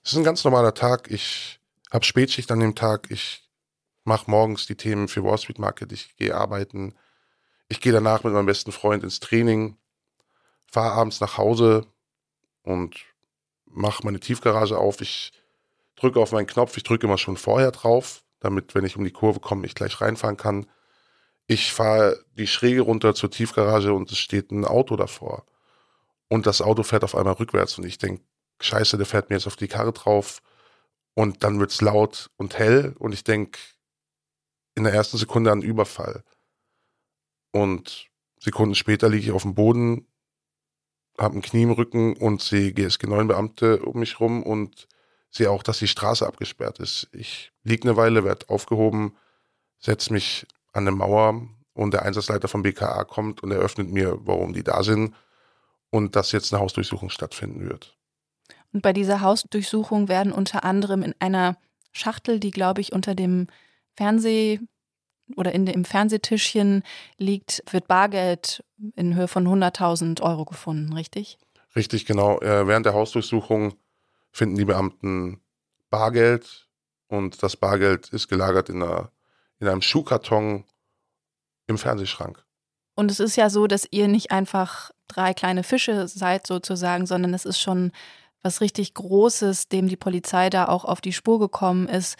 Es 0.03 0.13
ist 0.13 0.17
ein 0.17 0.23
ganz 0.23 0.43
normaler 0.45 0.73
Tag. 0.73 1.11
Ich 1.11 1.59
habe 1.91 2.05
Spätschicht 2.05 2.49
an 2.51 2.61
dem 2.61 2.73
Tag. 2.73 3.11
Ich 3.11 3.43
mache 4.05 4.31
morgens 4.31 4.65
die 4.65 4.75
Themen 4.75 5.09
für 5.09 5.23
Wall 5.23 5.37
Street 5.37 5.59
Market. 5.59 5.91
Ich 5.91 6.15
gehe 6.15 6.35
arbeiten. 6.35 6.95
Ich 7.67 7.81
gehe 7.81 7.91
danach 7.93 8.23
mit 8.23 8.33
meinem 8.33 8.45
besten 8.45 8.71
Freund 8.71 9.03
ins 9.03 9.19
Training, 9.19 9.77
fahre 10.71 10.93
abends 10.93 11.19
nach 11.19 11.37
Hause 11.37 11.87
und 12.63 12.97
mache 13.65 14.03
meine 14.03 14.19
Tiefgarage 14.19 14.77
auf. 14.77 15.01
Ich 15.01 15.31
drücke 15.95 16.19
auf 16.19 16.31
meinen 16.31 16.47
Knopf. 16.47 16.77
Ich 16.77 16.83
drücke 16.83 17.07
immer 17.07 17.17
schon 17.17 17.37
vorher 17.37 17.71
drauf, 17.71 18.23
damit, 18.39 18.75
wenn 18.75 18.85
ich 18.85 18.97
um 18.97 19.03
die 19.03 19.11
Kurve 19.11 19.39
komme, 19.39 19.65
ich 19.65 19.75
gleich 19.75 19.99
reinfahren 20.01 20.37
kann. 20.37 20.67
Ich 21.47 21.73
fahre 21.73 22.23
die 22.37 22.47
Schräge 22.47 22.81
runter 22.81 23.13
zur 23.15 23.31
Tiefgarage 23.31 23.93
und 23.93 24.11
es 24.11 24.17
steht 24.17 24.51
ein 24.51 24.65
Auto 24.65 24.95
davor. 24.95 25.45
Und 26.27 26.47
das 26.47 26.61
Auto 26.61 26.83
fährt 26.83 27.03
auf 27.03 27.15
einmal 27.15 27.35
rückwärts 27.35 27.77
und 27.77 27.85
ich 27.85 27.97
denke, 27.97 28.23
scheiße, 28.59 28.97
der 28.97 29.05
fährt 29.05 29.29
mir 29.29 29.35
jetzt 29.35 29.47
auf 29.47 29.55
die 29.55 29.67
Karre 29.67 29.93
drauf. 29.93 30.41
Und 31.13 31.43
dann 31.43 31.59
wird 31.59 31.71
es 31.71 31.81
laut 31.81 32.29
und 32.37 32.57
hell 32.57 32.95
und 32.99 33.13
ich 33.13 33.23
denke 33.23 33.59
in 34.75 34.83
der 34.83 34.93
ersten 34.93 35.17
Sekunde 35.17 35.51
an 35.51 35.61
Überfall. 35.61 36.23
Und 37.55 38.09
Sekunden 38.37 38.75
später 38.75 39.07
liege 39.07 39.27
ich 39.27 39.31
auf 39.31 39.43
dem 39.43 39.55
Boden, 39.55 40.07
habe 41.17 41.37
ein 41.37 41.41
Knie 41.41 41.63
im 41.63 41.71
Rücken 41.71 42.17
und 42.17 42.41
sehe 42.41 42.71
GSG-9-Beamte 42.71 43.79
um 43.85 43.97
mich 43.97 44.19
rum 44.19 44.43
und 44.43 44.89
sehe 45.31 45.49
auch, 45.49 45.63
dass 45.63 45.79
die 45.79 45.87
Straße 45.87 46.27
abgesperrt 46.27 46.79
ist. 46.79 47.07
Ich 47.13 47.53
liege 47.63 47.87
eine 47.87 47.95
Weile, 47.95 48.25
werde 48.25 48.49
aufgehoben, 48.49 49.15
setze 49.79 50.11
mich 50.11 50.45
an 50.73 50.85
eine 50.85 50.91
Mauer 50.91 51.47
und 51.73 51.93
der 51.93 52.01
Einsatzleiter 52.01 52.49
vom 52.49 52.61
BKA 52.61 53.05
kommt 53.05 53.41
und 53.41 53.51
eröffnet 53.51 53.89
mir, 53.89 54.17
warum 54.25 54.51
die 54.51 54.63
da 54.63 54.83
sind 54.83 55.15
und 55.91 56.17
dass 56.17 56.33
jetzt 56.33 56.53
eine 56.53 56.61
Hausdurchsuchung 56.61 57.09
stattfinden 57.09 57.69
wird. 57.69 57.95
Und 58.73 58.81
bei 58.81 58.91
dieser 58.91 59.21
Hausdurchsuchung 59.21 60.09
werden 60.09 60.33
unter 60.33 60.65
anderem 60.65 61.03
in 61.03 61.15
einer 61.19 61.55
Schachtel, 61.93 62.41
die 62.41 62.51
glaube 62.51 62.81
ich 62.81 62.91
unter 62.91 63.15
dem 63.15 63.47
Fernseh 63.95 64.59
oder 65.35 65.53
in 65.53 65.65
dem 65.65 65.85
Fernsehtischchen 65.85 66.83
liegt, 67.17 67.63
wird 67.71 67.87
Bargeld 67.87 68.63
in 68.95 69.15
Höhe 69.15 69.27
von 69.27 69.47
100.000 69.47 70.21
Euro 70.21 70.45
gefunden, 70.45 70.93
richtig? 70.93 71.37
Richtig, 71.75 72.05
genau. 72.05 72.39
Äh, 72.39 72.67
während 72.67 72.85
der 72.85 72.93
Hausdurchsuchung 72.93 73.73
finden 74.31 74.55
die 74.55 74.65
Beamten 74.65 75.41
Bargeld 75.89 76.67
und 77.07 77.41
das 77.43 77.57
Bargeld 77.57 78.09
ist 78.09 78.27
gelagert 78.27 78.69
in, 78.69 78.81
einer, 78.81 79.11
in 79.59 79.67
einem 79.67 79.81
Schuhkarton 79.81 80.65
im 81.67 81.77
Fernsehschrank. 81.77 82.43
Und 82.95 83.11
es 83.11 83.19
ist 83.19 83.35
ja 83.35 83.49
so, 83.49 83.67
dass 83.67 83.87
ihr 83.91 84.07
nicht 84.07 84.31
einfach 84.31 84.91
drei 85.07 85.33
kleine 85.33 85.63
Fische 85.63 86.07
seid 86.07 86.47
sozusagen, 86.47 87.05
sondern 87.05 87.33
es 87.33 87.45
ist 87.45 87.59
schon 87.59 87.91
was 88.41 88.61
richtig 88.61 88.93
Großes, 88.93 89.67
dem 89.69 89.87
die 89.87 89.97
Polizei 89.97 90.49
da 90.49 90.67
auch 90.67 90.85
auf 90.85 91.01
die 91.01 91.13
Spur 91.13 91.39
gekommen 91.39 91.87
ist. 91.87 92.17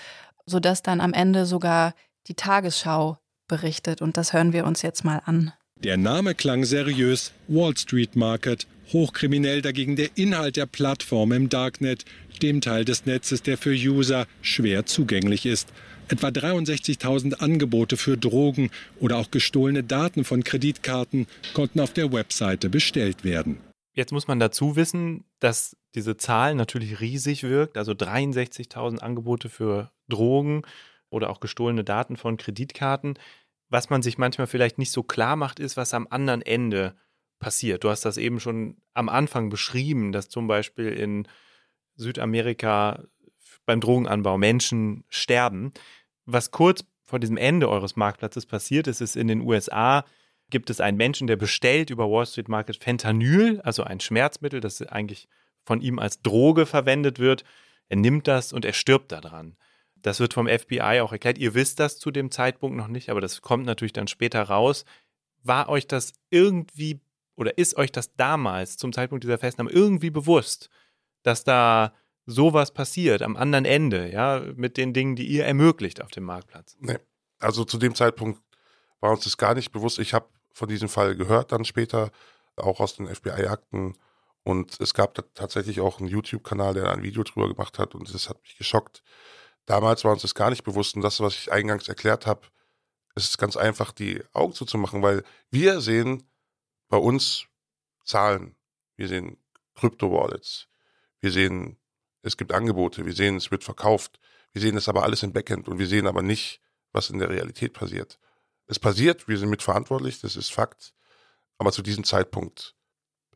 sodass 0.48 0.84
dann 0.84 1.02
am 1.02 1.14
Ende 1.14 1.48
sogar 1.48 1.94
die 2.28 2.36
Tagesschau 2.36 3.18
berichtet. 3.48 4.02
Und 4.02 4.18
das 4.18 4.34
hören 4.34 4.54
wir 4.54 4.66
uns 4.66 4.82
jetzt 4.82 5.04
mal 5.04 5.22
an. 5.26 5.54
Der 5.78 5.98
Name 5.98 6.36
klang 6.36 6.64
seriös, 6.64 7.34
Wall 7.48 7.76
Street 7.78 8.16
Market, 8.16 8.66
hochkriminell 8.94 9.62
dagegen 9.62 9.96
der 9.96 10.10
Inhalt 10.16 10.56
der 10.56 10.66
Plattform 10.66 11.32
im 11.32 11.50
Darknet, 11.50 12.06
dem 12.42 12.62
Teil 12.62 12.86
des 12.86 13.06
Netzes, 13.06 13.44
der 13.44 13.58
für 13.58 13.74
User 13.74 14.26
schwer 14.42 14.86
zugänglich 14.86 15.46
ist. 15.46 15.74
Etwa 16.08 16.28
63.000 16.28 17.36
Angebote 17.36 17.98
für 17.98 18.16
Drogen 18.16 18.70
oder 19.00 19.18
auch 19.18 19.32
gestohlene 19.32 19.84
Daten 19.84 20.24
von 20.24 20.44
Kreditkarten 20.44 21.28
konnten 21.54 21.80
auf 21.80 21.94
der 21.94 22.14
Webseite 22.14 22.70
bestellt 22.70 23.24
werden. 23.24 23.58
Jetzt 23.94 24.12
muss 24.12 24.28
man 24.28 24.40
dazu 24.40 24.76
wissen, 24.76 25.24
dass 25.40 25.76
diese 25.96 26.16
Zahl 26.18 26.54
natürlich 26.54 27.00
riesig 27.00 27.44
wirkt, 27.44 27.78
also 27.78 27.94
63.000 27.94 29.00
Angebote 29.00 29.50
für 29.50 29.90
Drogen 30.10 30.62
oder 31.10 31.30
auch 31.30 31.40
gestohlene 31.40 31.84
Daten 31.84 32.18
von 32.18 32.38
Kreditkarten. 32.38 33.18
Was 33.70 33.90
man 33.90 34.02
sich 34.02 34.18
manchmal 34.18 34.48
vielleicht 34.48 34.78
nicht 34.78 34.92
so 34.92 35.04
klar 35.04 35.36
macht, 35.36 35.60
ist, 35.60 35.78
was 35.78 35.94
am 35.94 36.08
anderen 36.10 36.42
Ende 36.42 36.96
passiert. 37.40 37.84
Du 37.84 37.90
hast 37.90 38.06
das 38.06 38.18
eben 38.18 38.40
schon 38.40 38.78
am 38.94 39.10
Anfang 39.10 39.50
beschrieben, 39.50 40.12
dass 40.12 40.30
zum 40.30 40.48
Beispiel 40.48 40.88
in 40.88 41.28
Südamerika 41.96 43.04
beim 43.66 43.82
Drogenanbau 43.82 44.38
Menschen 44.38 45.04
sterben. 45.10 45.74
Was 46.26 46.52
kurz 46.52 46.86
vor 47.04 47.20
diesem 47.20 47.38
Ende 47.38 47.70
eures 47.70 47.96
Marktplatzes 47.96 48.46
passiert 48.46 48.88
ist, 48.88 49.02
ist 49.02 49.16
in 49.16 49.28
den 49.28 49.42
USA 49.42 50.06
gibt 50.50 50.70
es 50.70 50.80
einen 50.80 50.98
Menschen, 50.98 51.28
der 51.28 51.36
bestellt 51.36 51.90
über 51.90 52.10
Wall 52.10 52.26
Street 52.26 52.50
Market 52.50 52.78
Fentanyl, 52.78 53.62
also 53.62 53.84
ein 53.84 54.00
Schmerzmittel, 54.00 54.60
das 54.60 54.82
eigentlich 54.82 55.28
von 55.64 55.82
ihm 55.82 56.00
als 56.00 56.22
Droge 56.22 56.66
verwendet 56.66 57.20
wird. 57.20 57.44
Er 57.90 57.98
nimmt 57.98 58.28
das 58.28 58.54
und 58.54 58.66
er 58.66 58.74
stirbt 58.74 59.12
daran. 59.12 59.58
Das 60.06 60.20
wird 60.20 60.36
vom 60.36 60.48
FBI 60.48 61.02
auch 61.02 61.12
erklärt. 61.12 61.40
Ihr 61.40 61.56
wisst 61.56 61.80
das 61.80 61.98
zu 61.98 62.12
dem 62.12 62.30
Zeitpunkt 62.30 62.78
noch 62.78 62.88
nicht, 62.88 63.10
aber 63.10 63.22
das 63.22 63.42
kommt 63.42 63.66
natürlich 63.66 63.92
dann 63.92 64.08
später 64.08 64.44
raus. 64.44 64.86
War 65.42 65.68
euch 65.68 65.88
das 65.88 66.14
irgendwie 66.30 67.02
oder 67.36 67.58
ist 67.58 67.76
euch 67.76 67.92
das 67.92 68.16
damals 68.16 68.78
zum 68.78 68.94
Zeitpunkt 68.94 69.24
dieser 69.24 69.40
Festnahme 69.40 69.72
irgendwie 69.72 70.12
bewusst, 70.12 70.70
dass 71.24 71.44
da 71.44 71.92
sowas 72.28 72.72
passiert 72.72 73.24
am 73.24 73.36
anderen 73.36 73.66
Ende, 73.66 74.12
ja, 74.12 74.44
mit 74.56 74.78
den 74.78 74.94
Dingen, 74.94 75.16
die 75.16 75.26
ihr 75.26 75.44
ermöglicht 75.44 76.04
auf 76.04 76.12
dem 76.12 76.26
Marktplatz? 76.26 76.78
Nee. 76.80 77.00
Also 77.40 77.66
zu 77.66 77.80
dem 77.80 77.96
Zeitpunkt 77.96 78.40
war 79.00 79.10
uns 79.10 79.24
das 79.24 79.38
gar 79.38 79.56
nicht 79.56 79.72
bewusst. 79.72 79.98
Ich 79.98 80.14
habe 80.14 80.28
von 80.54 80.70
diesem 80.70 80.88
Fall 80.88 81.16
gehört 81.16 81.52
dann 81.52 81.66
später, 81.66 82.12
auch 82.58 82.80
aus 82.80 82.96
den 82.96 83.08
FBI-Akten. 83.08 83.98
Und 84.44 84.80
es 84.80 84.94
gab 84.94 85.16
tatsächlich 85.34 85.82
auch 85.82 86.00
einen 86.00 86.10
YouTube-Kanal, 86.10 86.76
der 86.76 86.92
ein 86.92 87.02
Video 87.02 87.24
drüber 87.24 87.50
gemacht 87.50 87.80
hat 87.80 87.96
und 87.96 88.14
das 88.14 88.30
hat 88.30 88.40
mich 88.44 88.56
geschockt. 88.56 89.02
Damals 89.66 90.04
war 90.04 90.12
uns 90.12 90.22
das 90.22 90.36
gar 90.36 90.50
nicht 90.50 90.64
bewusst 90.64 90.96
und 90.96 91.02
das, 91.02 91.20
was 91.20 91.36
ich 91.36 91.52
eingangs 91.52 91.88
erklärt 91.88 92.26
habe, 92.26 92.42
ist 93.16 93.38
ganz 93.38 93.56
einfach, 93.56 93.92
die 93.92 94.24
Augen 94.34 94.54
zuzumachen, 94.54 95.02
weil 95.02 95.24
wir 95.50 95.82
sehen 95.82 96.30
bei 96.90 96.98
uns 96.98 97.46
Zahlen, 98.04 98.56
wir 98.98 99.08
sehen 99.08 99.38
Krypto-Wallets, 99.76 100.68
wir 101.22 101.32
sehen, 101.32 101.78
es 102.22 102.38
gibt 102.38 102.54
Angebote, 102.54 103.06
wir 103.06 103.14
sehen, 103.14 103.38
es 103.38 103.52
wird 103.52 103.64
verkauft, 103.64 104.20
wir 104.52 104.62
sehen 104.62 104.76
das 104.76 104.88
aber 104.88 105.04
alles 105.04 105.24
im 105.24 105.34
Backend 105.34 105.68
und 105.68 105.80
wir 105.80 105.88
sehen 105.88 106.08
aber 106.08 106.22
nicht, 106.22 106.62
was 106.92 107.10
in 107.10 107.20
der 107.20 107.30
Realität 107.30 107.74
passiert. 107.74 108.20
Es 108.68 108.80
passiert, 108.80 109.28
wir 109.28 109.38
sind 109.38 109.50
mitverantwortlich, 109.50 110.22
das 110.22 110.36
ist 110.36 110.52
Fakt, 110.52 110.94
aber 111.58 111.72
zu 111.72 111.82
diesem 111.82 112.04
Zeitpunkt 112.04 112.76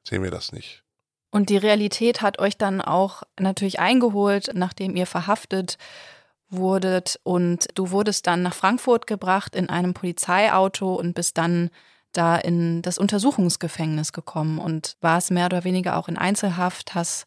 sehen 0.07 0.23
wir 0.23 0.32
das 0.32 0.51
nicht. 0.51 0.84
Und 1.32 1.49
die 1.49 1.57
Realität 1.57 2.21
hat 2.21 2.39
euch 2.39 2.57
dann 2.57 2.82
auch 2.82 3.23
natürlich 3.39 3.80
eingeholt, 3.80 4.51
nachdem 4.53 4.95
ihr 4.95 5.05
verhaftet 5.05 5.77
wurdet 6.49 7.19
und 7.23 7.67
du 7.75 7.91
wurdest 7.91 8.27
dann 8.27 8.41
nach 8.41 8.53
Frankfurt 8.53 9.07
gebracht 9.07 9.55
in 9.55 9.69
einem 9.69 9.93
Polizeiauto 9.93 10.95
und 10.95 11.13
bist 11.13 11.37
dann 11.37 11.69
da 12.11 12.37
in 12.37 12.81
das 12.81 12.97
Untersuchungsgefängnis 12.97 14.13
gekommen 14.13 14.57
und 14.57 14.97
warst 15.01 15.31
mehr 15.31 15.45
oder 15.45 15.63
weniger 15.63 15.97
auch 15.97 16.07
in 16.07 16.17
Einzelhaft, 16.17 16.95
hast 16.95 17.25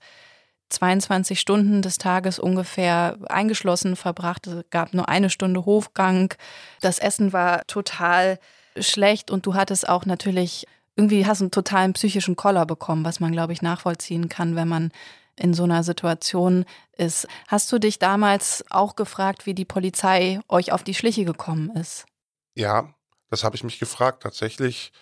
22 0.70 1.38
Stunden 1.38 1.82
des 1.82 1.98
Tages 1.98 2.38
ungefähr 2.38 3.18
eingeschlossen 3.28 3.94
verbracht. 3.94 4.46
Es 4.46 4.64
gab 4.70 4.94
nur 4.94 5.08
eine 5.08 5.30
Stunde 5.30 5.64
Hofgang. 5.66 6.34
Das 6.80 6.98
Essen 6.98 7.32
war 7.32 7.66
total 7.66 8.38
schlecht 8.78 9.30
und 9.30 9.46
du 9.46 9.54
hattest 9.54 9.88
auch 9.88 10.06
natürlich 10.06 10.66
irgendwie 10.96 11.26
hast 11.26 11.40
einen 11.40 11.50
totalen 11.50 11.92
psychischen 11.94 12.36
Koller 12.36 12.66
bekommen, 12.66 13.04
was 13.04 13.20
man 13.20 13.32
glaube 13.32 13.52
ich 13.52 13.62
nachvollziehen 13.62 14.28
kann, 14.28 14.56
wenn 14.56 14.68
man 14.68 14.92
in 15.36 15.54
so 15.54 15.64
einer 15.64 15.82
Situation 15.82 16.64
ist. 16.96 17.26
Hast 17.48 17.70
du 17.72 17.78
dich 17.78 17.98
damals 17.98 18.64
auch 18.70 18.96
gefragt, 18.96 19.46
wie 19.46 19.54
die 19.54 19.64
Polizei 19.64 20.40
euch 20.48 20.72
auf 20.72 20.82
die 20.82 20.94
Schliche 20.94 21.24
gekommen 21.24 21.74
ist? 21.76 22.06
Ja, 22.54 22.94
das 23.30 23.44
habe 23.44 23.56
ich 23.56 23.64
mich 23.64 23.78
gefragt 23.78 24.22
tatsächlich. 24.22 24.92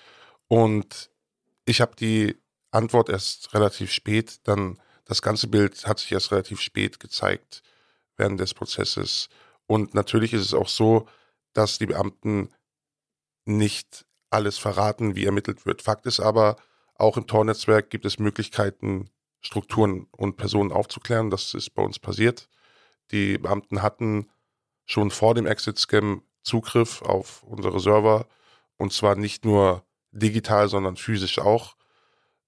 Und 0.49 1.11
ich 1.65 1.81
habe 1.81 1.97
die 1.97 2.37
Antwort 2.71 3.09
erst 3.09 3.55
relativ 3.55 3.93
spät. 3.93 4.41
Dann 4.45 4.81
das 5.05 5.23
ganze 5.23 5.49
Bild 5.49 5.87
hat 5.87 5.99
sich 5.99 6.13
erst 6.13 6.31
relativ 6.31 6.61
spät 6.61 7.01
gezeigt 7.01 7.63
während 8.17 8.39
des 8.39 8.55
Prozesses. 8.55 9.29
Und 9.67 9.95
natürlich 9.95 10.33
ist 10.33 10.43
es 10.43 10.55
auch 10.55 10.69
so, 10.69 11.09
dass 11.53 11.79
die 11.79 11.87
Beamten 11.87 12.51
nicht 13.45 14.05
alles 14.31 14.59
verraten, 14.59 15.17
wie 15.17 15.27
ermittelt 15.27 15.67
wird. 15.67 15.83
Fakt 15.83 16.07
ist 16.07 16.21
aber, 16.21 16.57
auch 16.95 17.17
im 17.17 17.27
Tor-Netzwerk 17.27 17.91
gibt 17.91 18.05
es 18.05 18.19
Möglichkeiten, 18.19 19.11
Strukturen 19.41 20.07
und 20.11 20.37
Personen 20.37 20.73
aufzuklären. 20.73 21.31
Das 21.31 21.55
ist 21.55 21.71
bei 21.71 21.83
uns 21.83 21.99
passiert. 21.99 22.49
Die 23.11 23.39
Beamten 23.39 23.83
hatten 23.83 24.31
schon 24.85 25.11
vor 25.11 25.35
dem 25.35 25.47
Exit-Scam 25.47 26.23
Zugriff 26.43 27.03
auf 27.03 27.43
unsere 27.43 27.81
Server 27.81 28.27
und 28.77 28.93
zwar 28.93 29.15
nicht 29.15 29.45
nur 29.45 29.85
digital, 30.11 30.69
sondern 30.69 30.97
physisch 30.97 31.39
auch. 31.39 31.77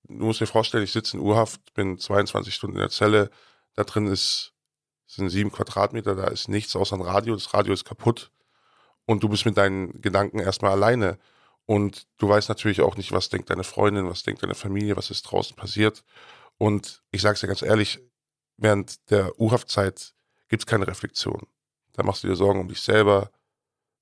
Du 0.04 0.24
musst 0.24 0.40
dir 0.40 0.46
vorstellen, 0.46 0.84
ich 0.84 0.92
sitze 0.92 1.16
in 1.16 1.22
Urhaft, 1.22 1.74
bin 1.74 1.98
22 1.98 2.54
Stunden 2.54 2.76
in 2.76 2.80
der 2.80 2.90
Zelle, 2.90 3.30
da 3.74 3.84
drin 3.84 4.06
ist, 4.06 4.52
sind 5.06 5.28
sieben 5.28 5.52
Quadratmeter, 5.52 6.14
da 6.14 6.24
ist 6.24 6.48
nichts 6.48 6.74
außer 6.74 6.96
ein 6.96 7.02
Radio, 7.02 7.34
das 7.34 7.54
Radio 7.54 7.72
ist 7.72 7.84
kaputt 7.84 8.30
und 9.04 9.22
du 9.22 9.28
bist 9.28 9.44
mit 9.44 9.56
deinen 9.56 10.00
Gedanken 10.00 10.38
erstmal 10.38 10.72
alleine 10.72 11.18
und 11.66 12.06
du 12.18 12.28
weißt 12.28 12.48
natürlich 12.48 12.80
auch 12.80 12.96
nicht, 12.96 13.12
was 13.12 13.28
denkt 13.28 13.50
deine 13.50 13.64
Freundin, 13.64 14.08
was 14.08 14.22
denkt 14.22 14.42
deine 14.42 14.54
Familie, 14.54 14.96
was 14.96 15.10
ist 15.10 15.22
draußen 15.22 15.54
passiert 15.54 16.02
und 16.62 17.02
ich 17.10 17.22
sage 17.22 17.34
es 17.34 17.40
dir 17.40 17.48
ganz 17.48 17.60
ehrlich, 17.60 17.98
während 18.56 19.10
der 19.10 19.36
U-Haftzeit 19.40 20.14
gibt 20.48 20.62
es 20.62 20.66
keine 20.66 20.86
Reflexion. 20.86 21.48
Da 21.92 22.04
machst 22.04 22.22
du 22.22 22.28
dir 22.28 22.36
Sorgen 22.36 22.60
um 22.60 22.68
dich 22.68 22.82
selber, 22.82 23.32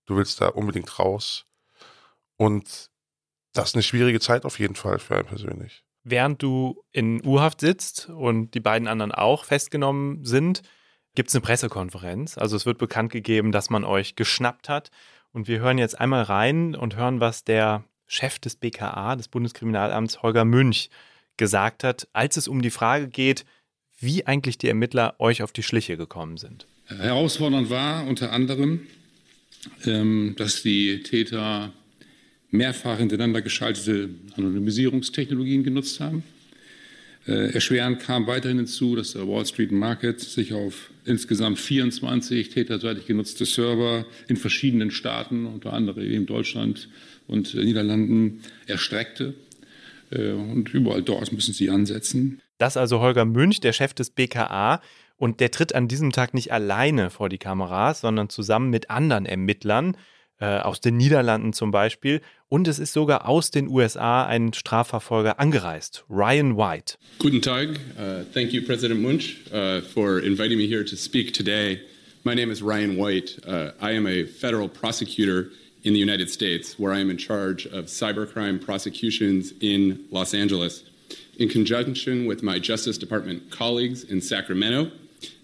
du 0.04 0.16
willst 0.16 0.42
da 0.42 0.48
unbedingt 0.48 0.98
raus. 0.98 1.46
Und 2.36 2.90
das 3.54 3.70
ist 3.70 3.76
eine 3.76 3.82
schwierige 3.82 4.20
Zeit 4.20 4.44
auf 4.44 4.58
jeden 4.58 4.74
Fall 4.74 4.98
für 4.98 5.16
einen 5.16 5.26
persönlich. 5.26 5.86
Während 6.04 6.42
du 6.42 6.84
in 6.92 7.24
U-Haft 7.24 7.60
sitzt 7.60 8.10
und 8.10 8.50
die 8.50 8.60
beiden 8.60 8.88
anderen 8.88 9.12
auch 9.12 9.44
festgenommen 9.44 10.26
sind, 10.26 10.60
gibt 11.14 11.30
es 11.30 11.34
eine 11.34 11.40
Pressekonferenz. 11.40 12.36
Also 12.36 12.56
es 12.56 12.66
wird 12.66 12.76
bekannt 12.76 13.10
gegeben, 13.10 13.52
dass 13.52 13.70
man 13.70 13.84
euch 13.84 14.16
geschnappt 14.16 14.68
hat. 14.68 14.90
Und 15.32 15.48
wir 15.48 15.60
hören 15.60 15.78
jetzt 15.78 15.98
einmal 15.98 16.24
rein 16.24 16.74
und 16.76 16.94
hören, 16.94 17.20
was 17.20 17.42
der 17.42 17.84
Chef 18.04 18.38
des 18.38 18.56
BKA, 18.56 19.16
des 19.16 19.28
Bundeskriminalamts, 19.28 20.20
Holger 20.20 20.44
Münch, 20.44 20.90
gesagt 21.36 21.84
hat, 21.84 22.08
als 22.12 22.36
es 22.36 22.48
um 22.48 22.62
die 22.62 22.70
Frage 22.70 23.08
geht, 23.08 23.44
wie 23.98 24.26
eigentlich 24.26 24.58
die 24.58 24.68
Ermittler 24.68 25.14
euch 25.18 25.42
auf 25.42 25.52
die 25.52 25.62
Schliche 25.62 25.96
gekommen 25.96 26.36
sind. 26.36 26.66
Herausfordernd 26.86 27.70
war 27.70 28.06
unter 28.06 28.32
anderem, 28.32 28.86
ähm, 29.84 30.34
dass 30.36 30.62
die 30.62 31.02
Täter 31.02 31.72
mehrfach 32.50 32.98
hintereinander 32.98 33.42
geschaltete 33.42 34.10
Anonymisierungstechnologien 34.36 35.62
genutzt 35.62 36.00
haben. 36.00 36.24
Äh, 37.26 37.52
erschwerend 37.52 38.00
kam 38.00 38.26
weiterhin 38.26 38.56
hinzu, 38.56 38.96
dass 38.96 39.12
der 39.12 39.28
Wall 39.28 39.46
Street 39.46 39.72
Market 39.72 40.20
sich 40.20 40.54
auf 40.54 40.90
insgesamt 41.04 41.58
24 41.58 42.48
täterseitig 42.48 43.06
genutzte 43.06 43.44
Server 43.44 44.06
in 44.28 44.36
verschiedenen 44.36 44.90
Staaten, 44.90 45.46
unter 45.46 45.72
anderem 45.72 46.02
eben 46.02 46.26
Deutschland 46.26 46.88
und 47.26 47.54
Niederlanden, 47.54 48.40
erstreckte. 48.66 49.34
Äh, 50.10 50.32
und 50.32 50.72
überall 50.74 51.02
dort 51.02 51.32
müssen 51.32 51.54
sie 51.54 51.70
ansetzen. 51.70 52.40
Das 52.58 52.76
also 52.76 53.00
Holger 53.00 53.24
Münch, 53.24 53.60
der 53.60 53.72
Chef 53.72 53.94
des 53.94 54.10
BKA. 54.10 54.80
Und 55.16 55.40
der 55.40 55.50
tritt 55.50 55.74
an 55.74 55.86
diesem 55.86 56.12
Tag 56.12 56.32
nicht 56.32 56.50
alleine 56.50 57.10
vor 57.10 57.28
die 57.28 57.36
Kameras, 57.36 58.00
sondern 58.00 58.30
zusammen 58.30 58.70
mit 58.70 58.88
anderen 58.88 59.26
Ermittlern, 59.26 59.94
äh, 60.40 60.60
aus 60.60 60.80
den 60.80 60.96
Niederlanden 60.96 61.52
zum 61.52 61.70
Beispiel. 61.70 62.22
Und 62.48 62.66
es 62.66 62.78
ist 62.78 62.94
sogar 62.94 63.28
aus 63.28 63.50
den 63.50 63.68
USA 63.68 64.24
ein 64.24 64.54
Strafverfolger 64.54 65.38
angereist, 65.38 66.04
Ryan 66.08 66.56
White. 66.56 66.94
Guten 67.18 67.42
Tag. 67.42 67.68
Uh, 67.98 68.24
thank 68.32 68.52
you, 68.52 68.62
President 68.62 69.02
Munch, 69.02 69.36
uh, 69.52 69.82
for 69.82 70.18
inviting 70.20 70.56
me 70.56 70.66
here 70.66 70.84
to 70.84 70.96
speak 70.96 71.34
today. 71.34 71.80
My 72.24 72.34
name 72.34 72.50
is 72.50 72.62
Ryan 72.62 72.96
White. 72.96 73.40
Uh, 73.46 73.72
I 73.82 73.94
am 73.94 74.06
a 74.06 74.24
federal 74.24 74.68
prosecutor 74.68 75.50
in 75.82 75.92
the 75.92 75.98
United 75.98 76.30
States, 76.30 76.78
where 76.78 76.92
I 76.92 77.00
am 77.00 77.10
in 77.10 77.16
charge 77.16 77.66
of 77.66 77.86
cybercrime 77.86 78.64
prosecutions 78.64 79.52
in 79.60 80.04
Los 80.10 80.34
Angeles. 80.34 80.84
In 81.38 81.48
conjunction 81.48 82.26
with 82.26 82.42
my 82.42 82.58
Justice 82.58 82.98
Department 82.98 83.50
colleagues 83.50 84.04
in 84.04 84.20
Sacramento, 84.20 84.90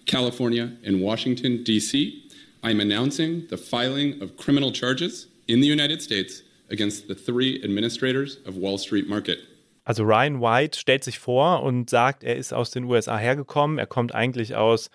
California, 0.05 0.71
and 0.83 1.01
Washington, 1.01 1.63
D.C., 1.63 2.23
I'm 2.63 2.79
announcing 2.79 3.47
the 3.49 3.57
filing 3.57 4.21
of 4.21 4.37
criminal 4.37 4.71
charges 4.71 5.27
in 5.47 5.61
the 5.61 5.67
United 5.67 6.01
States 6.01 6.41
against 6.69 7.07
the 7.07 7.15
three 7.15 7.63
administrators 7.63 8.37
of 8.45 8.57
Wall 8.57 8.77
Street 8.77 9.07
Market. 9.07 9.39
Also 9.85 10.03
Ryan 10.03 10.41
White 10.41 10.75
stellt 10.75 11.03
sich 11.03 11.17
vor 11.17 11.63
und 11.63 11.89
sagt, 11.89 12.23
er 12.23 12.35
ist 12.35 12.53
aus 12.53 12.71
den 12.71 12.83
USA 12.83 13.17
hergekommen, 13.17 13.77
er 13.77 13.87
kommt 13.87 14.13
eigentlich 14.13 14.55
aus 14.55 14.89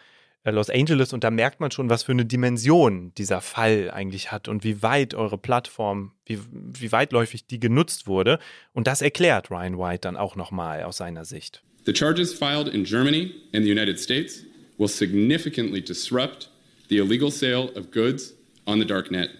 Los 0.50 0.70
Angeles 0.70 1.12
und 1.12 1.22
da 1.22 1.30
merkt 1.30 1.60
man 1.60 1.70
schon, 1.70 1.88
was 1.88 2.02
für 2.02 2.12
eine 2.12 2.26
Dimension 2.26 3.12
dieser 3.16 3.40
Fall 3.40 3.90
eigentlich 3.92 4.32
hat 4.32 4.48
und 4.48 4.64
wie 4.64 4.82
weit 4.82 5.14
eure 5.14 5.38
Plattform, 5.38 6.12
wie, 6.26 6.38
wie 6.50 6.90
weitläufig 6.90 7.46
die 7.46 7.60
genutzt 7.60 8.08
wurde. 8.08 8.40
Und 8.72 8.88
das 8.88 9.02
erklärt 9.02 9.50
Ryan 9.52 9.78
White 9.78 10.00
dann 10.00 10.16
auch 10.16 10.34
nochmal 10.34 10.82
aus 10.82 10.96
seiner 10.96 11.24
Sicht. 11.24 11.62
The 11.86 11.94
charges 11.94 12.32
filed 12.32 12.68
in 12.68 12.84
Germany 12.84 13.32
and 13.52 13.64
the 13.64 13.70
United 13.70 14.00
States 14.00 14.44
will 14.78 14.88
significantly 14.88 15.80
disrupt 15.80 16.48
the 16.88 16.98
illegal 16.98 17.30
sale 17.30 17.70
of 17.76 17.92
goods 17.92 18.34
on 18.66 18.80
the 18.80 18.86
dark 18.86 19.10
net. 19.10 19.30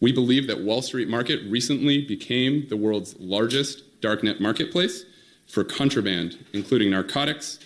We 0.00 0.12
believe 0.12 0.48
that 0.48 0.64
Wall 0.64 0.82
Street 0.82 1.08
Market 1.08 1.40
recently 1.48 2.04
became 2.04 2.66
the 2.68 2.76
world's 2.76 3.14
largest 3.18 3.84
darknet 4.00 4.40
marketplace 4.40 5.06
for 5.46 5.64
contraband, 5.64 6.36
including 6.52 6.90
narcotics, 6.90 7.58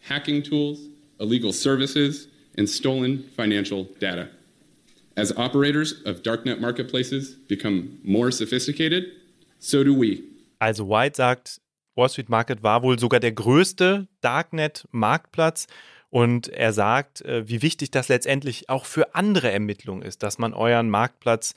hacking 0.00 0.42
tools, 0.42 0.78
illegal 1.22 1.52
services, 1.52 2.28
and 2.58 2.68
stolen 2.68 3.24
financial 3.34 3.88
data. 4.00 4.28
As 5.16 5.34
operators 5.36 6.02
of 6.04 6.22
darknet 6.22 6.60
marketplaces 6.60 7.36
become 7.48 7.98
more 8.02 8.30
sophisticated, 8.30 9.04
so 9.58 9.84
do 9.84 9.94
we. 9.94 10.22
Also 10.58 10.88
White 10.88 11.16
sagt, 11.16 11.60
Wall 11.94 12.08
Street 12.08 12.28
Market 12.28 12.62
war 12.62 12.82
wohl 12.82 12.98
sogar 12.98 13.20
der 13.20 13.32
größte 13.32 14.08
Darknet-Marktplatz 14.20 15.66
und 16.08 16.48
er 16.48 16.72
sagt, 16.72 17.22
äh, 17.22 17.48
wie 17.48 17.62
wichtig 17.62 17.90
das 17.90 18.08
letztendlich 18.08 18.68
auch 18.68 18.86
für 18.86 19.14
andere 19.14 19.50
Ermittlungen 19.50 20.02
ist, 20.02 20.22
dass 20.22 20.38
man 20.38 20.54
euren 20.54 20.88
Marktplatz 20.90 21.54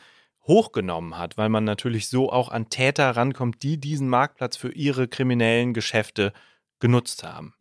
hochgenommen 0.47 1.18
hat, 1.18 1.38
weil 1.38 1.49
man 1.49 1.63
natürlich 1.63 2.07
so 2.07 2.32
auch 2.32 2.49
an 2.49 2.70
Täter 2.70 3.11
rankommt, 3.11 3.63
die 3.63 3.78
diesen 3.80 4.09
Marktplatz 4.09 4.57
für 4.57 4.72
ihre 4.72 5.07
kriminellen 5.07 5.74
Geschäfte 5.74 6.34
genutzt 6.80 7.24
haben. 7.24 7.55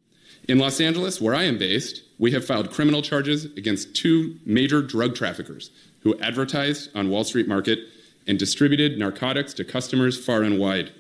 In 0.47 0.59
Los 0.59 0.79
Angeles, 0.79 1.23
where 1.23 1.35
I 1.35 1.45
am 1.45 1.57
based, 1.57 2.03
we 2.19 2.33
have 2.33 2.45
filed 2.45 2.71
criminal 2.71 3.01
charges 3.01 3.47
against 3.57 3.97
two 3.97 4.37
major 4.45 4.83
drug 4.83 5.15
traffickers 5.15 5.71
who 6.01 6.19
advertised 6.21 6.91
on 6.95 7.09
Wall 7.09 7.25
Street 7.25 7.49
Market 7.49 7.79
and 8.27 8.39
distributed 8.39 8.99
narcotics 8.99 9.55
to 9.55 9.65
customers 9.65 10.23
far 10.23 10.43
and 10.43 10.59
wide. 10.59 10.93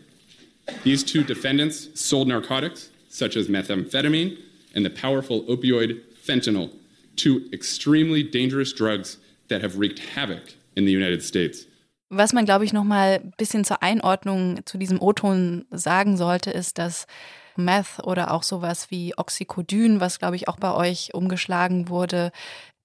These 0.82 1.04
two 1.04 1.22
defendants 1.22 1.88
sold 2.00 2.26
narcotics 2.26 2.88
such 3.10 3.36
as 3.36 3.48
methamphetamine 3.48 4.38
and 4.74 4.82
the 4.82 4.90
powerful 4.90 5.42
opioid 5.42 6.00
fentanyl, 6.26 6.70
two 7.16 7.46
extremely 7.52 8.22
dangerous 8.22 8.72
drugs 8.72 9.18
that 9.48 9.60
have 9.60 9.76
wreaked 9.78 9.98
havoc 9.98 10.54
in 10.74 10.86
the 10.86 10.92
United 10.92 11.22
States. 11.22 11.66
Was 12.10 12.32
man, 12.32 12.46
glaube 12.46 12.64
ich, 12.64 12.72
noch 12.72 12.84
mal 12.84 13.20
ein 13.20 13.34
bisschen 13.36 13.64
zur 13.64 13.82
Einordnung 13.82 14.64
zu 14.64 14.78
diesem 14.78 15.02
O-Ton 15.02 15.66
sagen 15.70 16.16
sollte, 16.16 16.50
ist, 16.50 16.78
dass 16.78 17.06
Meth 17.56 18.00
oder 18.02 18.32
auch 18.32 18.42
sowas 18.42 18.90
wie 18.90 19.16
Oxycodyn, 19.16 20.00
was, 20.00 20.18
glaube 20.18 20.36
ich, 20.36 20.48
auch 20.48 20.56
bei 20.56 20.72
euch 20.74 21.14
umgeschlagen 21.14 21.88
wurde, 21.88 22.32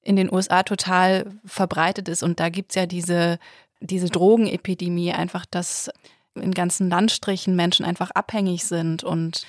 in 0.02 0.16
den 0.16 0.32
USA 0.32 0.64
total 0.64 1.40
verbreitet 1.46 2.08
ist. 2.08 2.24
Und 2.24 2.40
da 2.40 2.50
gibt 2.50 2.72
es 2.72 2.76
ja 2.76 2.86
diese, 2.86 3.40
diese 3.80 4.08
Drogenepidemie, 4.08 5.12
einfach, 5.12 5.46
dass 5.46 5.90
in 6.36 6.54
ganzen 6.54 6.90
Landstrichen 6.90 7.56
Menschen 7.56 7.86
einfach 7.86 8.12
abhängig 8.12 8.66
sind 8.66 9.04
und 9.04 9.46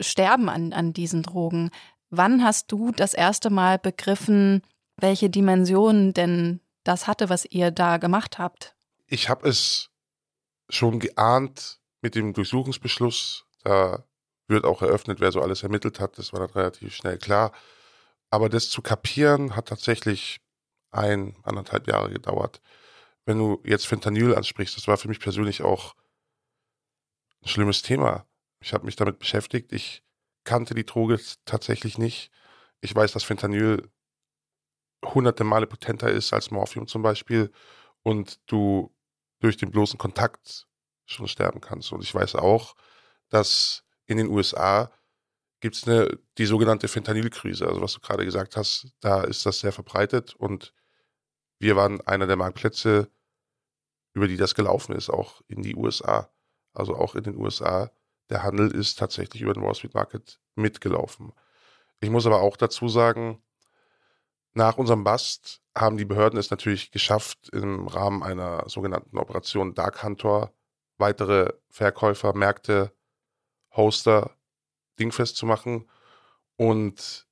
sterben 0.00 0.48
an, 0.48 0.72
an 0.72 0.92
diesen 0.92 1.22
Drogen. 1.22 1.70
Wann 2.10 2.42
hast 2.42 2.70
du 2.72 2.92
das 2.92 3.14
erste 3.14 3.50
Mal 3.50 3.78
begriffen, 3.78 4.62
welche 4.96 5.30
Dimensionen 5.30 6.12
denn 6.12 6.60
das 6.84 7.06
hatte, 7.06 7.28
was 7.28 7.44
ihr 7.44 7.70
da 7.70 7.96
gemacht 7.96 8.38
habt? 8.38 8.74
Ich 9.06 9.28
habe 9.28 9.48
es 9.48 9.90
schon 10.68 10.98
geahnt 10.98 11.80
mit 12.00 12.14
dem 12.14 12.32
Durchsuchungsbeschluss. 12.32 13.46
Da 13.62 14.04
wird 14.52 14.64
auch 14.64 14.82
eröffnet, 14.82 15.20
wer 15.20 15.32
so 15.32 15.42
alles 15.42 15.62
ermittelt 15.62 15.98
hat. 15.98 16.18
Das 16.18 16.32
war 16.32 16.40
dann 16.40 16.50
relativ 16.50 16.94
schnell 16.94 17.18
klar. 17.18 17.52
Aber 18.30 18.48
das 18.48 18.70
zu 18.70 18.82
kapieren 18.82 19.56
hat 19.56 19.68
tatsächlich 19.68 20.40
ein, 20.92 21.36
anderthalb 21.42 21.88
Jahre 21.88 22.10
gedauert. 22.10 22.60
Wenn 23.24 23.38
du 23.38 23.60
jetzt 23.64 23.86
Fentanyl 23.86 24.34
ansprichst, 24.34 24.76
das 24.76 24.88
war 24.88 24.96
für 24.96 25.08
mich 25.08 25.20
persönlich 25.20 25.62
auch 25.62 25.94
ein 27.42 27.48
schlimmes 27.48 27.82
Thema. 27.82 28.26
Ich 28.60 28.72
habe 28.72 28.84
mich 28.84 28.96
damit 28.96 29.18
beschäftigt. 29.18 29.72
Ich 29.72 30.02
kannte 30.44 30.74
die 30.74 30.86
Droge 30.86 31.20
tatsächlich 31.44 31.98
nicht. 31.98 32.30
Ich 32.80 32.94
weiß, 32.94 33.12
dass 33.12 33.24
Fentanyl 33.24 33.90
hunderte 35.04 35.44
Male 35.44 35.66
potenter 35.66 36.10
ist 36.10 36.32
als 36.32 36.50
Morphium 36.50 36.86
zum 36.86 37.02
Beispiel 37.02 37.52
und 38.02 38.40
du 38.46 38.94
durch 39.40 39.56
den 39.56 39.70
bloßen 39.70 39.98
Kontakt 39.98 40.68
schon 41.06 41.28
sterben 41.28 41.60
kannst. 41.60 41.92
Und 41.92 42.02
ich 42.02 42.14
weiß 42.14 42.36
auch, 42.36 42.74
dass 43.28 43.84
in 44.12 44.18
den 44.18 44.28
USA 44.28 44.90
gibt 45.60 45.76
es 45.76 46.08
die 46.38 46.46
sogenannte 46.46 46.88
Fentanylkrise. 46.88 47.66
Also 47.66 47.80
was 47.80 47.94
du 47.94 48.00
gerade 48.00 48.24
gesagt 48.24 48.56
hast, 48.56 48.92
da 49.00 49.22
ist 49.22 49.46
das 49.46 49.60
sehr 49.60 49.72
verbreitet 49.72 50.34
und 50.34 50.74
wir 51.58 51.76
waren 51.76 52.00
einer 52.02 52.26
der 52.26 52.36
Marktplätze, 52.36 53.10
über 54.14 54.28
die 54.28 54.36
das 54.36 54.54
gelaufen 54.54 54.94
ist, 54.94 55.08
auch 55.08 55.40
in 55.48 55.62
die 55.62 55.76
USA. 55.76 56.30
Also 56.74 56.96
auch 56.96 57.14
in 57.14 57.24
den 57.24 57.36
USA 57.36 57.90
der 58.30 58.42
Handel 58.42 58.70
ist 58.74 58.98
tatsächlich 58.98 59.42
über 59.42 59.54
den 59.54 59.62
Wall 59.62 59.74
Street 59.74 59.94
Market 59.94 60.40
mitgelaufen. 60.54 61.32
Ich 62.00 62.10
muss 62.10 62.26
aber 62.26 62.40
auch 62.40 62.56
dazu 62.56 62.88
sagen, 62.88 63.42
nach 64.54 64.76
unserem 64.76 65.04
Bust 65.04 65.62
haben 65.74 65.96
die 65.96 66.04
Behörden 66.04 66.38
es 66.38 66.50
natürlich 66.50 66.90
geschafft, 66.90 67.48
im 67.50 67.86
Rahmen 67.86 68.22
einer 68.22 68.68
sogenannten 68.68 69.16
Operation 69.16 69.74
Dark 69.74 70.02
Hunter 70.02 70.52
weitere 70.98 71.52
Verkäufer, 71.70 72.34
Märkte, 72.34 72.92
Hoster 73.76 74.36
dingfest 74.98 75.36
zu 75.36 75.46
machen. 75.46 75.88
Und 76.56 77.26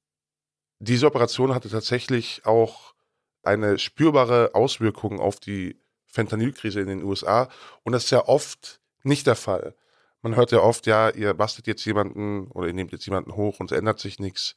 diese 0.78 1.06
Operation 1.06 1.54
hatte 1.54 1.68
tatsächlich 1.68 2.46
auch 2.46 2.94
eine 3.42 3.78
spürbare 3.78 4.50
Auswirkung 4.54 5.20
auf 5.20 5.40
die 5.40 5.80
Fentanylkrise 6.06 6.80
in 6.80 6.88
den 6.88 7.04
USA. 7.04 7.48
Und 7.84 7.92
das 7.92 8.04
ist 8.04 8.10
ja 8.10 8.26
oft 8.26 8.80
nicht 9.02 9.26
der 9.26 9.36
Fall. 9.36 9.74
Man 10.22 10.36
hört 10.36 10.52
ja 10.52 10.60
oft, 10.60 10.86
ja, 10.86 11.08
ihr 11.10 11.32
bastet 11.32 11.66
jetzt 11.66 11.84
jemanden 11.84 12.48
oder 12.48 12.66
ihr 12.66 12.74
nehmt 12.74 12.92
jetzt 12.92 13.06
jemanden 13.06 13.36
hoch 13.36 13.60
und 13.60 13.72
es 13.72 13.78
ändert 13.78 14.00
sich 14.00 14.18
nichts. 14.18 14.54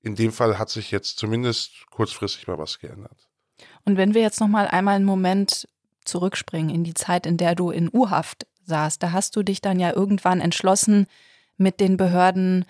In 0.00 0.14
dem 0.14 0.32
Fall 0.32 0.58
hat 0.58 0.70
sich 0.70 0.90
jetzt 0.90 1.18
zumindest 1.18 1.86
kurzfristig 1.90 2.46
mal 2.46 2.58
was 2.58 2.78
geändert. 2.78 3.28
Und 3.84 3.96
wenn 3.96 4.14
wir 4.14 4.22
jetzt 4.22 4.40
noch 4.40 4.48
mal 4.48 4.66
einmal 4.68 4.96
einen 4.96 5.04
Moment 5.04 5.68
zurückspringen 6.04 6.74
in 6.74 6.84
die 6.84 6.94
Zeit, 6.94 7.26
in 7.26 7.36
der 7.36 7.54
du 7.54 7.70
in 7.70 7.88
U-Haft 7.92 8.46
saßt, 8.64 9.02
da 9.02 9.12
hast 9.12 9.36
du 9.36 9.42
dich 9.42 9.60
dann 9.60 9.80
ja 9.80 9.92
irgendwann 9.92 10.40
entschlossen, 10.40 11.06
mit 11.56 11.80
den 11.80 11.96
Behörden 11.96 12.64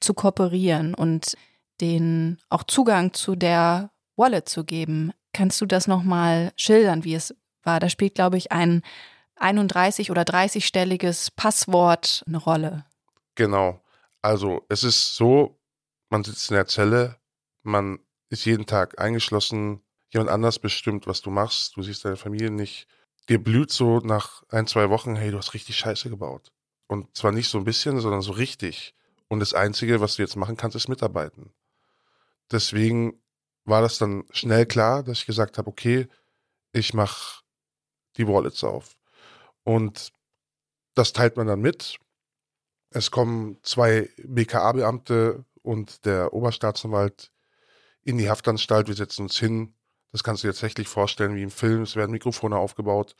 zu 0.00 0.14
kooperieren 0.14 0.94
und 0.94 1.36
den 1.80 2.38
auch 2.48 2.64
Zugang 2.64 3.12
zu 3.12 3.36
der 3.36 3.90
Wallet 4.16 4.48
zu 4.48 4.64
geben. 4.64 5.12
Kannst 5.32 5.60
du 5.60 5.66
das 5.66 5.86
noch 5.86 6.02
mal 6.02 6.52
schildern, 6.56 7.04
wie 7.04 7.14
es 7.14 7.34
war? 7.62 7.80
Da 7.80 7.88
spielt, 7.88 8.14
glaube 8.14 8.36
ich, 8.36 8.52
ein 8.52 8.82
31 9.36 10.10
oder 10.10 10.22
30-stelliges 10.22 11.30
Passwort 11.34 12.24
eine 12.26 12.38
Rolle. 12.38 12.84
Genau. 13.34 13.80
Also 14.20 14.64
es 14.68 14.82
ist 14.82 15.14
so, 15.14 15.60
man 16.10 16.24
sitzt 16.24 16.50
in 16.50 16.56
der 16.56 16.66
Zelle, 16.66 17.16
man 17.62 18.00
ist 18.30 18.44
jeden 18.44 18.66
Tag 18.66 19.00
eingeschlossen, 19.00 19.80
jemand 20.10 20.30
anders 20.30 20.58
bestimmt, 20.58 21.06
was 21.06 21.20
du 21.20 21.30
machst, 21.30 21.76
du 21.76 21.82
siehst 21.82 22.04
deine 22.04 22.16
Familie 22.16 22.50
nicht. 22.50 22.88
Dir 23.28 23.42
blüht 23.42 23.70
so 23.70 23.98
nach 23.98 24.42
ein, 24.48 24.66
zwei 24.66 24.88
Wochen, 24.88 25.14
hey, 25.14 25.30
du 25.30 25.38
hast 25.38 25.54
richtig 25.54 25.76
Scheiße 25.76 26.08
gebaut. 26.08 26.50
Und 26.86 27.14
zwar 27.16 27.32
nicht 27.32 27.48
so 27.48 27.58
ein 27.58 27.64
bisschen, 27.64 28.00
sondern 28.00 28.22
so 28.22 28.32
richtig. 28.32 28.94
Und 29.28 29.40
das 29.40 29.52
Einzige, 29.52 30.00
was 30.00 30.16
du 30.16 30.22
jetzt 30.22 30.36
machen 30.36 30.56
kannst, 30.56 30.76
ist 30.76 30.88
mitarbeiten. 30.88 31.52
Deswegen 32.50 33.20
war 33.64 33.82
das 33.82 33.98
dann 33.98 34.24
schnell 34.30 34.64
klar, 34.64 35.02
dass 35.02 35.18
ich 35.18 35.26
gesagt 35.26 35.58
habe, 35.58 35.68
okay, 35.68 36.08
ich 36.72 36.94
mache 36.94 37.42
die 38.16 38.26
Wallets 38.26 38.64
auf. 38.64 38.96
Und 39.64 40.12
das 40.94 41.12
teilt 41.12 41.36
man 41.36 41.46
dann 41.46 41.60
mit. 41.60 41.98
Es 42.90 43.10
kommen 43.10 43.58
zwei 43.62 44.08
BKA-Beamte 44.16 45.44
und 45.62 46.06
der 46.06 46.32
Oberstaatsanwalt 46.32 47.30
in 48.02 48.16
die 48.16 48.30
Haftanstalt. 48.30 48.88
Wir 48.88 48.94
setzen 48.94 49.22
uns 49.22 49.38
hin. 49.38 49.74
Das 50.12 50.24
kannst 50.24 50.42
du 50.42 50.48
dir 50.48 50.52
tatsächlich 50.52 50.88
vorstellen 50.88 51.34
wie 51.34 51.42
im 51.42 51.50
Film. 51.50 51.82
Es 51.82 51.96
werden 51.96 52.12
Mikrofone 52.12 52.56
aufgebaut 52.56 53.14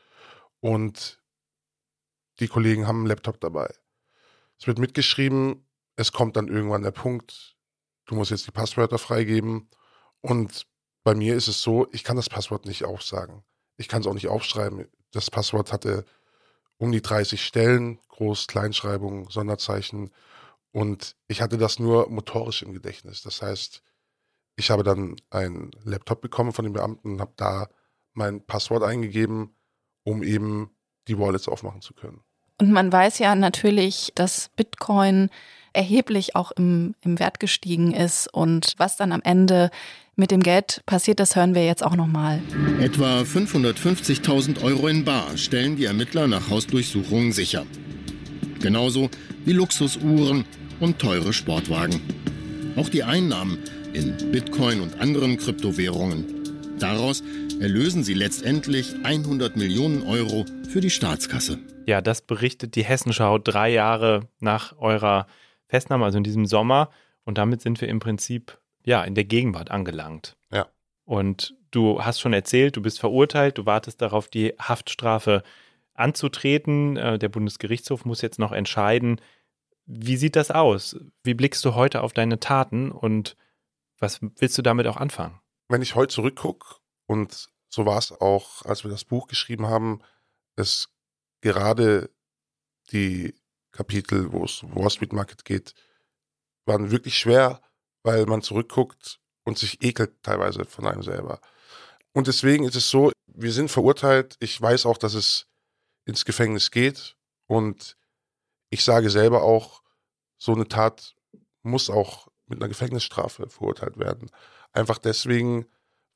und 0.60 1.20
die 2.40 2.48
Kollegen 2.48 2.86
haben 2.86 2.98
einen 2.98 3.06
Laptop 3.06 3.40
dabei. 3.40 3.72
Es 4.58 4.66
wird 4.66 4.78
mitgeschrieben. 4.78 5.66
Es 5.96 6.12
kommt 6.12 6.36
dann 6.36 6.48
irgendwann 6.48 6.82
der 6.82 6.92
Punkt, 6.92 7.56
du 8.06 8.14
musst 8.14 8.30
jetzt 8.30 8.46
die 8.46 8.52
Passwörter 8.52 8.98
freigeben. 8.98 9.68
Und 10.20 10.66
bei 11.02 11.14
mir 11.14 11.34
ist 11.34 11.48
es 11.48 11.62
so, 11.62 11.88
ich 11.92 12.04
kann 12.04 12.16
das 12.16 12.28
Passwort 12.28 12.66
nicht 12.66 12.84
aufsagen. 12.84 13.42
Ich 13.76 13.88
kann 13.88 14.00
es 14.00 14.06
auch 14.06 14.14
nicht 14.14 14.28
aufschreiben. 14.28 14.86
Das 15.12 15.30
Passwort 15.30 15.72
hatte 15.72 16.04
um 16.76 16.92
die 16.92 17.02
30 17.02 17.44
Stellen, 17.44 17.98
Groß-, 18.08 18.46
Kleinschreibung, 18.46 19.30
Sonderzeichen. 19.30 20.12
Und 20.70 21.16
ich 21.26 21.40
hatte 21.40 21.58
das 21.58 21.78
nur 21.78 22.08
motorisch 22.08 22.62
im 22.62 22.72
Gedächtnis. 22.72 23.22
Das 23.22 23.42
heißt, 23.42 23.82
Ich 24.58 24.70
habe 24.70 24.82
dann 24.82 25.14
einen 25.30 25.70
Laptop 25.84 26.20
bekommen 26.20 26.52
von 26.52 26.64
den 26.64 26.74
Beamten 26.74 27.12
und 27.12 27.20
habe 27.20 27.32
da 27.36 27.68
mein 28.12 28.44
Passwort 28.44 28.82
eingegeben, 28.82 29.54
um 30.02 30.24
eben 30.24 30.70
die 31.06 31.16
Wallets 31.16 31.48
aufmachen 31.48 31.80
zu 31.80 31.94
können. 31.94 32.20
Und 32.60 32.72
man 32.72 32.92
weiß 32.92 33.20
ja 33.20 33.36
natürlich, 33.36 34.10
dass 34.16 34.50
Bitcoin 34.56 35.30
erheblich 35.72 36.34
auch 36.34 36.50
im, 36.50 36.96
im 37.02 37.20
Wert 37.20 37.38
gestiegen 37.38 37.94
ist. 37.94 38.26
Und 38.34 38.74
was 38.78 38.96
dann 38.96 39.12
am 39.12 39.22
Ende 39.22 39.70
mit 40.16 40.32
dem 40.32 40.42
Geld 40.42 40.82
passiert, 40.86 41.20
das 41.20 41.36
hören 41.36 41.54
wir 41.54 41.64
jetzt 41.64 41.84
auch 41.84 41.94
nochmal. 41.94 42.42
Etwa 42.80 43.20
550.000 43.20 44.60
Euro 44.64 44.88
in 44.88 45.04
Bar 45.04 45.36
stellen 45.36 45.76
die 45.76 45.84
Ermittler 45.84 46.26
nach 46.26 46.50
Hausdurchsuchungen 46.50 47.30
sicher. 47.30 47.64
Genauso 48.60 49.08
wie 49.44 49.52
Luxusuhren 49.52 50.44
und 50.80 50.98
teure 50.98 51.32
Sportwagen. 51.32 52.00
Auch 52.76 52.88
die 52.88 53.04
Einnahmen 53.04 53.58
in 53.92 54.16
Bitcoin 54.30 54.80
und 54.80 55.00
anderen 55.00 55.36
Kryptowährungen. 55.36 56.24
Daraus 56.78 57.22
erlösen 57.60 58.04
sie 58.04 58.14
letztendlich 58.14 58.94
100 59.02 59.56
Millionen 59.56 60.02
Euro 60.02 60.44
für 60.68 60.80
die 60.80 60.90
Staatskasse. 60.90 61.58
Ja, 61.86 62.00
das 62.00 62.22
berichtet 62.22 62.76
die 62.76 62.84
Hessenschau 62.84 63.38
drei 63.38 63.70
Jahre 63.70 64.28
nach 64.40 64.76
eurer 64.78 65.26
Festnahme, 65.66 66.04
also 66.04 66.18
in 66.18 66.24
diesem 66.24 66.46
Sommer. 66.46 66.90
Und 67.24 67.38
damit 67.38 67.60
sind 67.60 67.80
wir 67.80 67.88
im 67.88 67.98
Prinzip 67.98 68.58
ja 68.84 69.02
in 69.02 69.14
der 69.14 69.24
Gegenwart 69.24 69.70
angelangt. 69.70 70.36
Ja. 70.52 70.66
Und 71.04 71.54
du 71.70 72.02
hast 72.02 72.20
schon 72.20 72.32
erzählt, 72.32 72.76
du 72.76 72.82
bist 72.82 73.00
verurteilt, 73.00 73.58
du 73.58 73.66
wartest 73.66 74.00
darauf, 74.00 74.28
die 74.28 74.54
Haftstrafe 74.58 75.42
anzutreten. 75.94 76.96
Äh, 76.96 77.18
der 77.18 77.28
Bundesgerichtshof 77.28 78.04
muss 78.04 78.22
jetzt 78.22 78.38
noch 78.38 78.52
entscheiden. 78.52 79.20
Wie 79.86 80.16
sieht 80.16 80.36
das 80.36 80.50
aus? 80.50 80.96
Wie 81.22 81.34
blickst 81.34 81.64
du 81.64 81.74
heute 81.74 82.02
auf 82.02 82.12
deine 82.12 82.40
Taten 82.40 82.90
und 82.90 83.36
was 83.98 84.20
willst 84.20 84.56
du 84.58 84.62
damit 84.62 84.86
auch 84.86 84.96
anfangen? 84.96 85.40
Wenn 85.68 85.82
ich 85.82 85.94
heute 85.94 86.14
zurückgucke, 86.14 86.76
und 87.06 87.48
so 87.68 87.86
war 87.86 87.98
es 87.98 88.12
auch, 88.12 88.64
als 88.64 88.84
wir 88.84 88.90
das 88.90 89.04
Buch 89.04 89.28
geschrieben 89.28 89.66
haben, 89.66 90.00
es 90.56 90.88
gerade 91.40 92.10
die 92.90 93.34
Kapitel, 93.72 94.32
wo 94.32 94.44
es 94.44 94.62
um 94.62 94.74
Wall 94.74 94.90
Street 94.90 95.12
Market 95.12 95.44
geht, 95.44 95.74
waren 96.66 96.90
wirklich 96.90 97.18
schwer, 97.18 97.60
weil 98.02 98.26
man 98.26 98.42
zurückguckt 98.42 99.20
und 99.44 99.58
sich 99.58 99.82
ekelt 99.82 100.22
teilweise 100.22 100.64
von 100.64 100.86
einem 100.86 101.02
selber. 101.02 101.40
Und 102.12 102.26
deswegen 102.26 102.64
ist 102.64 102.76
es 102.76 102.90
so, 102.90 103.12
wir 103.26 103.52
sind 103.52 103.70
verurteilt. 103.70 104.36
Ich 104.40 104.60
weiß 104.60 104.86
auch, 104.86 104.98
dass 104.98 105.14
es 105.14 105.46
ins 106.04 106.24
Gefängnis 106.24 106.70
geht. 106.70 107.16
Und 107.46 107.96
ich 108.70 108.84
sage 108.84 109.10
selber 109.10 109.42
auch, 109.42 109.82
so 110.38 110.54
eine 110.54 110.68
Tat 110.68 111.14
muss 111.62 111.90
auch 111.90 112.27
mit 112.48 112.60
einer 112.60 112.68
Gefängnisstrafe 112.68 113.48
verurteilt 113.48 113.98
werden. 113.98 114.30
Einfach 114.72 114.98
deswegen, 114.98 115.66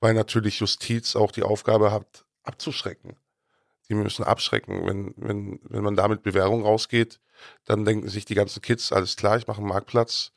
weil 0.00 0.14
natürlich 0.14 0.60
Justiz 0.60 1.16
auch 1.16 1.32
die 1.32 1.42
Aufgabe 1.42 1.92
hat, 1.92 2.24
abzuschrecken. 2.42 3.16
Die 3.88 3.94
müssen 3.94 4.24
abschrecken. 4.24 4.86
Wenn, 4.86 5.14
wenn, 5.16 5.60
wenn 5.64 5.84
man 5.84 5.96
da 5.96 6.08
mit 6.08 6.22
Bewährung 6.22 6.62
rausgeht, 6.62 7.20
dann 7.64 7.84
denken 7.84 8.08
sich 8.08 8.24
die 8.24 8.34
ganzen 8.34 8.62
Kids, 8.62 8.92
alles 8.92 9.16
klar, 9.16 9.36
ich 9.36 9.46
mache 9.46 9.58
einen 9.58 9.68
Marktplatz 9.68 10.32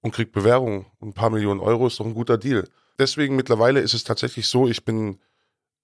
und 0.00 0.12
kriege 0.12 0.30
Bewährung. 0.30 0.86
Ein 1.00 1.12
paar 1.12 1.30
Millionen 1.30 1.60
Euro 1.60 1.86
ist 1.86 2.00
doch 2.00 2.06
ein 2.06 2.14
guter 2.14 2.38
Deal. 2.38 2.68
Deswegen 2.98 3.36
mittlerweile 3.36 3.80
ist 3.80 3.94
es 3.94 4.04
tatsächlich 4.04 4.48
so, 4.48 4.68
ich 4.68 4.84
bin 4.84 5.20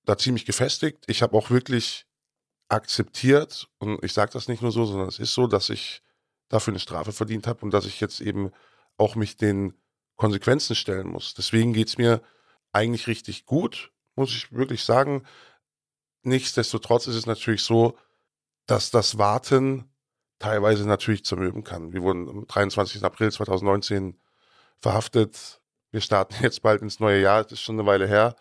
da 0.05 0.17
ziemlich 0.17 0.47
gefestigt. 0.47 1.05
Ich 1.07 1.23
habe 1.23 1.37
auch 1.37 1.51
wirklich 1.51 2.07
akzeptiert, 2.69 3.69
und 3.79 4.03
ich 4.03 4.13
sage 4.13 4.33
das 4.33 4.49
nicht 4.49 4.63
nur 4.63 4.73
so, 4.73 4.87
sondern 4.87 5.09
es 5.09 5.19
ist 5.19 5.35
so, 5.35 5.47
dass 5.47 5.69
ich 5.69 6.03
dafür 6.49 6.73
eine 6.73 6.81
Strafe 6.81 7.13
verdient 7.13 7.47
habe 7.47 7.61
und 7.63 7.73
dass 7.73 7.85
ich 7.85 8.01
jetzt 8.01 8.21
eben 8.21 8.51
auch 8.99 9.15
mich 9.15 9.37
den 9.37 9.75
Konsequenzen 10.17 10.77
stellen 10.77 11.09
muss. 11.09 11.35
Deswegen 11.35 11.73
geht 11.73 11.89
es 11.89 11.99
mir 11.99 12.23
eigentlich 12.73 13.07
richtig 13.07 13.47
gut, 13.47 13.93
muss 14.15 14.31
ich 14.31 14.53
wirklich 14.53 14.85
sagen. 14.85 15.25
Nichtsdestotrotz 16.23 17.07
ist 17.07 17.17
es 17.17 17.27
natürlich 17.27 17.63
so, 17.63 17.99
dass 18.67 18.91
das 18.91 19.19
Warten 19.19 19.93
teilweise 20.39 20.87
natürlich 20.87 21.25
zermürben 21.25 21.65
kann. 21.65 21.93
Wir 21.93 22.03
wurden 22.03 22.29
am 22.29 22.47
23. 22.47 23.03
April 23.05 23.31
2019 23.33 24.21
verhaftet. 24.79 25.61
Wir 25.91 26.01
starten 26.01 26.35
jetzt 26.43 26.63
bald 26.63 26.83
ins 26.83 27.01
neue 27.01 27.21
Jahr, 27.21 27.43
das 27.43 27.53
ist 27.53 27.63
schon 27.63 27.79
eine 27.79 27.87
Weile 27.87 28.07
her. 28.07 28.37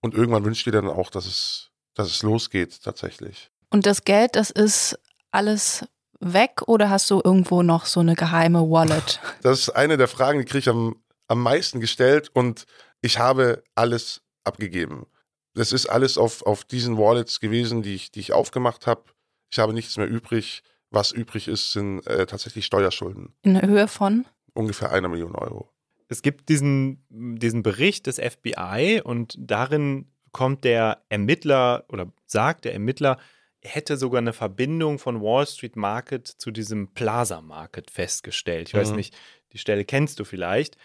Und 0.00 0.14
irgendwann 0.14 0.44
wünscht 0.44 0.66
ihr 0.66 0.72
dann 0.72 0.88
auch, 0.88 1.10
dass 1.10 1.26
es, 1.26 1.70
dass 1.94 2.08
es 2.08 2.22
losgeht 2.22 2.82
tatsächlich. 2.82 3.50
Und 3.70 3.86
das 3.86 4.04
Geld, 4.04 4.36
das 4.36 4.50
ist 4.50 4.98
alles 5.30 5.86
weg 6.22 6.62
oder 6.66 6.88
hast 6.88 7.10
du 7.10 7.20
irgendwo 7.22 7.62
noch 7.62 7.84
so 7.84 8.00
eine 8.00 8.14
geheime 8.14 8.60
Wallet? 8.60 9.20
Das 9.42 9.60
ist 9.60 9.70
eine 9.70 9.96
der 9.96 10.08
Fragen, 10.08 10.38
die 10.38 10.44
kriege 10.44 10.58
ich 10.58 10.68
am, 10.68 10.96
am 11.28 11.42
meisten 11.42 11.80
gestellt 11.80 12.30
und 12.32 12.64
ich 13.00 13.18
habe 13.18 13.62
alles 13.74 14.22
abgegeben. 14.44 15.06
Das 15.54 15.72
ist 15.72 15.86
alles 15.86 16.16
auf, 16.16 16.42
auf 16.42 16.64
diesen 16.64 16.96
Wallets 16.96 17.40
gewesen, 17.40 17.82
die 17.82 17.94
ich, 17.94 18.10
die 18.10 18.20
ich 18.20 18.32
aufgemacht 18.32 18.86
habe. 18.86 19.04
Ich 19.50 19.58
habe 19.58 19.74
nichts 19.74 19.96
mehr 19.96 20.08
übrig. 20.08 20.62
Was 20.90 21.10
übrig 21.12 21.48
ist, 21.48 21.72
sind 21.72 22.06
äh, 22.06 22.26
tatsächlich 22.26 22.66
Steuerschulden. 22.66 23.34
In 23.42 23.60
Höhe 23.60 23.88
von? 23.88 24.26
Ungefähr 24.54 24.92
einer 24.92 25.08
Million 25.08 25.34
Euro. 25.34 25.70
Es 26.08 26.22
gibt 26.22 26.48
diesen, 26.50 27.04
diesen 27.08 27.62
Bericht 27.62 28.06
des 28.06 28.18
FBI 28.18 29.00
und 29.02 29.34
darin 29.38 30.12
kommt 30.32 30.64
der 30.64 31.02
Ermittler 31.08 31.84
oder 31.88 32.12
sagt 32.26 32.66
der 32.66 32.74
Ermittler, 32.74 33.12
er 33.12 33.18
hätte 33.62 33.96
sogar 33.96 34.18
eine 34.18 34.32
Verbindung 34.32 34.98
von 34.98 35.20
Wall 35.20 35.46
Street 35.46 35.76
Market 35.76 36.26
zu 36.26 36.50
diesem 36.50 36.92
Plaza 36.94 37.40
Market 37.40 37.90
festgestellt. 37.90 38.68
Ich 38.68 38.74
mhm. 38.74 38.78
weiß 38.78 38.92
nicht, 38.92 39.14
die 39.52 39.58
Stelle 39.58 39.84
kennst 39.84 40.18
du 40.18 40.24
vielleicht. 40.24 40.76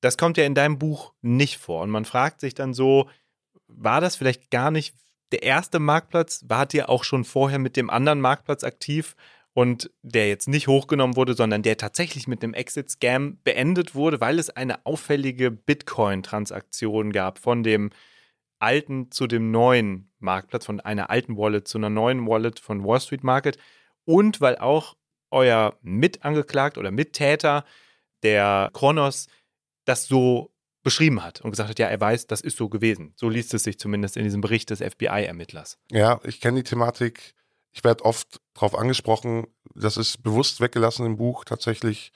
Das 0.00 0.16
kommt 0.16 0.36
ja 0.36 0.44
in 0.44 0.54
deinem 0.54 0.78
Buch 0.78 1.12
nicht 1.20 1.58
vor. 1.58 1.82
Und 1.82 1.90
man 1.90 2.04
fragt 2.04 2.40
sich 2.40 2.54
dann 2.54 2.74
so, 2.74 3.08
war 3.66 4.00
das 4.00 4.16
vielleicht 4.16 4.50
gar 4.50 4.70
nicht 4.70 4.94
der 5.30 5.42
erste 5.42 5.78
Marktplatz? 5.78 6.44
Wart 6.48 6.74
ihr 6.74 6.88
auch 6.88 7.04
schon 7.04 7.24
vorher 7.24 7.58
mit 7.58 7.76
dem 7.76 7.90
anderen 7.90 8.20
Marktplatz 8.20 8.64
aktiv? 8.64 9.14
und 9.54 9.90
der 10.02 10.28
jetzt 10.28 10.48
nicht 10.48 10.66
hochgenommen 10.66 11.16
wurde, 11.16 11.34
sondern 11.34 11.62
der 11.62 11.76
tatsächlich 11.76 12.26
mit 12.26 12.42
einem 12.42 12.54
Exit-Scam 12.54 13.38
beendet 13.44 13.94
wurde, 13.94 14.20
weil 14.20 14.38
es 14.38 14.50
eine 14.50 14.86
auffällige 14.86 15.50
Bitcoin-Transaktion 15.50 17.12
gab 17.12 17.38
von 17.38 17.62
dem 17.62 17.90
alten 18.62 19.10
zu 19.10 19.26
dem 19.26 19.50
neuen 19.50 20.10
Marktplatz, 20.18 20.66
von 20.66 20.80
einer 20.80 21.10
alten 21.10 21.36
Wallet 21.36 21.66
zu 21.66 21.78
einer 21.78 21.90
neuen 21.90 22.26
Wallet 22.26 22.58
von 22.58 22.84
Wall 22.84 23.00
Street 23.00 23.24
Market 23.24 23.58
und 24.04 24.40
weil 24.40 24.56
auch 24.58 24.96
euer 25.30 25.78
Mitangeklagt 25.82 26.78
oder 26.78 26.90
Mittäter, 26.90 27.64
der 28.22 28.70
Kronos, 28.72 29.28
das 29.84 30.06
so 30.06 30.52
beschrieben 30.82 31.22
hat 31.22 31.40
und 31.40 31.50
gesagt 31.50 31.70
hat, 31.70 31.78
ja, 31.78 31.86
er 31.86 32.00
weiß, 32.00 32.26
das 32.26 32.40
ist 32.40 32.56
so 32.56 32.68
gewesen. 32.68 33.12
So 33.16 33.28
liest 33.28 33.54
es 33.54 33.64
sich 33.64 33.78
zumindest 33.78 34.16
in 34.16 34.24
diesem 34.24 34.40
Bericht 34.40 34.70
des 34.70 34.80
FBI-Ermittlers. 34.80 35.78
Ja, 35.90 36.20
ich 36.24 36.40
kenne 36.40 36.58
die 36.58 36.68
Thematik 36.68 37.34
ich 37.72 37.82
werde 37.84 38.04
oft 38.04 38.40
darauf 38.54 38.78
angesprochen, 38.78 39.46
das 39.74 39.96
ist 39.96 40.22
bewusst 40.22 40.60
weggelassen 40.60 41.06
im 41.06 41.16
Buch 41.16 41.44
tatsächlich, 41.44 42.12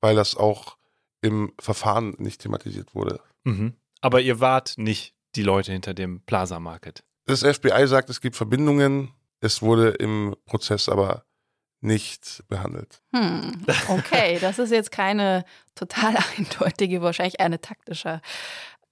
weil 0.00 0.14
das 0.14 0.36
auch 0.36 0.78
im 1.20 1.52
Verfahren 1.58 2.14
nicht 2.18 2.40
thematisiert 2.40 2.94
wurde. 2.94 3.20
Mhm. 3.44 3.74
Aber 4.00 4.20
ihr 4.20 4.40
wart 4.40 4.74
nicht 4.76 5.14
die 5.34 5.42
Leute 5.42 5.72
hinter 5.72 5.94
dem 5.94 6.20
Plaza 6.20 6.60
Market. 6.60 7.02
Das 7.26 7.42
FBI 7.42 7.86
sagt, 7.86 8.10
es 8.10 8.20
gibt 8.20 8.36
Verbindungen. 8.36 9.12
Es 9.40 9.62
wurde 9.62 9.90
im 9.90 10.36
Prozess 10.46 10.88
aber 10.88 11.24
nicht 11.80 12.44
behandelt. 12.48 13.02
Hm, 13.14 13.64
okay, 13.88 14.38
das 14.40 14.58
ist 14.58 14.70
jetzt 14.70 14.92
keine 14.92 15.44
total 15.74 16.16
eindeutige, 16.38 17.02
wahrscheinlich 17.02 17.40
eine 17.40 17.60
taktische 17.60 18.20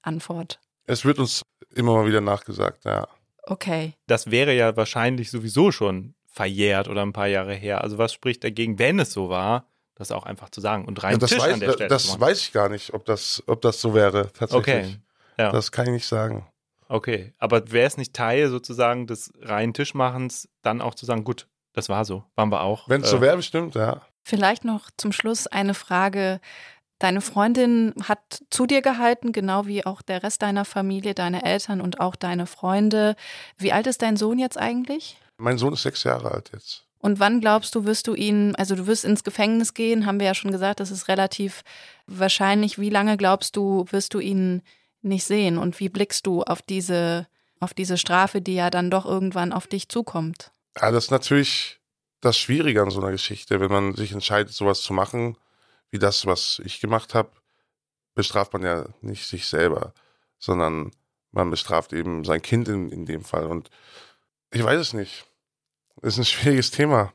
Antwort. 0.03 0.61
Es 0.87 1.05
wird 1.05 1.19
uns 1.19 1.43
immer 1.75 1.95
mal 1.95 2.07
wieder 2.07 2.21
nachgesagt, 2.21 2.85
ja. 2.85 3.07
Okay. 3.45 3.95
Das 4.07 4.31
wäre 4.31 4.55
ja 4.55 4.77
wahrscheinlich 4.77 5.31
sowieso 5.31 5.73
schon 5.73 6.15
verjährt 6.27 6.89
oder 6.89 7.03
ein 7.03 7.13
paar 7.13 7.27
Jahre 7.27 7.55
her. 7.55 7.83
Also 7.83 7.99
was 7.99 8.13
spricht 8.13 8.45
dagegen, 8.45 8.79
wenn 8.79 8.99
es 8.99 9.13
so 9.13 9.29
war, 9.29 9.67
das 9.95 10.13
auch 10.13 10.25
einfach 10.25 10.51
zu 10.51 10.61
sagen 10.61 10.85
und 10.87 11.03
rein 11.03 11.13
ja, 11.13 11.19
das 11.19 11.31
Tisch 11.31 11.41
weiß, 11.41 11.55
an 11.55 11.61
der 11.61 11.73
Stelle 11.73 11.89
Das 11.89 12.19
weiß 12.19 12.41
ich 12.41 12.53
gar 12.53 12.69
nicht, 12.69 12.95
ob 12.95 13.05
das, 13.05 13.43
ob 13.47 13.61
das 13.61 13.81
so 13.81 13.95
wäre 13.95 14.33
tatsächlich. 14.33 14.87
Okay. 14.87 14.97
Ja. 15.41 15.53
Das 15.53 15.73
kann 15.73 15.87
ich 15.87 15.93
nicht 15.93 16.07
sagen. 16.07 16.47
Okay, 16.87 17.33
aber 17.39 17.73
wäre 17.73 17.87
es 17.87 17.97
nicht 17.97 18.13
Teil 18.15 18.51
sozusagen 18.51 19.07
des 19.07 19.33
reinen 19.41 19.73
Tischmachens, 19.73 20.49
dann 20.63 20.83
auch 20.83 20.95
zu 20.95 21.07
sagen, 21.07 21.25
gut, 21.25 21.47
das 21.73 21.89
war 21.89 22.05
so, 22.05 22.25
waren 22.35 22.51
wir 22.51 22.63
auch. 22.63 22.89
Wenn 22.89 23.01
es 23.01 23.09
äh, 23.09 23.11
so 23.13 23.21
wäre, 23.21 23.37
bestimmt, 23.37 23.75
ja. 23.75 24.03
Vielleicht 24.23 24.65
noch 24.65 24.91
zum 24.99 25.13
Schluss 25.13 25.47
eine 25.47 25.73
Frage. 25.73 26.41
Deine 26.99 27.23
Freundin 27.23 27.95
hat 28.07 28.43
zu 28.51 28.67
dir 28.67 28.83
gehalten, 28.83 29.33
genau 29.33 29.67
wie 29.67 29.87
auch 29.87 30.03
der 30.03 30.23
Rest 30.23 30.43
deiner 30.43 30.67
Familie, 30.67 31.15
deine 31.15 31.43
Eltern 31.43 31.81
und 31.81 32.01
auch 32.01 32.17
deine 32.17 32.47
Freunde. 32.47 33.17
Wie 33.57 33.73
alt 33.73 33.87
ist 33.87 34.03
dein 34.03 34.19
Sohn 34.19 34.39
jetzt 34.39 34.59
eigentlich? 34.59 35.17
Mein 35.39 35.57
Sohn 35.57 35.73
ist 35.73 35.83
sechs 35.83 36.05
Jahre 36.05 36.33
alt 36.33 36.51
jetzt. 36.53 36.85
Und 36.99 37.19
wann 37.19 37.41
glaubst 37.41 37.75
du, 37.75 37.87
wirst 37.87 38.09
du 38.09 38.15
ihn, 38.15 38.55
also 38.57 38.75
du 38.75 38.87
wirst 38.87 39.07
ins 39.07 39.25
Gefängnis 39.25 39.73
gehen, 39.73 40.05
haben 40.05 40.21
wir 40.21 40.27
ja 40.27 40.35
schon 40.35 40.51
gesagt, 40.51 40.81
das 40.81 40.91
ist 40.91 41.09
relativ 41.09 41.63
wahrscheinlich. 42.07 42.79
Wie 42.79 42.91
lange 42.91 43.17
glaubst 43.17 43.57
du, 43.57 43.87
wirst 43.91 44.13
du 44.13 44.19
ihn 44.19 44.61
nicht 45.03 45.25
sehen? 45.25 45.59
Und 45.59 45.79
wie 45.81 45.89
blickst 45.89 46.27
du 46.27 46.43
auf 46.43 46.63
diese, 46.63 47.27
auf 47.59 47.75
diese 47.75 47.97
Strafe, 47.97 48.41
die 48.41 48.55
ja 48.55 48.71
dann 48.71 48.91
doch 48.91 49.07
irgendwann 49.07 49.53
auf 49.53 49.67
dich 49.67 49.89
zukommt? 49.89 50.53
Ja, 50.81 50.91
das 50.91 51.05
ist 51.05 51.11
natürlich 51.11 51.81
das 52.21 52.37
Schwierige 52.37 52.83
an 52.83 52.91
so 52.91 53.01
einer 53.01 53.11
Geschichte, 53.11 53.61
wenn 53.61 53.71
man 53.71 53.95
sich 53.95 54.13
entscheidet, 54.13 54.53
sowas 54.53 54.83
zu 54.83 54.93
machen 54.93 55.37
wie 55.91 55.99
das, 55.99 56.27
was 56.27 56.61
ich 56.65 56.81
gemacht 56.81 57.15
habe, 57.15 57.33
bestraft 58.15 58.53
man 58.53 58.63
ja 58.63 58.89
nicht 59.01 59.27
sich 59.27 59.47
selber, 59.47 59.93
sondern 60.39 60.93
man 61.33 61.51
bestraft 61.51 61.93
eben 61.93 62.25
sein 62.25 62.43
Kind 62.43 62.69
in, 62.69 62.91
in 62.91 63.07
dem 63.07 63.25
Fall. 63.25 63.47
Und 63.47 63.71
ich 64.53 64.63
weiß 64.63 64.81
es 64.81 64.93
nicht. 64.93 65.27
Ist 66.03 66.19
ein 66.19 66.25
schwieriges 66.25 66.71
Thema. 66.71 67.13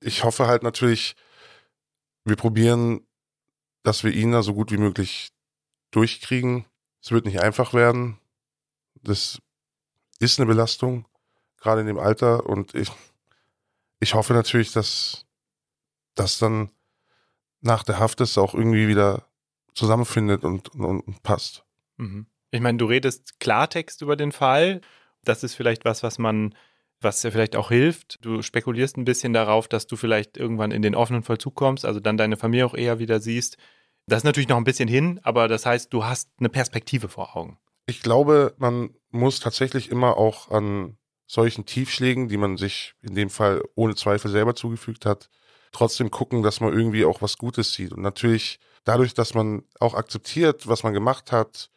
Ich 0.00 0.24
hoffe 0.24 0.46
halt 0.46 0.62
natürlich, 0.62 1.16
wir 2.24 2.36
probieren, 2.36 3.06
dass 3.82 4.04
wir 4.04 4.12
ihn 4.12 4.32
da 4.32 4.42
so 4.42 4.54
gut 4.54 4.70
wie 4.70 4.78
möglich 4.78 5.30
durchkriegen. 5.90 6.64
Es 7.04 7.10
wird 7.12 7.26
nicht 7.26 7.40
einfach 7.40 7.74
werden. 7.74 8.16
Das 9.02 9.38
ist 10.20 10.40
eine 10.40 10.46
Belastung, 10.46 11.04
gerade 11.60 11.82
in 11.82 11.86
dem 11.86 11.98
Alter. 11.98 12.46
Und 12.46 12.74
ich, 12.74 12.90
ich 14.00 14.14
hoffe 14.14 14.32
natürlich, 14.32 14.72
dass 14.72 15.26
das 16.14 16.38
dann 16.38 16.70
nach 17.60 17.82
der 17.82 17.98
Haft 17.98 18.22
es 18.22 18.38
auch 18.38 18.54
irgendwie 18.54 18.88
wieder 18.88 19.26
zusammenfindet 19.74 20.44
und, 20.44 20.74
und, 20.74 21.00
und 21.00 21.22
passt. 21.22 21.66
Mhm. 21.98 22.24
Ich 22.50 22.62
meine, 22.62 22.78
du 22.78 22.86
redest 22.86 23.38
Klartext 23.38 24.00
über 24.00 24.16
den 24.16 24.32
Fall. 24.32 24.80
Das 25.24 25.44
ist 25.44 25.54
vielleicht 25.54 25.84
was, 25.84 26.02
was 26.02 26.18
man, 26.18 26.54
was 27.02 27.22
ja 27.22 27.30
vielleicht 27.30 27.54
auch 27.54 27.68
hilft. 27.68 28.24
Du 28.24 28.40
spekulierst 28.40 28.96
ein 28.96 29.04
bisschen 29.04 29.34
darauf, 29.34 29.68
dass 29.68 29.86
du 29.86 29.96
vielleicht 29.96 30.38
irgendwann 30.38 30.70
in 30.70 30.80
den 30.80 30.94
offenen 30.94 31.22
Vollzug 31.22 31.54
kommst, 31.54 31.84
also 31.84 32.00
dann 32.00 32.16
deine 32.16 32.38
Familie 32.38 32.64
auch 32.64 32.74
eher 32.74 32.98
wieder 32.98 33.20
siehst. 33.20 33.58
Das 34.06 34.18
ist 34.18 34.24
natürlich 34.24 34.48
noch 34.48 34.56
ein 34.56 34.64
bisschen 34.64 34.88
hin, 34.88 35.20
aber 35.22 35.48
das 35.48 35.64
heißt, 35.64 35.92
du 35.92 36.04
hast 36.04 36.30
eine 36.38 36.48
Perspektive 36.48 37.08
vor 37.08 37.36
Augen. 37.36 37.58
Ich 37.86 38.02
glaube, 38.02 38.54
man 38.58 38.90
muss 39.10 39.40
tatsächlich 39.40 39.90
immer 39.90 40.16
auch 40.16 40.50
an 40.50 40.96
solchen 41.26 41.64
Tiefschlägen, 41.64 42.28
die 42.28 42.36
man 42.36 42.56
sich 42.56 42.94
in 43.00 43.14
dem 43.14 43.30
Fall 43.30 43.62
ohne 43.74 43.94
Zweifel 43.94 44.30
selber 44.30 44.54
zugefügt 44.54 45.06
hat, 45.06 45.30
trotzdem 45.72 46.10
gucken, 46.10 46.42
dass 46.42 46.60
man 46.60 46.72
irgendwie 46.72 47.04
auch 47.04 47.22
was 47.22 47.38
Gutes 47.38 47.72
sieht. 47.72 47.92
Und 47.92 48.02
natürlich 48.02 48.60
dadurch, 48.84 49.14
dass 49.14 49.34
man 49.34 49.64
auch 49.80 49.94
akzeptiert, 49.94 50.68
was 50.68 50.82
man 50.82 50.92
gemacht 50.92 51.32
hat, 51.32 51.70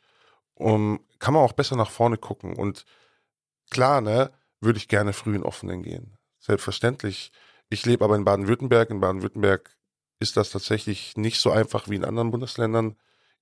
um, 0.54 1.00
kann 1.20 1.34
man 1.34 1.44
auch 1.44 1.54
besser 1.54 1.76
nach 1.76 1.90
vorne 1.90 2.18
gucken. 2.18 2.56
Und 2.56 2.86
klar, 3.70 4.02
ne, 4.02 4.32
würde 4.60 4.78
ich 4.78 4.88
gerne 4.88 5.14
früh 5.14 5.36
in 5.36 5.44
Offenen 5.44 5.84
gehen. 5.84 6.18
Selbstverständlich. 6.40 7.32
Ich 7.70 7.86
lebe 7.86 8.04
aber 8.04 8.16
in 8.16 8.26
Baden-Württemberg. 8.26 8.90
In 8.90 9.00
Baden-Württemberg 9.00 9.77
ist 10.20 10.38
das 10.38 10.50
tatsächlich 10.50 11.16
nicht 11.18 11.40
so 11.40 11.52
einfach 11.52 11.90
wie 11.90 11.96
in 11.96 12.06
anderen 12.06 12.32
Bundesländern. 12.32 12.96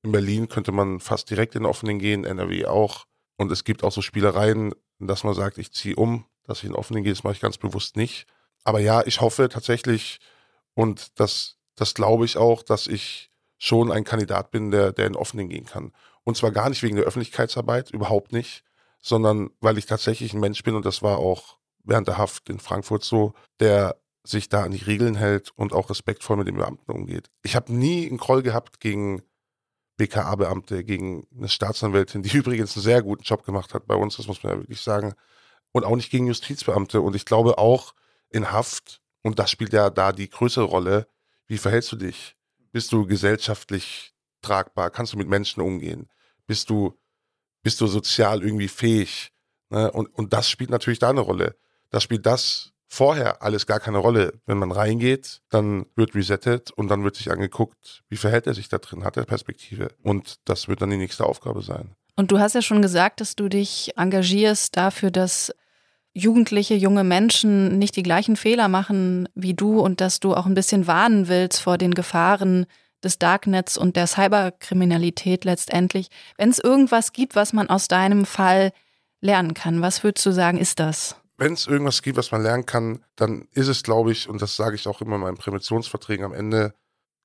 In 0.04 0.12
Berlin 0.12 0.50
könnte 0.50 0.72
man 0.72 1.00
fast 1.00 1.30
direkt 1.30 1.56
in 1.56 1.66
Offenen 1.66 2.00
gehen, 2.00 2.26
NRW 2.26 2.66
auch. 2.66 3.06
Und 3.38 3.52
es 3.52 3.64
gibt 3.64 3.84
auch 3.84 3.92
so 3.92 4.02
Spielereien, 4.02 4.74
dass 5.00 5.24
man 5.24 5.34
sagt, 5.34 5.58
ich 5.58 5.72
ziehe 5.72 5.96
um, 5.96 6.26
dass 6.44 6.60
ich 6.60 6.66
in 6.66 6.76
Offenen 6.76 7.04
gehe, 7.04 7.14
das 7.14 7.24
mache 7.24 7.34
ich 7.34 7.42
ganz 7.42 7.58
bewusst 7.58 7.98
nicht. 7.98 8.28
Aber 8.64 8.80
ja, 8.80 9.06
ich 9.06 9.22
hoffe 9.22 9.50
tatsächlich, 9.50 10.20
und 10.74 11.20
das, 11.20 11.58
das 11.76 11.94
glaube 11.94 12.26
ich 12.26 12.38
auch, 12.38 12.64
dass 12.64 12.88
ich 12.88 13.32
schon 13.58 13.92
ein 13.92 14.04
Kandidat 14.04 14.52
bin, 14.52 14.72
der, 14.72 14.92
der 14.92 15.08
in 15.08 15.16
Offenen 15.16 15.50
gehen 15.50 15.66
kann. 15.66 15.92
Und 16.24 16.38
zwar 16.38 16.52
gar 16.52 16.70
nicht 16.70 16.84
wegen 16.84 16.96
der 16.96 17.06
Öffentlichkeitsarbeit, 17.06 17.92
überhaupt 17.92 18.32
nicht, 18.32 18.64
sondern 19.02 19.52
weil 19.60 19.78
ich 19.78 19.86
tatsächlich 19.86 20.34
ein 20.34 20.40
Mensch 20.40 20.64
bin 20.64 20.76
und 20.76 20.86
das 20.86 21.02
war 21.02 21.20
auch 21.20 21.58
während 21.84 22.08
der 22.08 22.18
Haft 22.18 22.50
in 22.50 22.60
Frankfurt 22.60 23.04
so, 23.04 23.34
der 23.60 23.96
sich 24.28 24.50
da 24.50 24.64
an 24.64 24.72
die 24.72 24.84
Regeln 24.84 25.16
hält 25.16 25.52
und 25.56 25.74
auch 25.74 25.90
respektvoll 25.90 26.38
mit 26.38 26.48
den 26.48 26.58
Beamten 26.58 26.92
umgeht. 26.92 27.30
Ich 27.44 27.56
habe 27.56 27.74
nie 27.74 28.08
einen 28.08 28.18
Kroll 28.18 28.42
gehabt 28.42 28.80
gegen 28.80 29.22
BKA-Beamte, 29.98 30.84
gegen 30.84 31.28
eine 31.36 31.50
Staatsanwältin, 31.50 32.24
die 32.24 32.30
übrigens 32.38 32.76
einen 32.76 32.84
sehr 32.84 33.02
guten 33.02 33.24
Job 33.24 33.46
gemacht 33.46 33.74
hat 33.74 33.88
bei 33.88 33.96
uns, 33.96 34.18
das 34.18 34.28
muss 34.28 34.44
man 34.44 34.54
ja 34.54 34.60
wirklich 34.60 34.82
sagen, 34.82 35.14
und 35.72 35.84
auch 35.86 35.96
nicht 35.96 36.10
gegen 36.10 36.28
Justizbeamte. 36.28 37.02
Und 37.02 37.16
ich 37.16 37.26
glaube 37.26 37.58
auch 37.58 37.94
in 38.30 38.52
Haft, 38.52 39.02
und 39.22 39.40
das 39.40 39.52
spielt 39.52 39.74
ja 39.74 39.90
da 39.90 40.12
die 40.12 40.30
größere 40.30 40.66
Rolle, 40.66 41.08
wie 41.48 41.58
verhältst 41.58 41.92
du 41.92 41.96
dich? 41.98 42.36
Bist 42.72 42.92
du 42.92 43.06
gesellschaftlich 43.06 44.14
tragbar? 44.42 44.90
Kannst 44.90 45.14
du 45.14 45.18
mit 45.18 45.28
Menschen 45.28 45.62
umgehen? 45.62 46.10
Bist 46.48 46.70
du, 46.70 46.98
bist 47.62 47.82
du 47.82 47.88
sozial 47.88 48.44
irgendwie 48.44 48.68
fähig? 48.68 49.32
Ne? 49.70 49.92
Und, 49.92 50.08
und 50.08 50.34
das 50.34 50.50
spielt 50.50 50.70
natürlich 50.70 51.00
da 51.00 51.10
eine 51.10 51.22
Rolle. 51.22 51.58
Das 51.90 52.04
spielt 52.04 52.26
das 52.26 52.74
vorher 52.96 53.44
alles 53.44 53.68
gar 53.68 53.80
keine 53.80 53.98
Rolle. 53.98 54.40
Wenn 54.46 54.58
man 54.58 54.72
reingeht, 54.72 55.42
dann 55.50 55.86
wird 55.96 56.16
resettet 56.16 56.72
und 56.72 56.88
dann 56.88 57.04
wird 57.04 57.16
sich 57.16 57.32
angeguckt, 57.32 58.04
wie 58.10 58.18
verhält 58.18 58.48
er 58.48 58.54
sich 58.54 58.70
da 58.70 58.78
drin, 58.78 59.04
hat 59.04 59.18
er 59.18 59.26
Perspektive. 59.26 59.90
Und 60.02 60.38
das 60.46 60.68
wird 60.68 60.82
dann 60.82 60.90
die 60.90 60.98
nächste 60.98 61.26
Aufgabe 61.26 61.62
sein. 61.62 61.92
Und 62.16 62.32
du 62.32 62.40
hast 62.40 62.56
ja 62.56 62.62
schon 62.62 62.82
gesagt, 62.82 63.20
dass 63.20 63.36
du 63.36 63.50
dich 63.50 63.92
engagierst 63.98 64.78
dafür, 64.78 65.12
dass 65.12 65.54
jugendliche, 66.14 66.76
junge 66.76 67.04
Menschen 67.04 67.78
nicht 67.78 67.98
die 67.98 68.04
gleichen 68.04 68.38
Fehler 68.38 68.70
machen 68.70 69.28
wie 69.36 69.54
du 69.54 69.82
und 69.82 70.00
dass 70.00 70.22
du 70.22 70.34
auch 70.34 70.46
ein 70.46 70.54
bisschen 70.54 70.88
warnen 70.88 71.28
willst 71.28 71.60
vor 71.60 71.78
den 71.78 71.94
Gefahren 71.94 72.66
des 73.04 73.20
Darknets 73.20 73.78
und 73.78 73.98
der 73.98 74.08
Cyberkriminalität 74.08 75.44
letztendlich. 75.44 76.08
Wenn 76.38 76.50
es 76.50 76.60
irgendwas 76.60 77.12
gibt, 77.12 77.36
was 77.36 77.52
man 77.52 77.70
aus 77.70 77.90
deinem 77.90 78.26
Fall 78.26 78.72
lernen 79.20 79.54
kann, 79.54 79.82
was 79.82 80.04
würdest 80.04 80.26
du 80.26 80.32
sagen, 80.32 80.58
ist 80.58 80.80
das? 80.80 81.18
Wenn 81.38 81.54
es 81.54 81.68
irgendwas 81.68 82.02
gibt, 82.02 82.18
was 82.18 82.32
man 82.32 82.44
lernen 82.44 82.66
kann, 82.66 83.04
dann 83.16 83.48
ist 83.52 83.68
es, 83.68 83.84
glaube 83.84 84.12
ich, 84.12 84.30
und 84.30 84.42
das 84.42 84.56
sage 84.56 84.76
ich 84.76 84.88
auch 84.88 85.02
immer 85.02 85.16
in 85.16 85.22
meinen 85.22 85.38
Präventionsverträgen 85.38 86.26
am 86.26 86.34
Ende, 86.34 86.74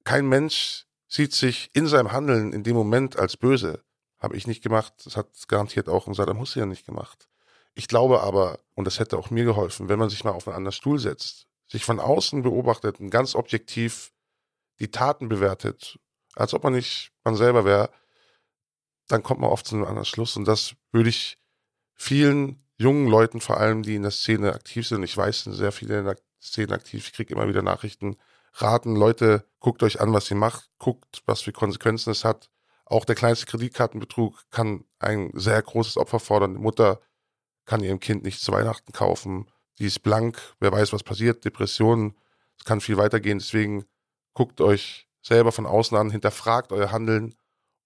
kein 0.04 0.28
Mensch 0.28 0.86
sieht 1.08 1.32
sich 1.32 1.70
in 1.72 1.86
seinem 1.86 2.12
Handeln 2.12 2.52
in 2.52 2.62
dem 2.62 2.76
Moment 2.76 3.18
als 3.18 3.36
böse. 3.36 3.82
Habe 4.18 4.36
ich 4.36 4.46
nicht 4.46 4.62
gemacht, 4.62 4.92
das 5.04 5.16
hat 5.16 5.28
garantiert 5.48 5.88
auch 5.88 6.06
ein 6.06 6.14
Saddam 6.14 6.38
Hussein 6.38 6.68
nicht 6.68 6.86
gemacht. 6.86 7.28
Ich 7.74 7.88
glaube 7.88 8.22
aber, 8.22 8.58
und 8.74 8.84
das 8.84 8.98
hätte 8.98 9.16
auch 9.16 9.30
mir 9.30 9.44
geholfen, 9.44 9.88
wenn 9.88 9.98
man 9.98 10.10
sich 10.10 10.24
mal 10.24 10.32
auf 10.32 10.46
einen 10.48 10.56
anderen 10.56 10.72
Stuhl 10.72 10.98
setzt, 10.98 11.46
sich 11.68 11.84
von 11.84 12.00
außen 12.00 12.42
beobachtet 12.42 13.00
und 13.00 13.10
ganz 13.10 13.34
objektiv 13.34 14.12
die 14.80 14.90
Taten 14.90 15.28
bewertet, 15.28 15.98
als 16.34 16.54
ob 16.54 16.64
man 16.64 16.72
nicht 16.72 17.12
man 17.24 17.36
selber 17.36 17.64
wäre, 17.64 17.90
dann 19.06 19.22
kommt 19.22 19.40
man 19.40 19.50
oft 19.50 19.66
zu 19.66 19.74
einem 19.74 19.84
anderen 19.84 20.04
Schluss. 20.04 20.36
Und 20.36 20.46
das 20.46 20.74
würde 20.92 21.10
ich 21.10 21.38
vielen 21.94 22.62
jungen 22.80 23.08
Leuten 23.08 23.42
vor 23.42 23.58
allem, 23.58 23.82
die 23.82 23.94
in 23.94 24.02
der 24.02 24.10
Szene 24.10 24.54
aktiv 24.54 24.88
sind. 24.88 25.02
Ich 25.02 25.14
weiß, 25.14 25.44
sind 25.44 25.52
sehr 25.52 25.70
viele 25.70 25.98
in 25.98 26.06
der 26.06 26.16
Szene 26.40 26.72
aktiv. 26.72 27.06
Ich 27.06 27.12
kriege 27.12 27.34
immer 27.34 27.46
wieder 27.46 27.60
Nachrichten. 27.60 28.16
Raten, 28.54 28.96
Leute, 28.96 29.44
guckt 29.58 29.82
euch 29.82 30.00
an, 30.00 30.14
was 30.14 30.30
ihr 30.30 30.36
macht, 30.38 30.70
guckt, 30.78 31.22
was 31.26 31.42
für 31.42 31.52
Konsequenzen 31.52 32.10
es 32.10 32.24
hat. 32.24 32.48
Auch 32.86 33.04
der 33.04 33.16
kleinste 33.16 33.44
Kreditkartenbetrug 33.44 34.50
kann 34.50 34.84
ein 34.98 35.30
sehr 35.34 35.60
großes 35.60 35.98
Opfer 35.98 36.20
fordern. 36.20 36.54
Die 36.54 36.60
Mutter 36.60 37.00
kann 37.66 37.84
ihrem 37.84 38.00
Kind 38.00 38.24
nicht 38.24 38.40
zu 38.40 38.50
Weihnachten 38.50 38.92
kaufen. 38.92 39.50
Die 39.78 39.86
ist 39.86 40.02
blank, 40.02 40.40
wer 40.58 40.72
weiß, 40.72 40.94
was 40.94 41.02
passiert, 41.02 41.44
Depressionen. 41.44 42.16
Es 42.58 42.64
kann 42.64 42.80
viel 42.80 42.96
weitergehen. 42.96 43.38
Deswegen 43.38 43.84
guckt 44.32 44.62
euch 44.62 45.06
selber 45.20 45.52
von 45.52 45.66
außen 45.66 45.96
an, 45.98 46.10
hinterfragt 46.10 46.72
euer 46.72 46.90
Handeln 46.92 47.34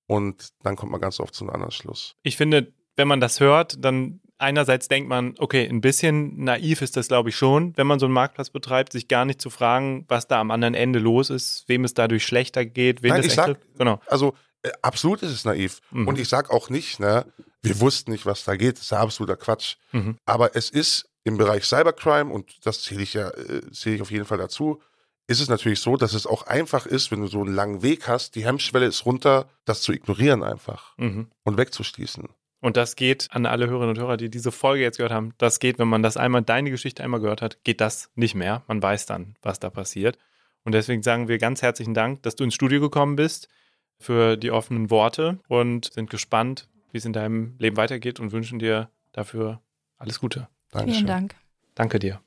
und 0.07 0.51
dann 0.62 0.76
kommt 0.76 0.92
man 0.92 1.01
ganz 1.01 1.18
oft 1.18 1.34
zu 1.34 1.42
einem 1.42 1.53
anderen 1.53 1.72
Schluss. 1.72 2.14
Ich 2.22 2.36
finde, 2.36 2.72
wenn 2.95 3.09
man 3.09 3.20
das 3.20 3.40
hört, 3.40 3.84
dann 3.84 4.20
einerseits 4.45 4.88
denkt 4.88 5.09
man, 5.09 5.34
okay, 5.38 5.66
ein 5.66 5.80
bisschen 5.80 6.45
naiv 6.45 6.82
ist 6.82 6.97
das, 6.97 7.09
glaube 7.09 7.30
ich, 7.30 7.36
schon, 7.36 7.76
wenn 7.76 7.86
man 7.86 7.99
so 7.99 8.07
einen 8.07 8.14
Marktplatz 8.14 8.51
betreibt, 8.51 8.92
sich 8.92 9.09
gar 9.09 9.24
nicht 9.24 9.40
zu 9.40 9.51
fragen, 9.51 10.05
was 10.09 10.28
da 10.28 10.40
am 10.40 10.51
anderen 10.51 10.74
Ende 10.74 10.99
los 10.99 11.30
ist, 11.30 11.64
wem 11.66 11.84
es 11.84 11.95
dadurch 11.95 12.24
schlechter 12.24 12.64
geht, 12.64 13.03
wem 13.03 13.11
Nein, 13.11 13.20
es 13.20 13.26
ich 13.26 13.32
sag, 13.34 13.59
genau. 13.76 14.01
Also 14.07 14.34
äh, 14.62 14.70
absolut 14.82 15.22
ist 15.22 15.32
es 15.32 15.45
naiv. 15.45 15.80
Mhm. 15.90 16.09
Und 16.09 16.18
ich 16.18 16.28
sage 16.28 16.51
auch 16.51 16.70
nicht, 16.70 17.01
ne, 17.01 17.26
wir 17.62 17.80
wussten 17.80 18.12
nicht, 18.12 18.26
was 18.26 18.45
da 18.45 18.57
geht. 18.57 18.76
Das 18.76 18.84
ist 18.84 18.90
ja 18.90 19.01
absoluter 19.01 19.36
Quatsch. 19.36 19.76
Mhm. 19.92 20.16
Aber 20.26 20.55
es 20.55 20.70
ist 20.70 21.09
im 21.24 21.38
Bereich 21.38 21.64
Cybercrime, 21.64 22.32
und 22.32 22.66
das 22.66 22.82
zähle 22.82 23.03
ich 23.03 23.14
ja, 23.14 23.30
äh, 23.30 23.70
zähle 23.72 23.97
ich 23.97 24.03
auf 24.03 24.11
jeden 24.11 24.26
Fall 24.26 24.38
dazu, 24.38 24.80
ist 25.26 25.40
es 25.40 25.49
natürlich 25.49 25.80
so, 25.80 25.97
dass 25.97 26.12
es 26.12 26.26
auch 26.26 26.42
einfach 26.47 26.84
ist, 26.84 27.11
wenn 27.11 27.20
du 27.22 27.28
so 27.28 27.40
einen 27.40 27.55
langen 27.55 27.82
Weg 27.82 28.09
hast, 28.09 28.34
die 28.34 28.45
Hemmschwelle 28.45 28.84
ist 28.84 29.07
runter, 29.07 29.49
das 29.64 29.80
zu 29.80 29.92
ignorieren 29.92 30.42
einfach 30.42 30.92
Mhm. 30.99 31.28
und 31.45 31.57
wegzuschließen. 31.57 32.28
Und 32.65 32.79
das 32.79 32.97
geht 32.97 33.29
an 33.31 33.45
alle 33.45 33.67
Hörerinnen 33.67 33.91
und 33.91 33.99
Hörer, 33.99 34.17
die 34.17 34.31
diese 34.31 34.51
Folge 34.51 34.83
jetzt 34.83 34.97
gehört 34.97 35.12
haben. 35.12 35.35
Das 35.37 35.59
geht, 35.59 35.79
wenn 35.79 35.87
man 35.87 36.03
das 36.03 36.17
einmal, 36.17 36.41
deine 36.41 36.71
Geschichte 36.71 37.05
einmal 37.05 37.21
gehört 37.21 37.43
hat, 37.43 37.62
geht 37.62 37.83
das 37.83 38.11
nicht 38.15 38.35
mehr. 38.35 38.62
Man 38.69 38.83
weiß 38.83 39.05
dann, 39.05 39.35
was 39.43 39.61
da 39.61 39.69
passiert. 39.69 40.17
Und 40.65 40.73
deswegen 40.73 41.03
sagen 41.03 41.29
wir 41.29 41.37
ganz 41.37 41.61
herzlichen 41.61 41.93
Dank, 41.93 42.23
dass 42.23 42.37
du 42.37 42.45
ins 42.45 42.55
Studio 42.55 42.81
gekommen 42.81 43.17
bist 43.17 43.51
für 43.99 44.39
die 44.39 44.51
offenen 44.51 44.89
Worte 44.89 45.41
und 45.47 45.93
sind 45.93 46.09
gespannt, 46.09 46.71
wie 46.91 46.97
es 46.97 47.05
in 47.05 47.12
deinem 47.12 47.55
Leben 47.59 47.77
weitergeht 47.77 48.19
und 48.19 48.33
wünschen 48.33 48.59
dir 48.59 48.89
dafür 49.12 49.61
alles 49.99 50.19
Gute. 50.19 50.49
Dankeschön. 50.71 50.95
Vielen 50.95 51.07
Dank. 51.07 51.35
Danke 51.75 51.99
dir. 51.99 52.23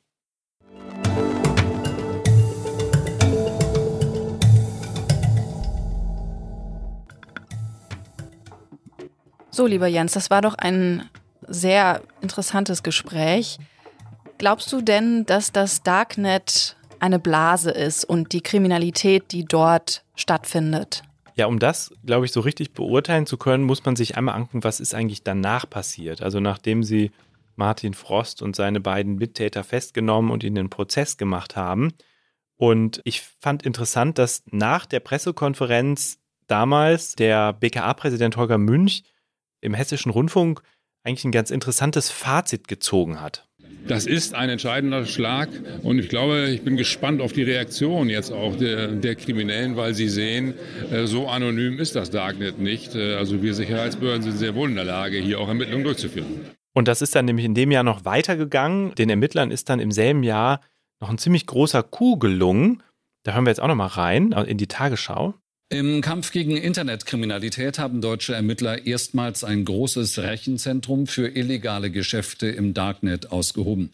So, 9.57 9.65
lieber 9.65 9.87
Jens, 9.87 10.11
das 10.11 10.29
war 10.29 10.43
doch 10.43 10.53
ein 10.53 11.09
sehr 11.47 12.03
interessantes 12.21 12.83
Gespräch. 12.83 13.57
Glaubst 14.37 14.71
du 14.71 14.81
denn, 14.81 15.25
dass 15.25 15.51
das 15.51 15.81
Darknet 15.81 16.77
eine 16.99 17.17
Blase 17.17 17.71
ist 17.71 18.05
und 18.05 18.33
die 18.33 18.41
Kriminalität, 18.41 19.31
die 19.31 19.45
dort 19.45 20.03
stattfindet? 20.13 21.01
Ja, 21.33 21.47
um 21.47 21.57
das, 21.57 21.91
glaube 22.05 22.27
ich, 22.27 22.31
so 22.31 22.41
richtig 22.41 22.73
beurteilen 22.73 23.25
zu 23.25 23.37
können, 23.37 23.63
muss 23.63 23.83
man 23.83 23.95
sich 23.95 24.15
einmal 24.15 24.35
angucken, 24.35 24.63
was 24.63 24.79
ist 24.79 24.93
eigentlich 24.93 25.23
danach 25.23 25.67
passiert. 25.67 26.21
Also 26.21 26.39
nachdem 26.39 26.83
sie 26.83 27.09
Martin 27.55 27.95
Frost 27.95 28.43
und 28.43 28.55
seine 28.55 28.79
beiden 28.79 29.15
Mittäter 29.15 29.63
festgenommen 29.63 30.29
und 30.29 30.43
in 30.43 30.53
den 30.53 30.69
Prozess 30.69 31.17
gemacht 31.17 31.55
haben. 31.55 31.93
Und 32.57 33.01
ich 33.05 33.23
fand 33.39 33.63
interessant, 33.63 34.19
dass 34.19 34.43
nach 34.51 34.85
der 34.85 34.99
Pressekonferenz 34.99 36.19
damals 36.45 37.15
der 37.15 37.53
BKA-Präsident 37.53 38.37
Holger 38.37 38.59
Münch 38.59 39.01
im 39.61 39.73
Hessischen 39.73 40.11
Rundfunk 40.11 40.61
eigentlich 41.03 41.25
ein 41.25 41.31
ganz 41.31 41.51
interessantes 41.51 42.09
Fazit 42.09 42.67
gezogen 42.67 43.21
hat. 43.21 43.47
Das 43.87 44.05
ist 44.05 44.35
ein 44.35 44.49
entscheidender 44.49 45.05
Schlag 45.05 45.49
und 45.81 45.97
ich 45.99 46.09
glaube, 46.09 46.49
ich 46.49 46.61
bin 46.61 46.75
gespannt 46.75 47.21
auf 47.21 47.31
die 47.31 47.43
Reaktion 47.43 48.09
jetzt 48.09 48.31
auch 48.31 48.57
der, 48.57 48.87
der 48.87 49.15
Kriminellen, 49.15 49.77
weil 49.77 49.93
sie 49.93 50.09
sehen, 50.09 50.55
äh, 50.91 51.05
so 51.05 51.27
anonym 51.27 51.79
ist 51.79 51.95
das 51.95 52.09
Darknet 52.09 52.59
nicht. 52.59 52.95
Äh, 52.95 53.15
also 53.15 53.41
wir 53.41 53.53
Sicherheitsbehörden 53.53 54.23
sind 54.23 54.37
sehr 54.37 54.55
wohl 54.55 54.69
in 54.69 54.75
der 54.75 54.83
Lage, 54.83 55.17
hier 55.17 55.39
auch 55.39 55.47
Ermittlungen 55.47 55.85
durchzuführen. 55.85 56.27
Und 56.73 56.87
das 56.89 57.01
ist 57.01 57.15
dann 57.15 57.25
nämlich 57.25 57.45
in 57.45 57.55
dem 57.55 57.71
Jahr 57.71 57.83
noch 57.83 58.03
weitergegangen. 58.03 58.93
Den 58.95 59.09
Ermittlern 59.09 59.51
ist 59.51 59.69
dann 59.69 59.79
im 59.79 59.91
selben 59.91 60.23
Jahr 60.23 60.61
noch 60.99 61.09
ein 61.09 61.17
ziemlich 61.17 61.45
großer 61.45 61.81
Coup 61.81 62.19
gelungen. 62.19 62.83
Da 63.23 63.33
hören 63.33 63.45
wir 63.45 63.51
jetzt 63.51 63.61
auch 63.61 63.67
noch 63.67 63.75
mal 63.75 63.87
rein 63.87 64.31
in 64.31 64.57
die 64.57 64.67
Tagesschau. 64.67 65.33
Im 65.69 65.99
Kampf 65.99 66.31
gegen 66.31 66.55
Internetkriminalität 66.55 67.77
haben 67.77 67.99
deutsche 67.99 68.33
Ermittler 68.33 68.85
erstmals 68.85 69.43
ein 69.43 69.65
großes 69.65 70.19
Rechenzentrum 70.19 71.07
für 71.07 71.27
illegale 71.27 71.91
Geschäfte 71.91 72.47
im 72.47 72.73
Darknet 72.73 73.33
ausgehoben. 73.33 73.91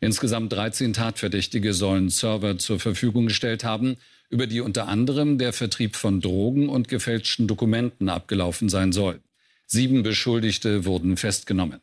Insgesamt 0.00 0.52
13 0.52 0.94
Tatverdächtige 0.94 1.74
sollen 1.74 2.10
Server 2.10 2.58
zur 2.58 2.80
Verfügung 2.80 3.28
gestellt 3.28 3.62
haben, 3.62 3.98
über 4.30 4.48
die 4.48 4.60
unter 4.60 4.88
anderem 4.88 5.38
der 5.38 5.52
Vertrieb 5.52 5.94
von 5.94 6.20
Drogen 6.20 6.68
und 6.68 6.88
gefälschten 6.88 7.46
Dokumenten 7.46 8.08
abgelaufen 8.08 8.68
sein 8.68 8.90
soll. 8.90 9.20
Sieben 9.68 10.02
Beschuldigte 10.02 10.86
wurden 10.86 11.16
festgenommen. 11.16 11.78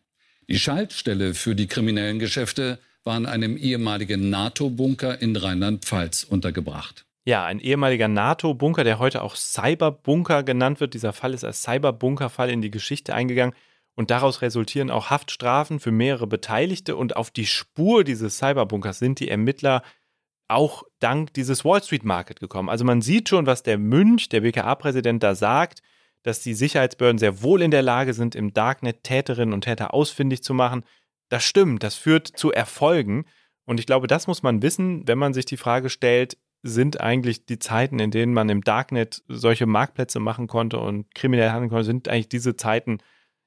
Die 0.50 0.60
Schaltstelle 0.60 1.34
für 1.34 1.56
die 1.56 1.68
kriminellen 1.68 2.20
Geschäfte 2.20 2.78
war 3.06 3.16
in 3.16 3.26
einem 3.26 3.56
ehemaligen 3.56 4.30
NATO-Bunker 4.30 5.22
in 5.22 5.38
Rheinland-Pfalz 5.38 6.26
untergebracht. 6.26 7.06
Ja, 7.30 7.46
ein 7.46 7.60
ehemaliger 7.60 8.08
NATO-Bunker, 8.08 8.84
der 8.84 8.98
heute 8.98 9.22
auch 9.22 9.36
Cyberbunker 9.36 10.42
genannt 10.42 10.80
wird. 10.80 10.96
Dieser 10.96 11.14
Fall 11.14 11.36
ist 11.36 11.44
als 11.44 11.62
Cyberbunker-Fall 11.62 12.50
in 12.50 12.64
die 12.64 12.72
Geschichte 12.72 13.14
eingegangen 13.14 13.54
und 13.94 14.10
daraus 14.10 14.42
resultieren 14.42 14.90
auch 14.90 15.12
Haftstrafen 15.12 15.80
für 15.80 15.92
mehrere 15.92 16.26
Beteiligte 16.26 16.96
und 16.96 17.16
auf 17.16 17.30
die 17.30 17.46
Spur 17.46 18.04
dieses 18.04 18.40
Cyberbunkers 18.40 18.98
sind 18.98 19.20
die 19.20 19.30
Ermittler 19.30 19.84
auch 20.48 20.82
dank 20.98 21.32
dieses 21.36 21.64
Wall 21.64 21.84
Street 21.84 22.04
Market 22.04 22.40
gekommen. 22.40 22.68
Also 22.68 22.84
man 22.84 23.04
sieht 23.04 23.30
schon, 23.30 23.46
was 23.46 23.62
der 23.62 23.78
Münch, 23.78 24.30
der 24.30 24.42
BKA-Präsident, 24.42 25.22
da 25.22 25.36
sagt, 25.36 25.84
dass 26.24 26.42
die 26.42 26.56
Sicherheitsbehörden 26.56 27.20
sehr 27.20 27.44
wohl 27.44 27.62
in 27.62 27.70
der 27.70 27.84
Lage 27.84 28.16
sind, 28.16 28.34
im 28.34 28.54
Darknet 28.54 29.04
Täterinnen 29.04 29.54
und 29.54 29.66
Täter 29.66 29.94
ausfindig 29.94 30.42
zu 30.42 30.56
machen. 30.56 30.84
Das 31.30 31.44
stimmt, 31.44 31.84
das 31.84 31.94
führt 31.94 32.26
zu 32.26 32.52
Erfolgen. 32.52 33.26
Und 33.66 33.80
ich 33.80 33.86
glaube, 33.86 34.08
das 34.08 34.26
muss 34.26 34.42
man 34.42 34.64
wissen, 34.64 35.08
wenn 35.08 35.20
man 35.20 35.36
sich 35.36 35.46
die 35.46 35.58
Frage 35.58 35.92
stellt, 35.92 36.36
sind 36.62 37.00
eigentlich 37.00 37.46
die 37.46 37.60
Zeiten, 37.60 38.00
in 38.00 38.12
denen 38.12 38.34
man 38.34 38.50
im 38.50 38.64
Darknet 38.64 39.24
solche 39.28 39.66
Marktplätze 39.66 40.20
machen 40.20 40.48
konnte 40.48 40.80
und 40.80 41.14
kriminell 41.16 41.52
handeln 41.52 41.70
konnte, 41.70 41.86
sind 41.86 42.08
eigentlich 42.08 42.30
diese 42.30 42.56
Zeiten 42.56 43.00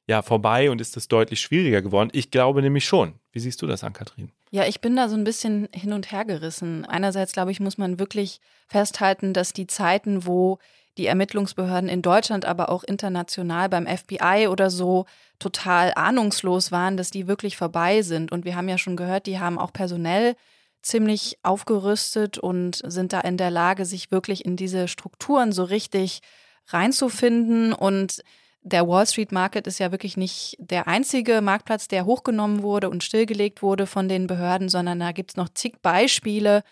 ja 0.07 0.23
vorbei 0.23 0.71
und 0.71 0.81
ist 0.81 0.97
es 0.97 1.09
deutlich 1.09 1.41
schwieriger 1.41 1.83
geworden? 1.83 2.11
Ich 2.13 2.31
glaube 2.31 2.63
nämlich 2.63 2.85
schon. 2.85 3.15
Wie 3.31 3.41
siehst 3.41 3.63
du 3.63 3.67
das 3.67 3.85
an, 3.85 3.93
Kathrin? 3.93 4.33
Ja, 4.51 4.67
ich 4.67 4.81
bin 4.81 4.97
da 4.97 5.09
so 5.09 5.17
ein 5.17 5.25
bisschen 5.25 5.69
hin 5.73 5.93
und 5.93 6.13
her 6.13 6.25
gerissen. 6.25 6.85
Einerseits, 6.85 7.33
glaube 7.33 7.51
ich, 7.51 7.61
muss 7.61 7.79
man 7.79 7.99
wirklich 7.99 8.41
festhalten, 8.69 9.33
dass 9.33 9.53
die 9.53 9.67
Zeiten, 9.67 10.27
wo 10.27 10.59
die 10.99 11.07
Ermittlungsbehörden 11.07 11.89
in 11.89 12.03
Deutschland, 12.03 12.45
aber 12.45 12.69
auch 12.69 12.85
international 12.85 13.69
beim 13.71 13.87
FBI 13.87 14.49
oder 14.49 14.69
so 14.69 15.07
total 15.39 15.93
ahnungslos 15.97 16.71
waren, 16.71 16.99
dass 16.99 17.11
die 17.11 17.27
wirklich 17.27 17.57
vorbei 17.57 18.03
sind. 18.03 18.31
Und 18.31 18.45
wir 18.45 18.57
haben 18.57 18.69
ja 18.69 18.77
schon 18.77 18.97
gehört, 18.97 19.27
die 19.27 19.39
haben 19.39 19.59
auch 19.59 19.73
personell 19.73 20.37
ziemlich 20.83 21.39
aufgerüstet 21.43 22.39
und 22.39 22.81
sind 22.85 23.13
da 23.13 23.21
in 23.21 23.37
der 23.37 23.51
Lage, 23.51 23.85
sich 23.85 24.11
wirklich 24.11 24.45
in 24.45 24.57
diese 24.57 24.89
Strukturen 24.89 25.53
so 25.53 25.65
richtig 25.65 26.21
reinzufinden. 26.69 27.73
Und 27.73 28.23
der 28.63 28.87
Wall 28.87 29.07
Street 29.07 29.33
Market 29.33 29.67
ist 29.67 29.79
ja 29.79 29.91
wirklich 29.93 30.17
nicht 30.17 30.57
der 30.59 30.89
einzige 30.89 31.41
Marktplatz, 31.41 31.89
der 31.89 32.05
hochgenommen 32.05 32.63
wurde 32.63 32.91
und 32.91 33.03
stillgelegt 33.05 33.63
wurde 33.63 33.87
von 33.87 34.09
den 34.09 34.27
Behörden, 34.27 34.69
sondern 34.69 35.01
da 35.01 35.13
gibt 35.13 35.33
es 35.33 35.37
noch 35.37 35.49
zig 35.49 35.81
Beispiele 35.83 36.63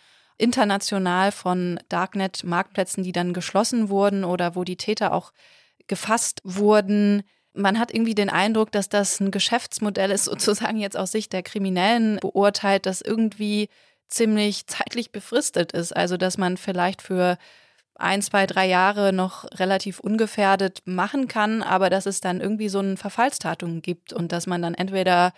international 0.40 1.32
von 1.32 1.78
Darknet-Marktplätzen, 1.88 3.04
die 3.04 3.12
dann 3.12 3.34
geschlossen 3.34 3.90
wurden 3.90 4.24
oder 4.24 4.56
wo 4.56 4.64
die 4.64 4.76
Täter 4.76 5.12
auch 5.12 5.32
gefasst 5.86 6.40
wurden. 6.44 7.22
Man 7.52 7.78
hat 7.78 7.92
irgendwie 7.92 8.14
den 8.14 8.30
Eindruck, 8.30 8.72
dass 8.72 8.88
das 8.88 9.20
ein 9.20 9.30
Geschäftsmodell 9.30 10.10
ist, 10.10 10.24
sozusagen 10.26 10.78
jetzt 10.78 10.96
aus 10.96 11.12
Sicht 11.12 11.32
der 11.32 11.42
Kriminellen 11.42 12.18
beurteilt, 12.20 12.86
das 12.86 13.02
irgendwie 13.02 13.68
ziemlich 14.10 14.66
zeitlich 14.66 15.12
befristet 15.12 15.72
ist. 15.72 15.96
Also 15.96 16.16
dass 16.16 16.36
man 16.36 16.56
vielleicht 16.56 17.02
für 17.02 17.38
ein, 17.94 18.22
zwei, 18.22 18.46
drei 18.46 18.66
Jahre 18.66 19.12
noch 19.12 19.44
relativ 19.58 20.00
ungefährdet 20.00 20.82
machen 20.86 21.28
kann, 21.28 21.62
aber 21.62 21.90
dass 21.90 22.06
es 22.06 22.20
dann 22.20 22.40
irgendwie 22.40 22.68
so 22.68 22.80
ein 22.80 22.96
Verfallsdatum 22.96 23.82
gibt 23.82 24.12
und 24.12 24.32
dass 24.32 24.46
man 24.46 24.62
dann 24.62 24.74
entweder 24.74 25.32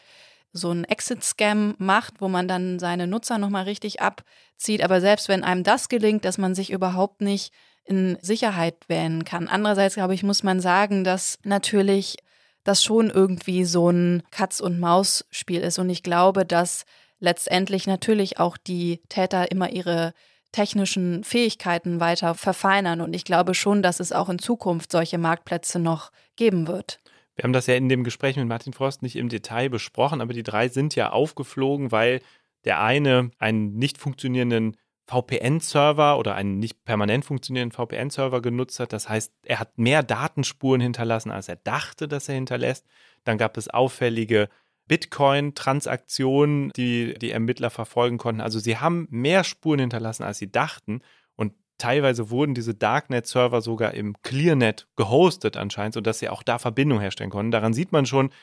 so 0.52 0.70
ein 0.70 0.84
Exit-Scam 0.84 1.74
macht, 1.78 2.20
wo 2.20 2.28
man 2.28 2.46
dann 2.46 2.78
seine 2.78 3.06
Nutzer 3.06 3.38
nochmal 3.38 3.64
richtig 3.64 4.00
abzieht. 4.00 4.82
Aber 4.82 5.00
selbst 5.00 5.28
wenn 5.28 5.44
einem 5.44 5.64
das 5.64 5.88
gelingt, 5.88 6.24
dass 6.24 6.38
man 6.38 6.54
sich 6.54 6.70
überhaupt 6.70 7.20
nicht 7.20 7.52
in 7.84 8.16
Sicherheit 8.20 8.76
wählen 8.88 9.24
kann. 9.24 9.48
Andererseits, 9.48 9.94
glaube 9.94 10.14
ich, 10.14 10.22
muss 10.22 10.42
man 10.42 10.60
sagen, 10.60 11.04
dass 11.04 11.38
natürlich 11.42 12.18
das 12.64 12.84
schon 12.84 13.10
irgendwie 13.10 13.64
so 13.64 13.90
ein 13.90 14.22
Katz-und-Maus-Spiel 14.30 15.62
ist. 15.62 15.78
Und 15.78 15.90
ich 15.90 16.02
glaube, 16.02 16.44
dass 16.44 16.84
letztendlich 17.22 17.86
natürlich 17.86 18.38
auch 18.38 18.56
die 18.56 19.00
Täter 19.08 19.50
immer 19.50 19.70
ihre 19.70 20.12
technischen 20.50 21.24
Fähigkeiten 21.24 22.00
weiter 22.00 22.34
verfeinern. 22.34 23.00
Und 23.00 23.14
ich 23.14 23.24
glaube 23.24 23.54
schon, 23.54 23.82
dass 23.82 24.00
es 24.00 24.12
auch 24.12 24.28
in 24.28 24.38
Zukunft 24.38 24.92
solche 24.92 25.16
Marktplätze 25.16 25.78
noch 25.78 26.10
geben 26.36 26.68
wird. 26.68 27.00
Wir 27.34 27.44
haben 27.44 27.54
das 27.54 27.66
ja 27.66 27.74
in 27.74 27.88
dem 27.88 28.04
Gespräch 28.04 28.36
mit 28.36 28.46
Martin 28.46 28.74
Frost 28.74 29.02
nicht 29.02 29.16
im 29.16 29.30
Detail 29.30 29.70
besprochen, 29.70 30.20
aber 30.20 30.34
die 30.34 30.42
drei 30.42 30.68
sind 30.68 30.94
ja 30.94 31.10
aufgeflogen, 31.10 31.90
weil 31.90 32.20
der 32.64 32.82
eine 32.82 33.30
einen 33.38 33.76
nicht 33.76 33.96
funktionierenden 33.96 34.76
VPN-Server 35.06 36.18
oder 36.18 36.34
einen 36.34 36.58
nicht 36.58 36.84
permanent 36.84 37.24
funktionierenden 37.24 37.74
VPN-Server 37.74 38.42
genutzt 38.42 38.78
hat. 38.80 38.92
Das 38.92 39.08
heißt, 39.08 39.32
er 39.44 39.58
hat 39.58 39.78
mehr 39.78 40.02
Datenspuren 40.02 40.80
hinterlassen, 40.80 41.30
als 41.30 41.48
er 41.48 41.56
dachte, 41.56 42.08
dass 42.08 42.28
er 42.28 42.34
hinterlässt. 42.34 42.86
Dann 43.24 43.38
gab 43.38 43.56
es 43.56 43.68
auffällige 43.68 44.48
Bitcoin-Transaktionen, 44.92 46.70
die 46.76 47.14
die 47.14 47.30
Ermittler 47.30 47.70
verfolgen 47.70 48.18
konnten. 48.18 48.42
Also 48.42 48.58
sie 48.58 48.76
haben 48.76 49.08
mehr 49.08 49.42
Spuren 49.42 49.78
hinterlassen, 49.78 50.22
als 50.22 50.36
sie 50.36 50.52
dachten. 50.52 51.00
Und 51.34 51.54
teilweise 51.78 52.28
wurden 52.28 52.52
diese 52.52 52.74
Darknet-Server 52.74 53.62
sogar 53.62 53.94
im 53.94 54.20
Clearnet 54.20 54.86
gehostet 54.96 55.56
anscheinend, 55.56 55.94
sodass 55.94 56.18
sie 56.18 56.28
auch 56.28 56.42
da 56.42 56.58
Verbindung 56.58 57.00
herstellen 57.00 57.30
konnten. 57.30 57.52
Daran 57.52 57.72
sieht 57.72 57.90
man 57.90 58.04
schon, 58.04 58.34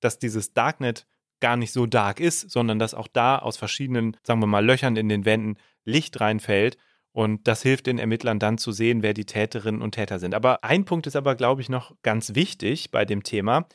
dass 0.00 0.18
dieses 0.18 0.54
Darknet 0.54 1.06
gar 1.40 1.58
nicht 1.58 1.74
so 1.74 1.84
dark 1.84 2.20
ist, 2.20 2.50
sondern 2.50 2.78
dass 2.78 2.94
auch 2.94 3.08
da 3.08 3.38
aus 3.38 3.58
verschiedenen, 3.58 4.16
sagen 4.22 4.40
wir 4.40 4.46
mal, 4.46 4.64
Löchern 4.64 4.96
in 4.96 5.10
den 5.10 5.26
Wänden 5.26 5.58
Licht 5.84 6.22
reinfällt. 6.22 6.78
Und 7.12 7.46
das 7.46 7.60
hilft 7.60 7.86
den 7.86 7.98
Ermittlern 7.98 8.38
dann 8.38 8.56
zu 8.56 8.72
sehen, 8.72 9.02
wer 9.02 9.12
die 9.12 9.26
Täterinnen 9.26 9.82
und 9.82 9.92
Täter 9.92 10.18
sind. 10.18 10.34
Aber 10.34 10.64
ein 10.64 10.86
Punkt 10.86 11.06
ist 11.06 11.16
aber, 11.16 11.34
glaube 11.34 11.60
ich, 11.60 11.68
noch 11.68 11.94
ganz 12.02 12.34
wichtig 12.34 12.92
bei 12.92 13.04
dem 13.04 13.24
Thema. 13.24 13.66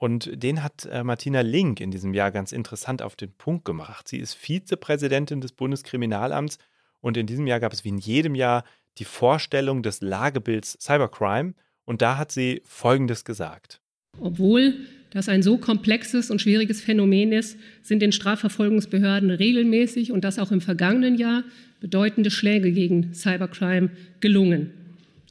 Und 0.00 0.30
den 0.32 0.62
hat 0.62 0.88
äh, 0.90 1.04
Martina 1.04 1.42
Link 1.42 1.78
in 1.78 1.90
diesem 1.90 2.14
Jahr 2.14 2.30
ganz 2.30 2.52
interessant 2.52 3.02
auf 3.02 3.16
den 3.16 3.32
Punkt 3.32 3.66
gemacht. 3.66 4.08
Sie 4.08 4.16
ist 4.16 4.32
Vizepräsidentin 4.32 5.42
des 5.42 5.52
Bundeskriminalamts 5.52 6.56
und 7.02 7.18
in 7.18 7.26
diesem 7.26 7.46
Jahr 7.46 7.60
gab 7.60 7.74
es 7.74 7.84
wie 7.84 7.90
in 7.90 7.98
jedem 7.98 8.34
Jahr 8.34 8.64
die 8.96 9.04
Vorstellung 9.04 9.82
des 9.82 10.00
Lagebilds 10.00 10.78
Cybercrime. 10.80 11.52
Und 11.84 12.00
da 12.00 12.16
hat 12.16 12.32
sie 12.32 12.62
Folgendes 12.64 13.26
gesagt. 13.26 13.82
Obwohl 14.18 14.74
das 15.10 15.28
ein 15.28 15.42
so 15.42 15.58
komplexes 15.58 16.30
und 16.30 16.40
schwieriges 16.40 16.80
Phänomen 16.80 17.32
ist, 17.32 17.58
sind 17.82 18.00
den 18.00 18.12
Strafverfolgungsbehörden 18.12 19.30
regelmäßig 19.30 20.12
und 20.12 20.24
das 20.24 20.38
auch 20.38 20.50
im 20.50 20.62
vergangenen 20.62 21.16
Jahr 21.16 21.44
bedeutende 21.80 22.30
Schläge 22.30 22.72
gegen 22.72 23.12
Cybercrime 23.12 23.90
gelungen. 24.20 24.72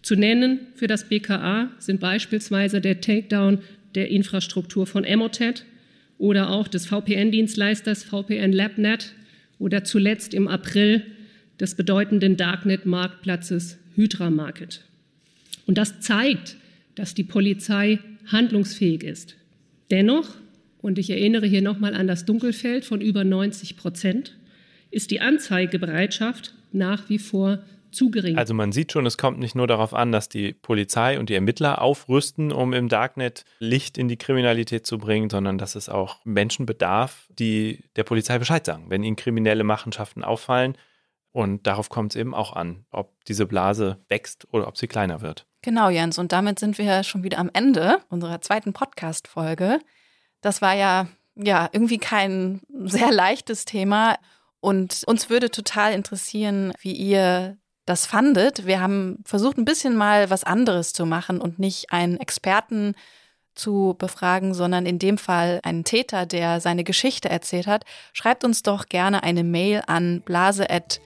Zu 0.03 0.15
nennen 0.15 0.59
für 0.75 0.87
das 0.87 1.09
BKA 1.09 1.71
sind 1.79 1.99
beispielsweise 1.99 2.81
der 2.81 3.01
Takedown 3.01 3.59
der 3.95 4.09
Infrastruktur 4.09 4.87
von 4.87 5.03
Emotet 5.03 5.65
oder 6.17 6.49
auch 6.49 6.67
des 6.67 6.85
VPN-Dienstleisters 6.85 8.03
VPN 8.03 8.51
LabNet 8.51 9.13
oder 9.57 9.83
zuletzt 9.83 10.33
im 10.33 10.47
April 10.47 11.03
des 11.59 11.75
bedeutenden 11.75 12.37
Darknet-Marktplatzes 12.37 13.77
Hydra 13.95 14.29
Market. 14.29 14.81
Und 15.65 15.77
das 15.77 15.99
zeigt, 15.99 16.55
dass 16.95 17.13
die 17.13 17.23
Polizei 17.23 17.99
handlungsfähig 18.27 19.03
ist. 19.03 19.35
Dennoch, 19.91 20.35
und 20.81 20.97
ich 20.97 21.09
erinnere 21.09 21.47
hier 21.47 21.61
nochmal 21.61 21.93
an 21.93 22.07
das 22.07 22.25
Dunkelfeld 22.25 22.85
von 22.85 23.01
über 23.01 23.23
90 23.23 23.75
Prozent, 23.75 24.35
ist 24.91 25.11
die 25.11 25.21
Anzeigebereitschaft 25.21 26.53
nach 26.71 27.09
wie 27.09 27.19
vor 27.19 27.59
zu 27.91 28.11
gering. 28.11 28.37
Also 28.37 28.53
man 28.53 28.71
sieht 28.71 28.91
schon, 28.91 29.05
es 29.05 29.17
kommt 29.17 29.39
nicht 29.39 29.55
nur 29.55 29.67
darauf 29.67 29.93
an, 29.93 30.11
dass 30.11 30.29
die 30.29 30.53
Polizei 30.53 31.19
und 31.19 31.29
die 31.29 31.35
Ermittler 31.35 31.81
aufrüsten, 31.81 32.51
um 32.51 32.73
im 32.73 32.89
Darknet 32.89 33.45
Licht 33.59 33.97
in 33.97 34.07
die 34.07 34.17
Kriminalität 34.17 34.85
zu 34.85 34.97
bringen, 34.97 35.29
sondern 35.29 35.57
dass 35.57 35.75
es 35.75 35.89
auch 35.89 36.17
Menschen 36.25 36.65
bedarf, 36.65 37.27
die 37.29 37.83
der 37.95 38.03
Polizei 38.03 38.39
Bescheid 38.39 38.65
sagen, 38.65 38.85
wenn 38.89 39.03
ihnen 39.03 39.15
kriminelle 39.15 39.63
Machenschaften 39.63 40.23
auffallen. 40.23 40.77
Und 41.31 41.67
darauf 41.67 41.89
kommt 41.89 42.13
es 42.13 42.19
eben 42.19 42.33
auch 42.33 42.53
an, 42.53 42.85
ob 42.89 43.23
diese 43.25 43.45
Blase 43.45 43.97
wächst 44.09 44.47
oder 44.51 44.67
ob 44.67 44.77
sie 44.77 44.87
kleiner 44.87 45.21
wird. 45.21 45.45
Genau, 45.61 45.89
Jens. 45.89 46.17
Und 46.17 46.31
damit 46.31 46.59
sind 46.59 46.77
wir 46.77 47.03
schon 47.03 47.23
wieder 47.23 47.37
am 47.37 47.51
Ende 47.53 47.99
unserer 48.09 48.41
zweiten 48.41 48.73
Podcast-Folge. 48.73 49.79
Das 50.41 50.61
war 50.61 50.73
ja, 50.73 51.07
ja, 51.35 51.69
irgendwie 51.71 51.97
kein 51.97 52.61
sehr 52.85 53.11
leichtes 53.11 53.65
Thema. 53.65 54.17
Und 54.61 55.03
uns 55.05 55.29
würde 55.29 55.51
total 55.51 55.93
interessieren, 55.93 56.73
wie 56.81 56.93
ihr 56.93 57.57
das 57.89 58.05
fandet. 58.05 58.65
Wir 58.65 58.79
haben 58.79 59.17
versucht, 59.25 59.57
ein 59.57 59.65
bisschen 59.65 59.95
mal 59.95 60.29
was 60.29 60.43
anderes 60.43 60.93
zu 60.93 61.05
machen 61.05 61.41
und 61.41 61.57
nicht 61.59 61.91
einen 61.91 62.17
Experten 62.17 62.93
zu 63.55 63.95
befragen, 63.97 64.53
sondern 64.53 64.85
in 64.85 64.99
dem 64.99 65.17
Fall 65.17 65.59
einen 65.63 65.83
Täter, 65.83 66.25
der 66.25 66.61
seine 66.61 66.83
Geschichte 66.83 67.29
erzählt 67.29 67.65
hat. 67.67 67.83
Schreibt 68.13 68.43
uns 68.45 68.63
doch 68.63 68.85
gerne 68.85 69.23
eine 69.23 69.43
Mail 69.43 69.81
an 69.87 70.21
blase.zeit.de 70.21 71.01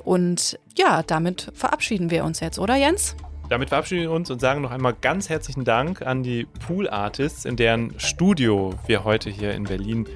und 0.00 0.58
ja, 0.76 1.02
damit 1.02 1.50
verabschieden 1.52 2.10
wir 2.10 2.24
uns 2.24 2.40
jetzt, 2.40 2.58
oder 2.58 2.76
Jens? 2.76 3.16
Damit 3.48 3.68
verabschieden 3.68 4.02
wir 4.02 4.12
uns 4.12 4.30
und 4.30 4.40
sagen 4.40 4.62
noch 4.62 4.70
einmal 4.70 4.94
ganz 4.94 5.28
herzlichen 5.28 5.64
Dank 5.64 6.02
an 6.02 6.22
die 6.22 6.46
Pool 6.66 6.88
Artists, 6.88 7.44
in 7.44 7.56
deren 7.56 7.98
Studio 7.98 8.74
wir 8.86 9.04
heute 9.04 9.30
hier 9.30 9.52
in 9.52 9.64
Berlin 9.64 10.08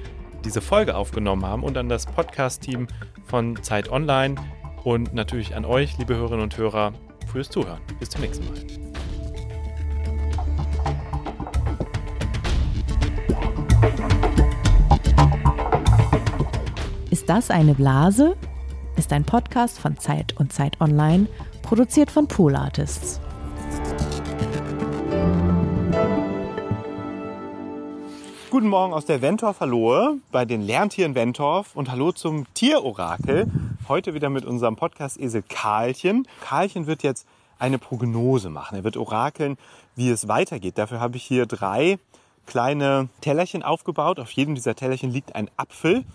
diese 0.43 0.61
Folge 0.61 0.95
aufgenommen 0.95 1.45
haben 1.45 1.63
und 1.63 1.77
an 1.77 1.87
das 1.87 2.07
Podcast-Team 2.07 2.87
von 3.25 3.61
Zeit 3.61 3.89
Online 3.91 4.35
und 4.83 5.13
natürlich 5.13 5.55
an 5.55 5.65
euch, 5.65 5.97
liebe 5.97 6.15
Hörerinnen 6.15 6.43
und 6.43 6.57
Hörer, 6.57 6.93
fürs 7.31 7.49
Zuhören. 7.49 7.79
Bis 7.99 8.09
zum 8.09 8.21
nächsten 8.21 8.45
Mal. 8.45 8.57
Ist 17.09 17.29
das 17.29 17.51
eine 17.51 17.73
Blase? 17.75 18.35
Ist 18.97 19.13
ein 19.13 19.23
Podcast 19.23 19.79
von 19.79 19.97
Zeit 19.97 20.35
und 20.37 20.51
Zeit 20.51 20.79
Online, 20.81 21.27
produziert 21.61 22.11
von 22.11 22.27
Pool 22.27 22.55
Artists. 22.55 23.21
Guten 28.49 28.67
Morgen 28.67 28.93
aus 28.93 29.05
der 29.05 29.21
Wentorf 29.21 29.61
Hallohe 29.61 30.17
bei 30.31 30.43
den 30.43 30.61
Lerntieren 30.61 31.15
Wentorf 31.15 31.75
und 31.75 31.89
Hallo 31.89 32.11
zum 32.11 32.45
Tierorakel. 32.53 33.47
Heute 33.91 34.13
wieder 34.13 34.29
mit 34.29 34.45
unserem 34.45 34.77
Podcast 34.77 35.19
Esel 35.19 35.43
Karlchen. 35.43 36.25
Karlchen 36.39 36.87
wird 36.87 37.03
jetzt 37.03 37.27
eine 37.59 37.77
Prognose 37.77 38.49
machen. 38.49 38.77
Er 38.77 38.85
wird 38.85 38.95
orakeln, 38.95 39.57
wie 39.97 40.09
es 40.09 40.29
weitergeht. 40.29 40.77
Dafür 40.77 41.01
habe 41.01 41.17
ich 41.17 41.23
hier 41.23 41.45
drei 41.45 41.99
kleine 42.45 43.09
Tellerchen 43.19 43.63
aufgebaut. 43.63 44.21
Auf 44.21 44.31
jedem 44.31 44.55
dieser 44.55 44.75
Tellerchen 44.75 45.11
liegt 45.11 45.35
ein 45.35 45.51
Apfel. 45.57 46.05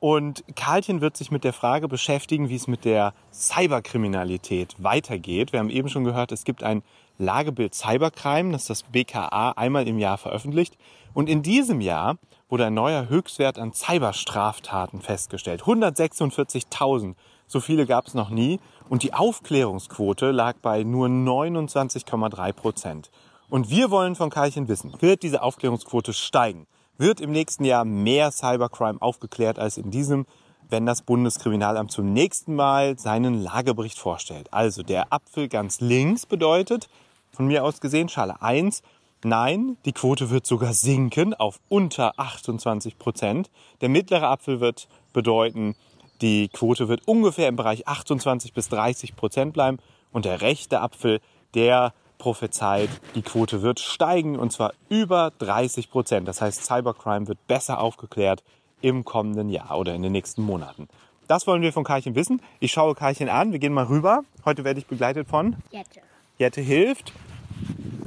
Und 0.00 0.42
Karlchen 0.56 1.00
wird 1.00 1.16
sich 1.16 1.30
mit 1.30 1.44
der 1.44 1.52
Frage 1.52 1.86
beschäftigen, 1.86 2.48
wie 2.48 2.56
es 2.56 2.66
mit 2.66 2.84
der 2.84 3.14
Cyberkriminalität 3.32 4.74
weitergeht. 4.78 5.52
Wir 5.52 5.60
haben 5.60 5.70
eben 5.70 5.88
schon 5.88 6.02
gehört, 6.02 6.32
es 6.32 6.42
gibt 6.42 6.64
ein 6.64 6.82
Lagebild 7.16 7.76
Cybercrime, 7.76 8.50
das 8.50 8.64
das 8.64 8.82
BKA 8.82 9.52
einmal 9.52 9.86
im 9.86 10.00
Jahr 10.00 10.18
veröffentlicht. 10.18 10.76
Und 11.14 11.28
in 11.28 11.44
diesem 11.44 11.80
Jahr 11.80 12.18
wurde 12.50 12.66
ein 12.66 12.74
neuer 12.74 13.08
Höchstwert 13.08 13.58
an 13.58 13.72
Cyberstraftaten 13.72 15.00
festgestellt. 15.00 15.62
146.000. 15.62 17.14
So 17.46 17.60
viele 17.60 17.86
gab 17.86 18.08
es 18.08 18.14
noch 18.14 18.30
nie. 18.30 18.60
Und 18.88 19.02
die 19.04 19.14
Aufklärungsquote 19.14 20.32
lag 20.32 20.56
bei 20.60 20.82
nur 20.82 21.06
29,3 21.06 22.52
Prozent. 22.52 23.10
Und 23.48 23.70
wir 23.70 23.90
wollen 23.90 24.16
von 24.16 24.30
Karlchen 24.30 24.68
wissen, 24.68 24.94
wird 25.00 25.22
diese 25.22 25.42
Aufklärungsquote 25.42 26.12
steigen? 26.12 26.66
Wird 26.98 27.20
im 27.20 27.30
nächsten 27.30 27.64
Jahr 27.64 27.84
mehr 27.84 28.30
Cybercrime 28.30 29.00
aufgeklärt 29.00 29.58
als 29.58 29.78
in 29.78 29.90
diesem, 29.90 30.26
wenn 30.68 30.86
das 30.86 31.02
Bundeskriminalamt 31.02 31.90
zum 31.90 32.12
nächsten 32.12 32.54
Mal 32.54 32.98
seinen 32.98 33.42
Lagebericht 33.42 33.98
vorstellt? 33.98 34.52
Also 34.52 34.82
der 34.82 35.12
Apfel 35.12 35.48
ganz 35.48 35.80
links 35.80 36.26
bedeutet, 36.26 36.88
von 37.32 37.46
mir 37.46 37.64
aus 37.64 37.80
gesehen, 37.80 38.08
Schale 38.08 38.42
1, 38.42 38.82
Nein, 39.22 39.76
die 39.84 39.92
Quote 39.92 40.30
wird 40.30 40.46
sogar 40.46 40.72
sinken 40.72 41.34
auf 41.34 41.60
unter 41.68 42.18
28 42.18 42.98
Prozent. 42.98 43.50
Der 43.82 43.90
mittlere 43.90 44.28
Apfel 44.28 44.60
wird 44.60 44.88
bedeuten, 45.12 45.74
die 46.22 46.48
Quote 46.48 46.88
wird 46.88 47.06
ungefähr 47.06 47.48
im 47.48 47.56
Bereich 47.56 47.86
28 47.86 48.54
bis 48.54 48.68
30 48.70 49.16
Prozent 49.16 49.52
bleiben. 49.52 49.78
Und 50.12 50.24
der 50.24 50.40
rechte 50.40 50.80
Apfel, 50.80 51.20
der 51.54 51.92
prophezeit, 52.18 52.88
die 53.14 53.22
Quote 53.22 53.62
wird 53.62 53.80
steigen 53.80 54.38
und 54.38 54.52
zwar 54.52 54.72
über 54.88 55.32
30 55.38 55.90
Prozent. 55.90 56.26
Das 56.26 56.40
heißt, 56.40 56.64
Cybercrime 56.64 57.28
wird 57.28 57.46
besser 57.46 57.80
aufgeklärt 57.80 58.42
im 58.80 59.04
kommenden 59.04 59.50
Jahr 59.50 59.78
oder 59.78 59.94
in 59.94 60.02
den 60.02 60.12
nächsten 60.12 60.42
Monaten. 60.42 60.88
Das 61.28 61.46
wollen 61.46 61.62
wir 61.62 61.72
von 61.72 61.84
Karchen 61.84 62.14
wissen. 62.14 62.42
Ich 62.58 62.72
schaue 62.72 62.94
Karchen 62.94 63.28
an. 63.28 63.52
Wir 63.52 63.58
gehen 63.58 63.72
mal 63.72 63.84
rüber. 63.84 64.24
Heute 64.44 64.64
werde 64.64 64.80
ich 64.80 64.86
begleitet 64.86 65.28
von 65.28 65.56
Jette. 65.70 66.00
Jette 66.38 66.60
hilft. 66.60 67.12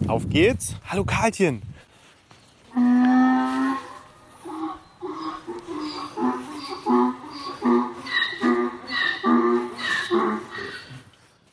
Auf 0.07 0.29
geht's. 0.29 0.75
Hallo 0.89 1.03
Karlchen. 1.03 1.61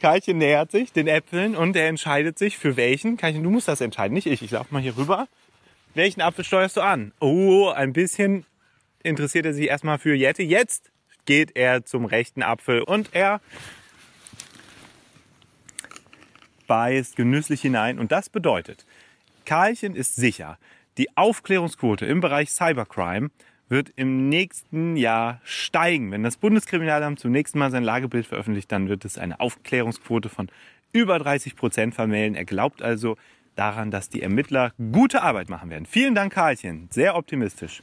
Karlchen 0.01 0.39
nähert 0.39 0.71
sich 0.71 0.93
den 0.93 1.07
Äpfeln 1.07 1.55
und 1.55 1.77
er 1.77 1.89
entscheidet 1.89 2.39
sich 2.39 2.57
für 2.57 2.77
welchen. 2.77 3.17
Karlchen, 3.17 3.43
du 3.43 3.51
musst 3.51 3.69
das 3.69 3.81
entscheiden, 3.81 4.15
nicht 4.15 4.27
ich. 4.27 4.43
Ich 4.43 4.51
laufe 4.51 4.73
mal 4.73 4.83
hier 4.83 4.97
rüber. 4.97 5.29
Welchen 5.95 6.23
Apfel 6.23 6.45
steuerst 6.45 6.77
du 6.77 6.81
an? 6.81 7.13
Oh, 7.21 7.69
ein 7.69 7.93
bisschen 7.93 8.47
interessiert 9.03 9.47
er 9.47 9.55
sich 9.55 9.69
erstmal 9.69 9.99
für 9.99 10.15
Jette. 10.15 10.43
Jetzt 10.43 10.91
geht 11.27 11.57
er 11.57 11.85
zum 11.85 12.05
rechten 12.07 12.43
Apfel 12.43 12.83
und 12.83 13.11
er 13.13 13.41
beißt 16.71 17.16
genüsslich 17.16 17.62
hinein. 17.62 17.99
Und 17.99 18.12
das 18.12 18.29
bedeutet, 18.29 18.87
Karlchen 19.45 19.97
ist 19.97 20.14
sicher, 20.14 20.57
die 20.99 21.09
Aufklärungsquote 21.16 22.07
im 22.07 22.21
Bereich 22.21 22.51
Cybercrime 22.51 23.31
wird 23.68 23.93
im 23.97 24.29
nächsten 24.29 24.95
Jahr 24.95 25.41
steigen. 25.43 26.12
Wenn 26.12 26.23
das 26.23 26.37
Bundeskriminalamt 26.37 27.18
zum 27.18 27.33
nächsten 27.33 27.59
Mal 27.59 27.73
sein 27.73 27.83
Lagebild 27.83 28.25
veröffentlicht, 28.25 28.71
dann 28.71 28.89
wird 28.89 29.05
es 29.05 29.18
eine 29.18 29.41
Aufklärungsquote 29.41 30.29
von 30.29 30.49
über 30.93 31.18
30 31.18 31.57
Prozent 31.57 31.97
vermelden. 31.97 32.37
Er 32.37 32.45
glaubt 32.45 32.83
also 32.83 33.16
daran, 33.57 33.91
dass 33.91 34.09
die 34.09 34.23
Ermittler 34.23 34.71
gute 34.93 35.23
Arbeit 35.23 35.49
machen 35.49 35.71
werden. 35.71 35.87
Vielen 35.87 36.14
Dank, 36.14 36.33
Karlchen. 36.33 36.87
Sehr 36.93 37.16
optimistisch. 37.16 37.83